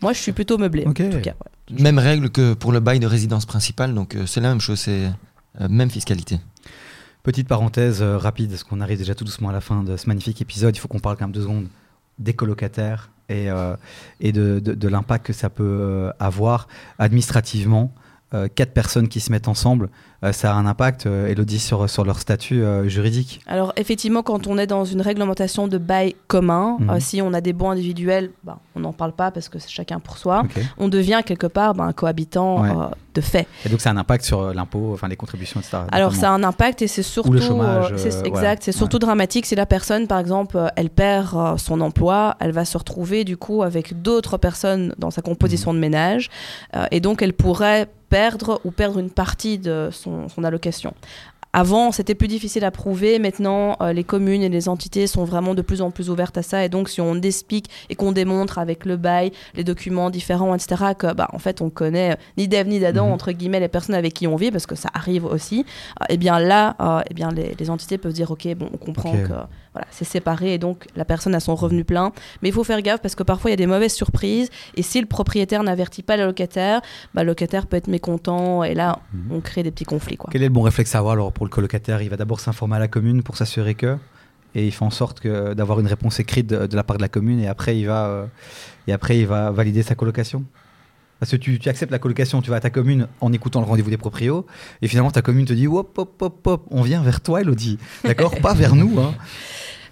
Moi, 0.00 0.12
je 0.12 0.18
suis 0.20 0.32
plutôt 0.32 0.58
meublé, 0.58 0.86
en 0.86 0.92
tout 0.92 1.02
cas. 1.20 1.32
ouais. 1.32 1.82
Même 1.82 1.98
règle 1.98 2.30
que 2.30 2.54
pour 2.54 2.70
le 2.72 2.80
bail 2.80 3.00
de 3.00 3.06
résidence 3.06 3.46
principale, 3.46 3.94
donc 3.94 4.14
euh, 4.14 4.26
c'est 4.26 4.40
la 4.40 4.48
même 4.48 4.60
chose, 4.60 4.78
c'est 4.78 5.10
euh, 5.60 5.68
même 5.68 5.90
fiscalité. 5.90 6.38
Petite 7.22 7.48
parenthèse 7.48 8.00
euh, 8.00 8.16
rapide, 8.16 8.50
parce 8.50 8.64
qu'on 8.64 8.80
arrive 8.80 8.98
déjà 8.98 9.14
tout 9.14 9.24
doucement 9.24 9.50
à 9.50 9.52
la 9.52 9.60
fin 9.60 9.82
de 9.82 9.96
ce 9.96 10.06
magnifique 10.06 10.40
épisode. 10.40 10.74
Il 10.76 10.78
faut 10.78 10.88
qu'on 10.88 11.00
parle 11.00 11.16
quand 11.16 11.24
même 11.26 11.32
deux 11.32 11.42
secondes 11.42 11.66
des 12.18 12.32
colocataires 12.32 13.10
et, 13.28 13.50
euh, 13.50 13.76
et 14.20 14.32
de, 14.32 14.60
de- 14.60 14.88
l'impact 14.88 15.26
que 15.26 15.32
ça 15.32 15.50
peut 15.50 15.64
euh, 15.64 16.10
avoir 16.18 16.68
administrativement. 16.98 17.92
Euh, 18.34 18.46
quatre 18.54 18.74
personnes 18.74 19.08
qui 19.08 19.20
se 19.20 19.32
mettent 19.32 19.48
ensemble, 19.48 19.88
euh, 20.22 20.32
ça 20.32 20.52
a 20.52 20.54
un 20.54 20.66
impact, 20.66 21.06
euh, 21.06 21.28
Elodie, 21.28 21.58
sur, 21.58 21.88
sur 21.88 22.04
leur 22.04 22.18
statut 22.20 22.62
juridique. 22.84 23.40
Alors 23.46 23.72
effectivement, 23.76 24.22
quand 24.22 24.46
on 24.46 24.58
est 24.58 24.66
dans 24.66 24.84
une 24.84 25.00
réglementation 25.00 25.66
de 25.66 25.78
bail 25.78 26.14
commun, 26.26 26.76
Mhm. 26.78 27.00
si 27.00 27.22
on 27.22 27.32
a 27.32 27.40
des 27.40 27.54
bons 27.54 27.70
individuels, 27.70 28.30
bah, 28.44 28.58
on 28.76 28.80
n'en 28.80 28.92
parle 28.92 29.12
pas 29.12 29.30
parce 29.30 29.48
que 29.48 29.58
c'est 29.58 29.70
chacun 29.70 29.98
pour 29.98 30.18
soi. 30.18 30.42
On 30.76 30.88
devient 30.88 31.22
quelque 31.24 31.46
part 31.46 31.72
bah, 31.74 31.84
un 31.84 31.94
cohabitant 31.94 32.60
Ouais. 32.60 32.86
de 33.14 33.20
fait. 33.22 33.46
Et 33.64 33.70
donc 33.70 33.80
ça 33.80 33.88
a 33.88 33.94
un 33.94 33.96
impact 33.96 34.24
sur 34.26 34.52
l'impôt, 34.52 34.90
enfin 34.92 35.08
les 35.08 35.16
contributions, 35.16 35.60
etc. 35.60 35.78
Alors 35.90 36.10
notamment. 36.12 36.20
ça 36.20 36.28
a 36.30 36.32
un 36.34 36.42
impact 36.44 36.82
et 36.82 36.86
c'est 36.86 37.02
surtout 37.02 37.32
le 37.32 37.40
chômage, 37.40 37.92
exact, 37.92 38.28
voilà. 38.30 38.56
c'est 38.60 38.72
surtout 38.72 38.98
dramatique 38.98 39.46
si 39.46 39.54
la 39.54 39.64
personne 39.64 40.06
par 40.06 40.18
exemple 40.18 40.58
elle 40.76 40.90
perd 40.90 41.58
son 41.58 41.80
emploi, 41.80 42.36
elle 42.40 42.52
va 42.52 42.66
se 42.66 42.76
retrouver 42.76 43.24
du 43.24 43.38
coup 43.38 43.62
avec 43.62 44.02
d'autres 44.02 44.36
personnes 44.36 44.94
dans 44.98 45.10
sa 45.10 45.22
composition 45.22 45.70
Mhm. 45.72 45.76
de 45.76 45.80
ménage 45.80 46.28
et 46.90 47.00
donc 47.00 47.22
elle 47.22 47.32
pourrait 47.32 47.88
perdre 48.08 48.60
ou 48.64 48.70
perdre 48.70 48.98
une 48.98 49.10
partie 49.10 49.58
de 49.58 49.88
son, 49.92 50.28
son 50.28 50.44
allocation. 50.44 50.94
Avant, 51.54 51.92
c'était 51.92 52.14
plus 52.14 52.28
difficile 52.28 52.62
à 52.66 52.70
prouver. 52.70 53.18
Maintenant, 53.18 53.76
euh, 53.80 53.94
les 53.94 54.04
communes 54.04 54.42
et 54.42 54.50
les 54.50 54.68
entités 54.68 55.06
sont 55.06 55.24
vraiment 55.24 55.54
de 55.54 55.62
plus 55.62 55.80
en 55.80 55.90
plus 55.90 56.10
ouvertes 56.10 56.36
à 56.36 56.42
ça. 56.42 56.62
Et 56.62 56.68
donc, 56.68 56.90
si 56.90 57.00
on 57.00 57.14
explique 57.22 57.70
et 57.88 57.94
qu'on 57.94 58.12
démontre 58.12 58.58
avec 58.58 58.84
le 58.84 58.98
bail, 58.98 59.32
les 59.54 59.64
documents 59.64 60.10
différents, 60.10 60.54
etc., 60.54 60.92
que, 60.96 61.14
bah, 61.14 61.26
en 61.32 61.38
fait, 61.38 61.62
on 61.62 61.70
connaît 61.70 62.12
euh, 62.12 62.16
ni 62.36 62.48
d'Ève 62.48 62.68
ni 62.68 62.78
d'Adam, 62.80 63.06
Mhm. 63.06 63.12
entre 63.12 63.32
guillemets, 63.32 63.60
les 63.60 63.68
personnes 63.68 63.94
avec 63.94 64.12
qui 64.12 64.26
on 64.26 64.36
vit, 64.36 64.50
parce 64.50 64.66
que 64.66 64.74
ça 64.74 64.90
arrive 64.92 65.24
aussi, 65.24 65.64
euh, 66.02 66.04
eh 66.10 66.18
bien 66.18 66.38
là, 66.38 66.76
euh, 66.82 67.00
eh 67.10 67.14
bien, 67.14 67.30
les, 67.30 67.56
les 67.58 67.70
entités 67.70 67.96
peuvent 67.96 68.12
dire, 68.12 68.30
OK, 68.30 68.46
bon, 68.54 68.68
on 68.72 68.76
comprend 68.76 69.12
que 69.12 69.32
voilà, 69.72 69.86
c'est 69.90 70.04
séparé 70.04 70.54
et 70.54 70.58
donc 70.58 70.86
la 70.96 71.04
personne 71.04 71.34
a 71.34 71.40
son 71.40 71.54
revenu 71.54 71.84
plein. 71.84 72.12
Mais 72.42 72.48
il 72.48 72.52
faut 72.52 72.64
faire 72.64 72.80
gaffe 72.82 73.00
parce 73.00 73.14
que 73.14 73.22
parfois, 73.22 73.50
il 73.50 73.52
y 73.52 73.54
a 73.54 73.56
des 73.56 73.66
mauvaises 73.66 73.94
surprises. 73.94 74.50
Et 74.76 74.82
si 74.82 75.00
le 75.00 75.06
propriétaire 75.06 75.62
n'avertit 75.62 76.02
pas 76.02 76.16
le 76.16 76.24
locataire, 76.26 76.80
bah, 77.14 77.22
le 77.22 77.28
locataire 77.28 77.66
peut 77.66 77.76
être 77.76 77.88
mécontent. 77.88 78.64
Et 78.64 78.74
là, 78.74 78.98
Mhm. 79.12 79.32
on 79.36 79.40
crée 79.40 79.62
des 79.62 79.70
petits 79.70 79.84
conflits. 79.84 80.16
Quoi. 80.16 80.30
Quel 80.32 80.42
est 80.42 80.46
le 80.46 80.52
bon 80.52 80.62
réflexe 80.62 80.94
à 80.94 80.98
avoir 80.98 81.12
alors 81.14 81.32
pour 81.32 81.44
le 81.46 81.50
colocataire? 81.50 82.02
Il 82.02 82.10
va 82.10 82.16
d'abord 82.16 82.40
s'informer 82.40 82.76
à 82.76 82.78
la 82.78 82.88
commune 82.88 83.22
pour 83.22 83.36
s'assurer 83.36 83.74
que, 83.74 83.96
et 84.54 84.66
il 84.66 84.72
fait 84.72 84.84
en 84.84 84.90
sorte 84.90 85.20
que 85.20 85.54
d'avoir 85.54 85.80
une 85.80 85.86
réponse 85.86 86.18
écrite 86.20 86.46
de, 86.46 86.66
de 86.66 86.76
la 86.76 86.82
part 86.84 86.96
de 86.96 87.02
la 87.02 87.08
commune, 87.08 87.38
et 87.40 87.48
après 87.48 87.76
il 87.78 87.86
va, 87.86 88.06
euh, 88.06 88.26
et 88.86 88.92
après 88.92 89.18
il 89.18 89.26
va 89.26 89.50
valider 89.50 89.82
sa 89.82 89.94
colocation? 89.94 90.44
Parce 91.20 91.32
que 91.32 91.36
tu, 91.36 91.58
acceptes 91.66 91.90
la 91.90 91.98
colocation, 91.98 92.40
tu 92.42 92.50
vas 92.50 92.56
à 92.56 92.60
ta 92.60 92.70
commune 92.70 93.08
en 93.20 93.32
écoutant 93.32 93.60
le 93.60 93.66
rendez-vous 93.66 93.90
des 93.90 93.96
proprios, 93.96 94.46
et 94.82 94.88
finalement 94.88 95.10
ta 95.10 95.22
commune 95.22 95.46
te 95.46 95.52
dit 95.52 95.66
hop 95.66 95.98
hop 95.98 96.22
hop 96.22 96.46
hop, 96.46 96.66
on 96.70 96.82
vient 96.82 97.02
vers 97.02 97.20
toi, 97.20 97.40
Elodie, 97.40 97.78
d'accord, 98.04 98.38
pas 98.40 98.54
vers 98.54 98.74
nous. 98.74 99.00
Hein. 99.00 99.14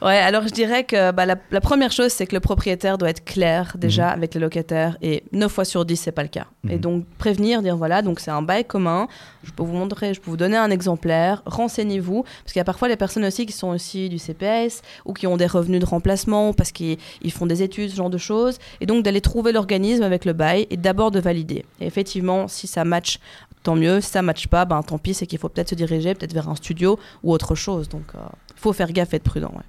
Ouais, 0.07 0.19
alors 0.19 0.45
je 0.45 0.53
dirais 0.53 0.85
que 0.85 1.11
bah, 1.11 1.27
la, 1.27 1.35
la 1.51 1.61
première 1.61 1.90
chose, 1.90 2.12
c'est 2.12 2.27
que 2.27 2.35
le 2.37 2.40
propriétaire 2.40 2.97
doit 2.97 3.11
être 3.11 3.25
clair 3.25 3.75
déjà 3.77 4.07
Mhm. 4.07 4.12
avec 4.12 4.35
le 4.37 4.40
locataire 4.40 4.97
et 5.03 5.25
9 5.33 5.51
fois 5.51 5.64
sur 5.64 5.85
10, 5.85 5.97
c'est 5.97 6.12
pas 6.12 6.23
le 6.23 6.29
cas. 6.29 6.47
Et 6.69 6.75
Mhm. 6.77 6.81
donc 6.81 7.07
prévenir, 7.19 7.61
dire 7.61 7.77
voilà, 7.77 8.03
donc 8.03 8.21
c'est 8.21 8.31
un 8.31 8.40
bail 8.42 8.64
commun, 8.64 9.09
je 9.42 9.51
peux 9.51 9.64
vous 9.64 9.73
montrer, 9.73 10.14
je 10.14 10.21
peux 10.21 10.31
vous 10.31 10.37
donner 10.37 10.57
un 10.57 10.71
exemplaire, 10.71 11.42
renseignez-vous, 11.47 12.23
parce 12.23 12.53
qu'il 12.53 12.61
y 12.61 12.61
a 12.61 12.64
parfois 12.64 12.87
les 12.88 12.97
personnes 12.97 13.25
aussi 13.25 13.47
qui 13.47 13.53
sont 13.53 13.69
aussi 13.69 14.09
du 14.09 14.19
CPS 14.19 14.83
ou 15.07 15.12
qui 15.12 15.27
ont 15.27 15.37
des 15.37 15.47
revenus 15.47 15.81
de 15.81 15.87
remplacement 15.87 16.53
parce 16.53 16.71
qu'ils 16.73 16.99
ils 17.23 17.33
font 17.33 17.47
des 17.47 17.62
études, 17.64 17.90
ce 17.90 17.97
genre 17.97 18.11
de 18.11 18.19
choses, 18.19 18.59
et 18.81 18.87
donc 18.87 19.03
d'aller 19.05 19.21
trouver 19.21 19.51
l'organisme 19.51 20.05
avec 20.05 20.25
le 20.25 20.35
bail 20.35 20.69
et 20.71 20.77
d'abord 20.77 21.11
de 21.11 21.19
valider. 21.19 21.64
Et 21.81 21.87
effectivement, 21.87 22.47
si 22.47 22.69
ça 22.69 22.85
match, 22.85 23.19
tant 23.64 23.75
mieux, 23.75 24.01
si 24.01 24.11
ça 24.11 24.23
match 24.23 24.47
pas, 24.47 24.64
ben 24.66 24.83
tant 24.85 24.99
pis, 24.99 25.14
c'est 25.14 25.27
qu'il 25.27 25.38
faut 25.40 25.49
peut-être 25.49 25.71
se 25.71 25.75
diriger 25.75 26.14
peut-être 26.14 26.33
vers 26.35 26.49
un 26.49 26.55
studio 26.55 26.97
ou 27.25 27.33
autre 27.33 27.57
chose. 27.57 27.88
Donc 27.88 28.05
il 28.14 28.61
faut 28.61 28.73
faire 28.73 28.92
gaffe 28.92 29.12
et 29.12 29.16
être 29.16 29.25
prudent. 29.25 29.51
ouais. 29.57 29.64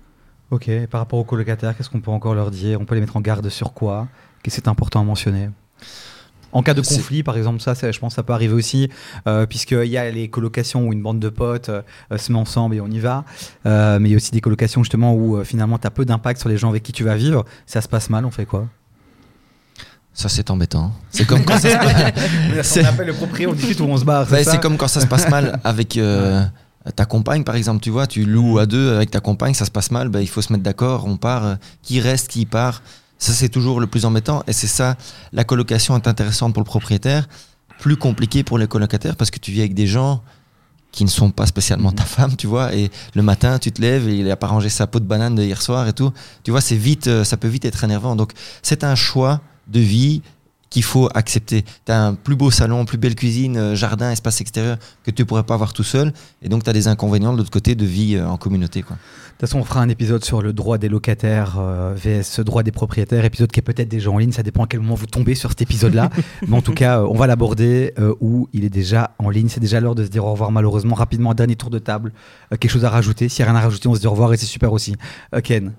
Ok, 0.52 0.70
par 0.90 1.02
rapport 1.02 1.20
aux 1.20 1.24
colocataires, 1.26 1.76
qu'est-ce 1.76 1.90
qu'on 1.90 2.00
peut 2.00 2.12
encore 2.12 2.34
leur 2.34 2.52
dire? 2.52 2.80
On 2.80 2.86
peut 2.86 2.96
les 2.96 3.02
mettre 3.02 3.18
en 3.18 3.22
garde 3.22 3.48
sur 3.50 3.74
quoi? 3.74 4.08
Qu'est-ce 4.44 4.56
qui 4.56 4.62
est 4.62 4.70
important 4.70 5.02
à 5.02 5.04
mentionner? 5.04 5.50
En 6.54 6.64
cas 6.64 6.74
de 6.74 6.82
conflit, 6.82 7.22
par 7.24 7.36
exemple, 7.36 7.60
ça, 7.60 7.74
je 7.74 8.00
pense 8.00 8.14
que 8.14 8.16
ça 8.16 8.24
peut 8.24 8.32
arriver 8.32 8.54
aussi, 8.54 8.90
euh, 9.28 9.46
puisqu'il 9.46 9.84
y 9.90 9.98
a 9.98 10.10
les 10.10 10.30
colocations 10.30 10.88
où 10.88 10.94
une 10.94 11.04
bande 11.04 11.20
de 11.20 11.28
potes 11.28 11.68
euh, 11.68 11.82
euh, 12.14 12.18
se 12.18 12.32
met 12.32 12.40
ensemble 12.40 12.76
et 12.76 12.82
on 12.82 12.88
y 12.88 13.00
va. 13.00 13.26
Euh, 13.66 14.00
mais 14.00 14.08
il 14.08 14.12
y 14.14 14.16
a 14.16 14.18
aussi 14.18 14.32
des 14.32 14.40
colocations 14.40 14.82
justement 14.82 15.14
où 15.14 15.36
euh, 15.38 15.44
finalement 15.44 15.78
tu 15.78 15.86
as 15.86 15.92
peu 15.92 16.06
d'impact 16.06 16.40
sur 16.40 16.48
les 16.48 16.58
gens 16.58 16.70
avec 16.70 16.82
qui 16.84 16.94
tu 16.94 17.04
vas 17.04 17.18
vivre. 17.18 17.44
Ça 17.66 17.82
se 17.82 17.90
passe 17.90 18.10
mal, 18.10 18.24
on 18.26 18.32
fait 18.32 18.46
quoi? 18.46 18.68
Ça, 20.14 20.30
c'est 20.30 20.50
embêtant. 20.50 20.94
C'est 21.12 21.28
comme 21.28 21.44
quand 21.44 21.60
ça 21.60 21.70
se 21.70 21.76
passe- 22.56 22.80
On 22.82 22.86
appelle 22.86 23.08
le 23.08 23.14
propriétaire, 23.14 23.50
on 23.54 23.54
discute 23.56 23.80
ou 23.82 23.84
on 23.84 23.98
se 23.98 24.06
barre. 24.06 24.26
C'est 24.44 24.60
comme 24.62 24.78
quand 24.78 24.88
ça 24.88 25.02
se 25.02 25.06
passe 25.08 25.30
mal 25.30 25.60
avec 25.66 25.98
euh, 25.98 26.44
ta 26.96 27.06
compagne, 27.06 27.44
par 27.44 27.56
exemple. 27.56 27.82
Tu 27.82 27.90
vois, 27.90 28.08
tu 28.08 28.26
loues 28.26 28.60
à 28.60 28.66
deux 28.66 28.94
avec 28.94 29.12
ta 29.12 29.20
compagne, 29.20 29.54
ça 29.54 29.66
se 29.66 29.72
passe 29.72 29.92
mal, 29.92 30.10
bah, 30.10 30.22
il 30.22 30.28
faut 30.28 30.42
se 30.42 30.52
mettre 30.52 30.64
d'accord, 30.64 31.06
on 31.06 31.18
part. 31.18 31.46
euh, 31.46 31.56
qui 31.84 32.00
reste, 32.00 32.30
qui 32.30 32.46
part 32.46 32.82
Ça, 33.18 33.34
c'est 33.34 33.50
toujours 33.50 33.80
le 33.80 33.88
plus 33.88 34.06
embêtant. 34.06 34.44
Et 34.48 34.54
c'est 34.54 34.68
ça, 34.68 34.96
la 35.34 35.44
colocation 35.44 35.96
est 35.96 36.08
intéressante 36.08 36.54
pour 36.54 36.62
le 36.62 36.66
propriétaire, 36.68 37.28
plus 37.80 37.98
compliqué 37.98 38.44
pour 38.44 38.58
les 38.58 38.68
colocataires 38.68 39.16
parce 39.16 39.32
que 39.32 39.40
tu 39.40 39.52
vis 39.52 39.62
avec 39.62 39.74
des 39.74 39.88
gens 39.88 40.22
qui 40.92 41.04
ne 41.04 41.10
sont 41.10 41.32
pas 41.32 41.46
spécialement 41.46 41.92
ta 41.92 42.04
femme, 42.06 42.36
tu 42.36 42.48
vois. 42.48 42.74
Et 42.74 42.90
le 43.14 43.22
matin, 43.22 43.60
tu 43.60 43.72
te 43.72 43.82
lèves 43.82 44.08
et 44.08 44.16
il 44.20 44.32
a 44.32 44.36
pas 44.36 44.48
rangé 44.48 44.70
sa 44.70 44.88
peau 44.88 45.00
de 45.00 45.06
banane 45.06 45.36
de 45.36 45.44
hier 45.44 45.62
soir 45.62 45.88
et 45.88 45.94
tout. 45.94 46.12
Tu 46.44 46.52
vois, 46.52 46.62
c'est 46.62 46.76
vite, 46.76 47.08
euh, 47.08 47.24
ça 47.24 47.38
peut 47.38 47.48
vite 47.48 47.66
être 47.66 47.84
énervant. 47.84 48.16
Donc, 48.16 48.32
c'est 48.64 48.84
un 48.84 48.96
choix 48.96 49.42
de 49.68 49.80
vie. 49.80 50.22
Qu'il 50.70 50.84
faut 50.84 51.10
accepter. 51.14 51.64
Tu 51.86 51.92
as 51.92 52.08
un 52.08 52.14
plus 52.14 52.36
beau 52.36 52.52
salon, 52.52 52.86
plus 52.86 52.98
belle 52.98 53.16
cuisine, 53.16 53.58
euh, 53.58 53.76
jardin, 53.76 54.12
espace 54.12 54.42
extérieur 54.42 54.78
que 55.04 55.12
tu 55.12 55.26
pourrais 55.26 55.44
pas 55.44 55.54
avoir 55.54 55.74
tout 55.74 55.84
seul. 55.84 56.14
Et 56.42 56.50
donc, 56.50 56.64
tu 56.64 56.70
as 56.70 56.74
des 56.74 56.88
inconvénients 56.88 57.34
de 57.34 57.38
l'autre 57.38 57.52
côté 57.52 57.76
de 57.76 57.86
vie 57.86 58.16
euh, 58.16 58.28
en 58.28 58.38
communauté. 58.38 58.82
Quoi. 58.82 58.98
De 59.38 59.42
toute 59.42 59.50
façon, 59.52 59.60
on 59.60 59.64
fera 59.64 59.82
un 59.82 59.90
épisode 59.90 60.26
sur 60.26 60.42
le 60.42 60.52
droit 60.52 60.80
des 60.80 60.90
locataires 60.90 61.58
euh, 61.60 61.94
vs 61.96 62.44
droit 62.44 62.64
des 62.64 62.72
propriétaires, 62.72 63.24
épisode 63.24 63.52
qui 63.52 63.60
est 63.60 63.64
peut-être 63.64 63.88
déjà 63.88 64.10
en 64.10 64.18
ligne, 64.18 64.32
ça 64.32 64.42
dépend 64.42 64.64
à 64.64 64.68
quel 64.68 64.80
moment 64.80 64.96
vous 64.96 65.06
tombez 65.06 65.36
sur 65.36 65.50
cet 65.52 65.62
épisode-là. 65.62 66.10
Mais 66.48 66.56
en 66.58 66.64
tout 66.64 66.74
cas, 66.74 67.02
euh, 67.02 67.08
on 67.08 67.14
va 67.14 67.28
l'aborder 67.28 67.94
euh, 68.00 68.16
où 68.20 68.50
il 68.54 68.66
est 68.66 68.72
déjà 68.72 69.12
en 69.20 69.30
ligne. 69.30 69.50
C'est 69.50 69.60
déjà 69.60 69.80
l'heure 69.80 69.94
de 69.94 70.04
se 70.04 70.10
dire 70.10 70.26
au 70.26 70.32
revoir 70.32 70.52
malheureusement. 70.52 70.96
Rapidement, 70.96 71.34
dernier 71.34 71.56
tour 71.56 71.70
de 71.70 71.80
table. 71.80 72.14
Euh, 72.52 72.58
quelque 72.58 72.72
chose 72.72 72.86
à 72.86 72.90
rajouter 72.90 73.30
S'il 73.30 73.44
n'y 73.44 73.50
a 73.50 73.52
rien 73.52 73.62
à 73.62 73.64
rajouter, 73.64 73.88
on 73.88 73.94
se 73.94 74.00
dit 74.00 74.08
au 74.08 74.12
revoir 74.12 74.34
et 74.34 74.38
c'est 74.38 74.48
super 74.48 74.74
aussi. 74.74 74.96
Ken, 75.44 75.74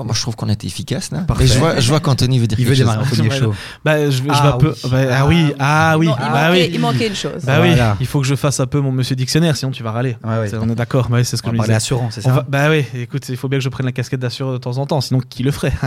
Oh, 0.00 0.04
moi, 0.04 0.14
je 0.14 0.22
trouve 0.22 0.36
qu'on 0.36 0.48
a 0.48 0.52
été 0.52 0.66
efficace 0.68 1.10
là. 1.10 1.18
Parfait. 1.22 1.42
Et 1.42 1.46
je 1.48 1.58
vois, 1.58 1.80
je 1.80 1.88
vois 1.88 1.98
qu'Anthony 1.98 2.38
veut 2.38 2.46
dire 2.46 2.58
il 2.60 2.64
veut 2.66 2.74
quelque 2.74 2.86
chose. 2.86 2.92
démarrer, 2.94 3.10
Anthony 3.10 3.26
est 3.26 3.38
chaud. 3.40 3.54
Bah, 3.84 4.04
je, 4.10 4.10
je 4.16 4.22
Ah 4.30 4.56
peu. 4.60 4.72
bah, 4.88 4.98
ah 5.12 5.26
oui, 5.26 5.52
ah 5.58 5.96
oui, 5.98 6.06
Il, 6.06 6.10
bah 6.16 6.48
manquait, 6.48 6.62
oui. 6.62 6.70
il 6.72 6.80
manquait 6.80 7.08
une 7.08 7.14
chose. 7.16 7.42
Bah 7.44 7.58
oui, 7.60 7.70
il 8.00 8.06
faut 8.06 8.20
que 8.20 8.26
je 8.26 8.36
fasse 8.36 8.60
un 8.60 8.66
peu 8.66 8.78
mon 8.80 8.92
monsieur 8.92 9.16
dictionnaire, 9.16 9.56
sinon 9.56 9.72
tu 9.72 9.82
vas 9.82 9.90
râler. 9.90 10.16
Ouais, 10.24 10.38
ouais. 10.38 10.48
C'est- 10.48 10.56
on 10.56 10.68
est 10.68 10.74
d'accord, 10.76 11.08
bah 11.08 11.22
c'est 11.24 11.36
ce 11.36 11.42
que 11.42 11.48
On 11.48 11.50
je 11.50 11.56
va 11.56 11.62
me 11.62 11.66
parler 11.66 11.68
disais. 11.70 11.76
assurance, 11.76 12.14
c'est 12.14 12.20
ça 12.20 12.32
va- 12.32 12.46
bah 12.48 12.70
oui, 12.70 12.84
écoute, 12.94 13.28
il 13.28 13.36
faut 13.36 13.48
bien 13.48 13.58
que 13.58 13.64
je 13.64 13.68
prenne 13.70 13.86
la 13.86 13.92
casquette 13.92 14.20
d'assureur 14.20 14.52
de 14.52 14.58
temps 14.58 14.78
en 14.78 14.86
temps, 14.86 15.00
sinon 15.00 15.18
qui 15.20 15.42
le 15.42 15.50
ferait 15.50 15.72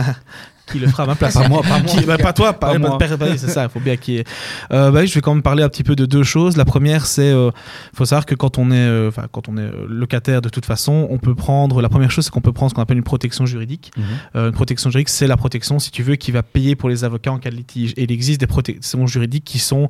Qui 0.70 0.78
le 0.78 0.86
fera 0.86 1.02
à 1.02 1.06
ma 1.06 1.14
place 1.16 1.34
Pas 1.34 1.48
moi, 1.48 1.60
pas 1.62 1.80
moi. 1.80 1.86
Qui- 1.86 2.04
bah, 2.06 2.16
pas 2.18 2.32
toi, 2.32 2.52
pas, 2.52 2.72
Pas 2.74 2.78
moi. 2.78 2.96
bah 3.18 3.26
c'est 3.36 3.48
ça, 3.50 3.64
il 3.64 3.68
faut 3.68 3.80
bien 3.80 3.96
qu'il 3.96 4.14
y 4.14 4.18
ait. 4.18 4.24
Euh, 4.72 4.92
bah 4.92 5.00
oui, 5.00 5.08
je 5.08 5.14
vais 5.14 5.20
quand 5.20 5.34
même 5.34 5.42
parler 5.42 5.64
un 5.64 5.68
petit 5.68 5.82
peu 5.82 5.96
de 5.96 6.06
deux 6.06 6.22
choses. 6.22 6.56
La 6.56 6.64
première, 6.64 7.04
c'est, 7.06 7.32
euh, 7.32 7.50
faut 7.94 8.04
savoir 8.04 8.26
que 8.26 8.36
quand 8.36 8.58
on 8.58 8.70
est, 8.70 8.76
euh, 8.76 9.08
enfin, 9.08 9.26
quand 9.32 9.48
on 9.48 9.56
est 9.56 9.60
euh, 9.62 9.86
locataire 9.88 10.40
de 10.40 10.48
toute 10.48 10.64
façon, 10.64 11.08
on 11.10 11.18
peut 11.18 11.34
prendre. 11.34 11.82
La 11.82 11.88
première 11.88 12.12
chose, 12.12 12.26
c'est 12.26 12.30
qu'on 12.30 12.40
peut 12.40 12.52
prendre 12.52 12.70
ce 12.70 12.74
qu'on 12.76 12.80
appelle 12.82 12.96
une 12.96 13.02
protection 13.02 13.44
juridique. 13.44 13.90
Euh, 14.36 14.48
une 14.48 14.52
protection 14.52 14.90
juridique, 14.90 15.08
c'est 15.08 15.26
la 15.26 15.36
protection, 15.36 15.78
si 15.78 15.90
tu 15.90 16.02
veux, 16.02 16.16
qui 16.16 16.30
va 16.32 16.42
payer 16.42 16.76
pour 16.76 16.88
les 16.88 17.04
avocats 17.04 17.32
en 17.32 17.38
cas 17.38 17.50
de 17.50 17.56
litige. 17.56 17.92
Et 17.96 18.04
il 18.04 18.12
existe 18.12 18.40
des 18.40 18.46
protections 18.46 19.06
juridiques 19.06 19.44
qui 19.44 19.58
sont 19.58 19.88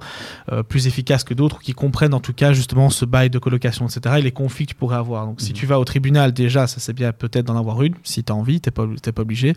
euh, 0.50 0.62
plus 0.62 0.86
efficaces 0.86 1.24
que 1.24 1.34
d'autres, 1.34 1.60
qui 1.60 1.72
comprennent 1.72 2.14
en 2.14 2.20
tout 2.20 2.32
cas 2.32 2.52
justement 2.52 2.90
ce 2.90 3.04
bail 3.04 3.30
de 3.30 3.38
colocation, 3.38 3.86
etc. 3.86 4.16
Et 4.18 4.22
les 4.22 4.32
conflits 4.32 4.66
que 4.66 4.70
tu 4.72 4.76
pourrais 4.76 4.96
avoir. 4.96 5.26
Donc, 5.26 5.40
si 5.40 5.50
Mhm. 5.50 5.56
tu 5.56 5.66
vas 5.66 5.78
au 5.78 5.84
tribunal, 5.84 6.32
déjà, 6.32 6.66
ça 6.66 6.76
c'est 6.80 6.92
bien 6.92 7.12
peut-être 7.12 7.46
d'en 7.46 7.56
avoir 7.56 7.82
une, 7.82 7.94
si 8.02 8.22
tu 8.24 8.32
as 8.32 8.34
envie, 8.36 8.60
tu 8.60 8.68
n'es 8.68 8.72
pas, 8.72 8.86
t'es 9.00 9.12
pas 9.12 9.22
obligé. 9.22 9.54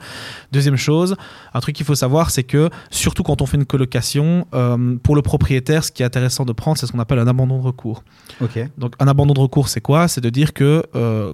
Deuxième 0.51 0.77
chose, 0.77 1.15
un 1.53 1.59
truc 1.59 1.75
qu'il 1.75 1.85
faut 1.85 1.95
savoir, 1.95 2.29
c'est 2.31 2.43
que 2.43 2.69
surtout 2.91 3.23
quand 3.23 3.41
on 3.41 3.45
fait 3.45 3.57
une 3.57 3.65
colocation, 3.65 4.47
euh, 4.53 4.95
pour 5.03 5.15
le 5.15 5.21
propriétaire, 5.21 5.83
ce 5.83 5.91
qui 5.91 6.03
est 6.03 6.05
intéressant 6.05 6.45
de 6.45 6.53
prendre, 6.53 6.77
c'est 6.77 6.85
ce 6.87 6.91
qu'on 6.91 6.99
appelle 6.99 7.19
un 7.19 7.27
abandon 7.27 7.57
de 7.59 7.63
recours. 7.63 8.03
Donc 8.77 8.93
un 8.99 9.07
abandon 9.07 9.33
de 9.33 9.39
recours, 9.39 9.67
c'est 9.69 9.81
quoi? 9.81 10.07
C'est 10.07 10.21
de 10.21 10.29
dire 10.29 10.53
que 10.53 10.83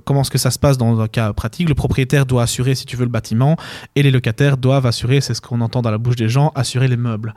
comment 0.05 0.21
est-ce 0.21 0.31
que 0.31 0.37
ça 0.37 0.51
se 0.51 0.59
passe 0.59 0.77
dans 0.77 0.99
un 0.99 1.07
cas 1.07 1.33
pratique? 1.33 1.69
Le 1.69 1.75
propriétaire 1.75 2.25
doit 2.25 2.43
assurer, 2.43 2.75
si 2.75 2.85
tu 2.85 2.95
veux, 2.97 3.05
le 3.11 3.13
bâtiment, 3.13 3.57
et 3.95 4.03
les 4.03 4.11
locataires 4.11 4.57
doivent 4.57 4.85
assurer, 4.85 5.21
c'est 5.21 5.33
ce 5.33 5.41
qu'on 5.41 5.61
entend 5.61 5.81
dans 5.81 5.91
la 5.91 5.97
bouche 5.97 6.15
des 6.15 6.29
gens, 6.29 6.51
assurer 6.55 6.87
les 6.87 6.97
meubles. 6.97 7.33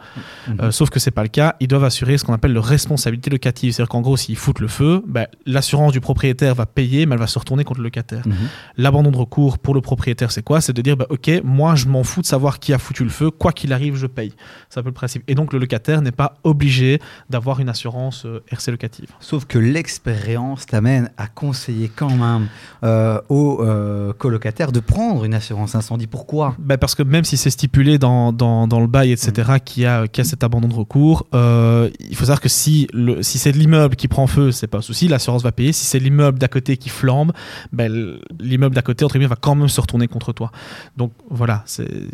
Mhm. 0.47 0.57
Euh, 0.61 0.71
sauf 0.71 0.91
que 0.91 1.01
c'est 1.01 1.11
pas 1.11 1.23
le 1.23 1.29
cas. 1.29 1.57
Ils 1.61 1.69
doivent 1.69 1.85
assurer 1.85 2.17
ce 2.19 2.25
qu'on 2.25 2.33
appelle 2.33 2.53
leur 2.53 2.65
responsabilité 2.65 3.31
locative. 3.31 3.73
C'est-à-dire 3.73 3.89
qu'en 3.89 4.01
gros, 4.01 4.17
s'ils 4.17 4.37
foutent 4.37 4.61
le 4.61 4.69
feu, 4.69 5.03
ben, 5.07 5.27
l'assurance 5.47 5.93
du 5.93 6.01
propriétaire 6.01 6.55
va 6.55 6.67
payer, 6.67 7.07
mais 7.07 7.15
elle 7.15 7.21
va 7.21 7.27
se 7.27 7.39
retourner 7.39 7.65
contre 7.65 7.81
le 7.81 7.85
locataire. 7.85 8.27
Mhm. 8.27 8.35
L'abandon 8.77 9.11
de 9.11 9.17
recours 9.17 9.59
pour 9.59 9.75
le 9.75 9.81
propriétaire, 9.81 10.31
c'est 10.31 10.43
quoi? 10.43 10.61
C'est 10.61 10.73
de 10.73 10.83
dire, 10.83 10.97
bah, 10.97 11.07
ok, 11.11 11.31
moi 11.43 11.75
je 11.75 11.87
m'en 11.87 12.05
fous 12.05 12.23
de 12.23 12.27
savoir 12.27 12.59
qui 12.59 12.73
a 12.73 12.79
foutu 12.79 13.05
le 13.05 13.11
feu, 13.11 13.31
quoi 13.31 13.53
qu'il 13.53 13.73
arrive, 13.73 13.97
je 13.97 14.07
paye. 14.07 14.33
C'est 14.69 14.81
un 14.81 14.83
peu 14.83 14.91
le 14.91 14.95
principe. 14.95 15.25
Et 15.29 15.35
donc 15.35 15.53
le 15.53 15.59
locataire 15.59 16.03
n'est 16.03 16.13
pas 16.13 16.39
obligé 16.45 17.01
d'avoir 17.31 17.61
une 17.61 17.69
assurance 17.69 18.27
euh, 18.27 18.43
RC 18.51 18.71
locative. 18.71 19.09
Sauf 19.21 19.45
que 19.47 19.59
l'expérience 19.59 20.67
t'amène 20.67 21.11
à 21.17 21.27
conseiller 21.27 21.91
quand 21.95 22.15
même 22.15 22.49
euh, 22.83 23.21
aux 23.29 23.63
euh, 23.63 24.13
colocataires 24.13 24.73
de 24.73 24.81
prendre 24.81 25.25
une 25.25 25.35
assurance 25.35 25.54
incendie. 25.63 26.07
Pourquoi? 26.07 26.55
Bah, 26.59 26.79
parce 26.79 26.95
que 26.95 27.03
même 27.03 27.25
si 27.25 27.37
c'est 27.37 27.51
stipulé 27.51 27.99
dans, 27.99 28.33
dans, 28.33 28.67
dans 28.69 28.81
le 28.81 28.87
bail, 28.87 29.13
etc., 29.13 29.51
Mm. 29.55 29.61
qu'il 29.65 29.83
y, 29.83 29.87
a, 29.87 30.07
qu'il 30.09 30.25
y 30.25 30.27
a 30.27 30.29
cet 30.31 30.43
abandon 30.45 30.69
de 30.69 30.75
recours, 30.75 31.27
euh, 31.35 31.91
il 32.01 32.15
faut 32.17 32.25
savoir 32.25 32.41
que 32.41 32.49
si, 32.49 32.87
le, 32.93 33.23
si 33.23 33.39
c'est 33.39 33.53
l'immeuble 33.53 33.97
qui 33.97 34.09
prend 34.09 34.27
feu, 34.27 34.53
c'est 34.53 34.67
pas 34.67 34.79
un 34.79 34.83
souci, 34.83 35.09
l'assurance 35.09 35.43
va 35.43 35.53
payer. 35.53 35.73
Si 35.73 35.85
c'est 35.85 35.99
l'immeuble 35.99 36.39
d'à 36.39 36.49
côté 36.49 36.77
qui 36.77 36.89
flambe, 36.89 37.33
l- 37.79 38.19
l'immeuble 38.41 38.75
d'à 38.75 38.83
côté, 38.83 39.05
entre 39.05 39.15
guillemets, 39.15 39.27
va 39.29 39.37
quand 39.37 39.55
même 39.55 39.69
se 39.69 39.81
retourner 39.81 40.09
contre 40.09 40.33
toi. 40.33 40.51
Donc 40.97 41.13
voilà, 41.31 41.65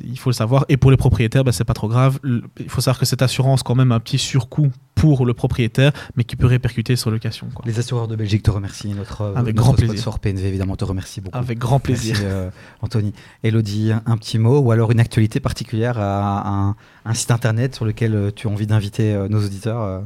il 0.05 0.19
faut 0.19 0.31
le 0.31 0.35
savoir. 0.35 0.65
Et 0.69 0.77
pour 0.77 0.91
les 0.91 0.97
propriétaires, 0.97 1.45
ben, 1.45 1.53
c'est 1.53 1.65
pas 1.65 1.75
trop 1.75 1.89
grave. 1.89 2.19
Il 2.25 2.69
faut 2.69 2.81
savoir 2.81 2.99
que 2.99 3.07
cette 3.07 3.23
assurance, 3.23 3.63
quand 3.63 3.75
même, 3.75 3.93
a 3.93 3.97
un 3.97 4.01
petit 4.01 4.19
surcoût 4.19 4.71
pour 4.95 5.25
le 5.25 5.33
propriétaire, 5.33 5.93
mais 6.17 6.25
qui 6.25 6.37
peut 6.37 6.47
répercuter 6.47 6.95
sur 6.95 7.11
location. 7.11 7.49
Quoi. 7.55 7.65
Les 7.67 7.79
assureurs 7.79 8.07
de 8.07 8.17
Belgique 8.17 8.43
te 8.43 8.51
remercient. 8.51 8.93
Notre, 8.95 9.33
Avec 9.35 9.55
notre 9.55 9.67
grand 9.69 9.73
plaisir. 9.75 10.19
PNV, 10.19 10.47
évidemment, 10.47 10.77
te 10.77 10.85
remercie 10.85 11.21
beaucoup. 11.23 11.39
Avec 11.39 11.59
grand 11.59 11.81
plaisir. 11.81 12.17
Merci, 12.21 12.27
euh, 12.29 12.51
Anthony. 12.83 13.13
Elodie, 13.43 13.93
un, 13.93 14.17
petit 14.17 14.39
mot 14.39 14.59
ou 14.59 14.73
alors 14.73 14.91
une 14.91 15.01
actualité 15.01 15.41
particulière 15.41 15.99
à, 15.99 16.49
un, 16.49 16.77
un 17.05 17.15
site 17.15 17.31
internet 17.31 17.75
sur 17.75 17.85
lequel 17.85 18.15
euh, 18.15 18.31
tu 18.35 18.49
as 18.49 18.51
envie 18.51 18.67
d'inviter 18.67 19.15
euh, 19.15 19.29
nos 19.29 19.45
auditeurs 19.45 19.83
euh, 19.83 20.01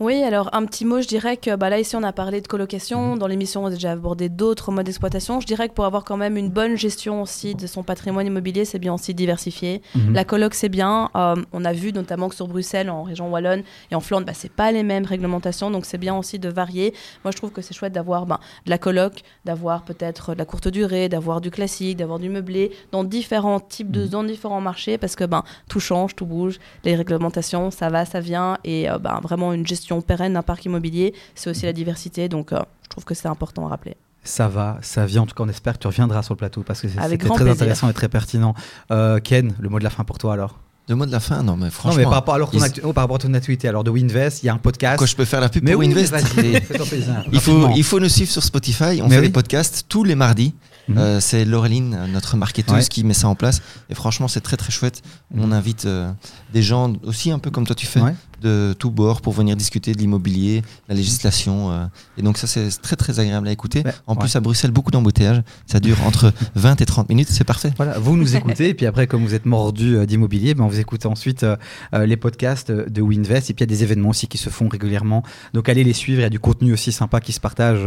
Oui, 0.00 0.22
alors 0.22 0.48
un 0.54 0.64
petit 0.64 0.86
mot, 0.86 1.02
je 1.02 1.06
dirais 1.06 1.36
que 1.36 1.54
bah, 1.56 1.68
là 1.68 1.78
ici 1.78 1.94
on 1.94 2.02
a 2.02 2.12
parlé 2.14 2.40
de 2.40 2.46
colocation, 2.48 3.18
dans 3.18 3.26
l'émission 3.26 3.64
on 3.64 3.66
a 3.66 3.70
déjà 3.70 3.92
abordé 3.92 4.30
d'autres 4.30 4.72
modes 4.72 4.86
d'exploitation. 4.86 5.40
Je 5.40 5.46
dirais 5.46 5.68
que 5.68 5.74
pour 5.74 5.84
avoir 5.84 6.04
quand 6.04 6.16
même 6.16 6.38
une 6.38 6.48
bonne 6.48 6.74
gestion 6.74 7.20
aussi 7.20 7.54
de 7.54 7.66
son 7.66 7.82
patrimoine 7.82 8.26
immobilier, 8.26 8.64
c'est 8.64 8.78
bien 8.78 8.94
aussi 8.94 9.12
diversifié. 9.12 9.82
Mhm. 9.94 10.14
La 10.14 10.24
coloc 10.24 10.54
c'est 10.54 10.70
bien, 10.70 11.10
Euh, 11.16 11.34
on 11.52 11.66
a 11.66 11.74
vu 11.74 11.92
notamment 11.92 12.30
que 12.30 12.34
sur 12.34 12.48
Bruxelles, 12.48 12.88
en 12.88 13.02
région 13.02 13.30
wallonne 13.30 13.62
et 13.90 13.94
en 13.94 14.00
Flandre, 14.00 14.24
bah, 14.24 14.32
c'est 14.34 14.50
pas 14.50 14.72
les 14.72 14.82
mêmes 14.82 15.04
réglementations, 15.04 15.70
donc 15.70 15.84
c'est 15.84 15.98
bien 15.98 16.16
aussi 16.16 16.38
de 16.38 16.48
varier. 16.48 16.94
Moi 17.22 17.30
je 17.30 17.36
trouve 17.36 17.50
que 17.50 17.60
c'est 17.60 17.74
chouette 17.74 17.92
d'avoir 17.92 18.24
ben, 18.24 18.38
de 18.64 18.70
la 18.70 18.78
coloc, 18.78 19.20
d'avoir 19.44 19.82
peut-être 19.84 20.32
de 20.32 20.38
la 20.38 20.46
courte 20.46 20.68
durée, 20.68 21.10
d'avoir 21.10 21.42
du 21.42 21.50
classique, 21.50 21.98
d'avoir 21.98 22.18
du 22.18 22.30
meublé, 22.30 22.70
dans 22.90 23.04
différents 23.04 23.60
types 23.60 23.90
de 23.90 24.04
Mhm. 24.04 24.08
dans 24.08 24.24
différents 24.24 24.62
marchés, 24.62 24.96
parce 24.96 25.14
que 25.14 25.24
ben 25.24 25.44
tout 25.68 25.78
change, 25.80 26.16
tout 26.16 26.24
bouge, 26.24 26.58
les 26.84 26.94
réglementations, 26.96 27.70
ça 27.70 27.90
va, 27.90 28.06
ça 28.06 28.20
vient, 28.20 28.56
et 28.64 28.88
euh, 28.90 28.96
ben, 28.98 29.20
vraiment 29.22 29.52
une 29.52 29.66
gestion 29.66 29.89
pérenne 30.00 30.34
d'un 30.34 30.42
parc 30.42 30.64
immobilier, 30.64 31.12
c'est 31.34 31.50
aussi 31.50 31.64
la 31.66 31.72
diversité, 31.72 32.28
donc 32.28 32.52
euh, 32.52 32.60
je 32.84 32.88
trouve 32.90 33.04
que 33.04 33.14
c'est 33.14 33.28
important 33.28 33.66
à 33.66 33.70
rappeler. 33.70 33.96
Ça 34.22 34.48
va, 34.48 34.78
ça 34.82 35.06
vient. 35.06 35.22
En 35.22 35.26
tout 35.26 35.34
cas, 35.34 35.42
on 35.44 35.48
espère 35.48 35.74
que 35.74 35.78
tu 35.78 35.86
reviendras 35.86 36.22
sur 36.22 36.34
le 36.34 36.38
plateau 36.38 36.62
parce 36.62 36.80
que 36.80 36.88
c'est- 36.88 37.00
c'était 37.02 37.16
très 37.16 37.34
plaisir. 37.36 37.52
intéressant 37.52 37.88
et 37.88 37.92
très 37.94 38.08
pertinent. 38.08 38.54
Euh, 38.92 39.18
Ken, 39.18 39.54
le 39.58 39.68
mot 39.68 39.78
de 39.78 39.84
la 39.84 39.90
fin 39.90 40.04
pour 40.04 40.18
toi 40.18 40.34
alors? 40.34 40.58
Le 40.88 40.96
mot 40.96 41.06
de 41.06 41.12
la 41.12 41.20
fin, 41.20 41.42
non, 41.42 41.56
mais 41.56 41.66
Non, 41.66 41.70
franchement. 41.70 41.98
mais 41.98 42.02
par 42.04 42.12
rapport, 42.14 42.34
alors, 42.34 42.50
ton 42.50 42.58
ils- 42.58 42.64
actu- 42.64 42.80
oh, 42.84 42.92
par 42.92 43.04
rapport 43.04 43.16
à 43.16 43.20
ton 43.20 43.32
actualité, 43.32 43.68
alors 43.68 43.84
de 43.84 43.90
Winvest, 43.90 44.42
il 44.42 44.46
y 44.46 44.48
a 44.48 44.54
un 44.54 44.58
podcast. 44.58 44.98
Quoi, 44.98 45.06
je 45.06 45.14
peux 45.16 45.24
faire 45.24 45.40
la 45.40 45.48
pub 45.48 45.62
mais 45.64 45.72
pour 45.72 45.80
oui, 45.80 45.88
mais 45.88 45.94
Invest 45.94 46.10
vas-y, 46.12 46.46
Et- 46.56 46.60
fais-toi 46.60 46.84
plaisir. 46.86 47.24
il, 47.32 47.40
faut, 47.40 47.68
il 47.76 47.84
faut 47.84 48.00
nous 48.00 48.08
suivre 48.08 48.30
sur 48.30 48.42
Spotify. 48.42 49.00
On 49.00 49.08
Mais 49.08 49.14
fait 49.14 49.20
oui. 49.20 49.26
des 49.28 49.32
podcasts 49.32 49.84
tous 49.88 50.04
les 50.04 50.14
mardis. 50.16 50.54
Mhm. 50.90 50.98
Euh, 50.98 51.20
c'est 51.20 51.44
Laureline, 51.44 51.98
notre 52.12 52.36
marketeuse, 52.36 52.74
Ouais. 52.74 52.84
qui 52.88 53.04
met 53.04 53.14
ça 53.14 53.28
en 53.28 53.34
place. 53.34 53.62
Et 53.88 53.94
franchement, 53.94 54.28
c'est 54.28 54.40
très 54.40 54.56
très 54.56 54.70
chouette. 54.72 55.02
On 55.36 55.46
Mhm. 55.48 55.52
invite 55.52 55.84
euh, 55.86 56.10
des 56.52 56.62
gens 56.62 56.92
aussi 57.04 57.30
un 57.30 57.38
peu 57.38 57.50
comme 57.50 57.66
toi 57.66 57.74
tu 57.76 57.86
fais, 57.86 58.00
Ouais. 58.00 58.14
de 58.42 58.74
tout 58.78 58.90
bord 58.90 59.20
pour 59.20 59.32
venir 59.34 59.54
discuter 59.56 59.92
de 59.92 59.98
l'immobilier, 59.98 60.62
la 60.88 60.94
législation. 60.94 61.70
euh, 61.70 61.86
et 62.16 62.22
donc 62.22 62.38
ça, 62.38 62.46
c'est 62.46 62.68
très 62.80 62.96
très 62.96 63.20
agréable 63.20 63.46
à 63.48 63.52
écouter. 63.52 63.82
En 64.06 64.14
Ouais. 64.14 64.20
plus, 64.20 64.34
à 64.36 64.40
Bruxelles, 64.40 64.70
beaucoup 64.70 64.90
d'embouteillages. 64.90 65.42
Ça 65.66 65.78
dure 65.80 65.96
entre 66.06 66.32
20 66.54 66.80
et 66.80 66.86
30 66.86 67.08
minutes. 67.08 67.28
C'est 67.30 67.44
parfait. 67.44 67.72
Voilà, 67.76 67.98
vous 67.98 68.16
nous 68.16 68.34
écoutez, 68.36 68.70
et 68.70 68.74
puis 68.74 68.86
après, 68.86 69.06
comme 69.06 69.24
vous 69.24 69.34
êtes 69.34 69.46
mordu 69.46 70.06
d'immobilier, 70.06 70.54
ben, 70.54 70.66
vous 70.66 70.78
écoutez 70.80 71.06
ensuite 71.06 71.44
les 71.92 72.16
podcasts 72.16 72.70
de 72.72 73.02
Winvest, 73.02 73.50
et 73.50 73.54
puis 73.54 73.64
il 73.64 73.68
y 73.68 73.72
a 73.72 73.74
des 73.76 73.82
événements 73.82 74.08
aussi 74.10 74.26
qui 74.26 74.38
se 74.38 74.48
font 74.50 74.68
régulièrement. 74.68 75.22
Donc 75.54 75.68
allez 75.68 75.84
les 75.84 75.92
suivre, 75.92 76.20
il 76.20 76.22
y 76.22 76.26
a 76.26 76.30
du 76.30 76.40
contenu 76.40 76.72
aussi 76.72 76.92
sympa 76.92 77.20
qui 77.20 77.32
se 77.32 77.40
partage, 77.40 77.86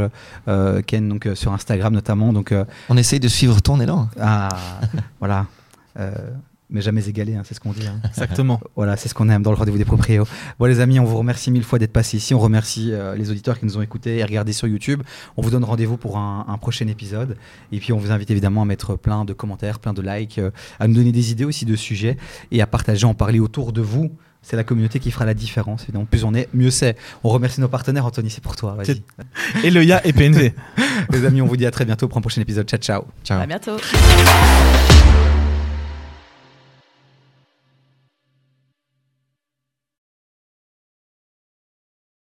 Ken, 0.87 1.09
donc 1.09 1.27
sur 1.35 1.51
Instagram 1.53 1.93
notamment. 1.93 2.31
Donc 2.33 2.53
On 2.93 2.97
essaye 2.97 3.19
de 3.19 3.27
suivre 3.27 3.60
ton 3.60 3.79
élan. 3.82 4.08
ah, 4.21 4.49
voilà. 5.19 5.47
Euh, 5.99 6.12
mais 6.69 6.79
jamais 6.82 7.08
égalé, 7.10 7.34
hein, 7.36 7.41
c'est 7.43 7.56
ce 7.56 7.60
qu'on 7.60 7.71
dit. 7.71 7.88
hein. 7.88 7.99
Exactement. 8.08 8.60
Voilà, 8.75 8.97
c'est 8.97 9.10
ce 9.10 9.15
qu'on 9.15 9.29
aime 9.29 9.41
dans 9.41 9.49
le 9.49 9.58
rendez-vous 9.58 9.79
des 9.79 9.86
proprios. 9.86 10.25
Bon, 10.60 10.65
les 10.67 10.79
amis, 10.79 10.99
on 10.99 11.03
vous 11.03 11.17
remercie 11.17 11.49
mille 11.49 11.63
fois 11.63 11.79
d'être 11.79 11.91
passés 11.91 12.17
ici. 12.17 12.36
On 12.36 12.39
remercie 12.39 12.91
euh, 12.93 13.15
les 13.15 13.32
auditeurs 13.32 13.58
qui 13.60 13.65
nous 13.65 13.77
ont 13.79 13.82
écoutés 13.82 14.17
et 14.19 14.23
regardés 14.23 14.53
sur 14.53 14.67
YouTube. 14.67 15.01
On 15.38 15.41
vous 15.41 15.49
donne 15.49 15.63
rendez-vous 15.63 15.97
pour 15.97 16.17
un, 16.19 16.45
un 16.47 16.58
prochain 16.60 16.88
épisode. 16.88 17.36
Et 17.71 17.79
puis, 17.79 17.93
on 17.93 17.97
vous 17.97 18.12
invite 18.12 18.29
évidemment 18.29 18.62
à 18.62 18.65
mettre 18.65 18.95
plein 18.95 19.25
de 19.25 19.34
commentaires, 19.34 19.79
plein 19.79 19.93
de 19.93 20.03
likes, 20.03 20.38
euh, 20.38 20.51
à 20.79 20.88
nous 20.88 20.93
donner 20.93 21.12
des 21.12 21.32
idées 21.32 21.45
aussi 21.45 21.65
de 21.65 21.75
sujets 21.75 22.15
et 22.51 22.62
à 22.62 22.67
partager, 22.67 23.06
en 23.08 23.15
parler 23.15 23.39
autour 23.39 23.73
de 23.73 23.82
vous. 23.82 24.12
C'est 24.43 24.58
la 24.58 24.63
communauté 24.63 24.99
qui 24.99 25.10
fera 25.10 25.25
la 25.25 25.34
différence. 25.34 25.84
Évidemment, 25.84 26.06
plus 26.06 26.25
on 26.25 26.34
est, 26.34 26.49
mieux 26.53 26.69
c'est. 26.69 26.97
On 27.23 27.29
remercie 27.29 27.62
nos 27.62 27.69
partenaires. 27.69 28.06
Anthony, 28.06 28.29
c'est 28.29 28.43
pour 28.43 28.56
toi. 28.56 28.75
Vas-y. 28.75 29.01
Et 29.63 29.71
le 29.71 29.84
IA 29.84 30.06
et 30.06 30.13
PNV. 30.13 30.53
les 31.12 31.25
amis, 31.25 31.41
on 31.41 31.45
vous 31.45 31.58
dit 31.58 31.65
à 31.65 31.71
très 31.71 31.86
bientôt 31.86 32.08
pour 32.08 32.17
un 32.17 32.21
prochain 32.21 32.41
épisode. 32.41 32.67
Ciao, 32.67 32.79
ciao. 32.79 33.03
Ciao. 33.23 33.41
À 33.41 33.45
bientôt. 33.47 33.77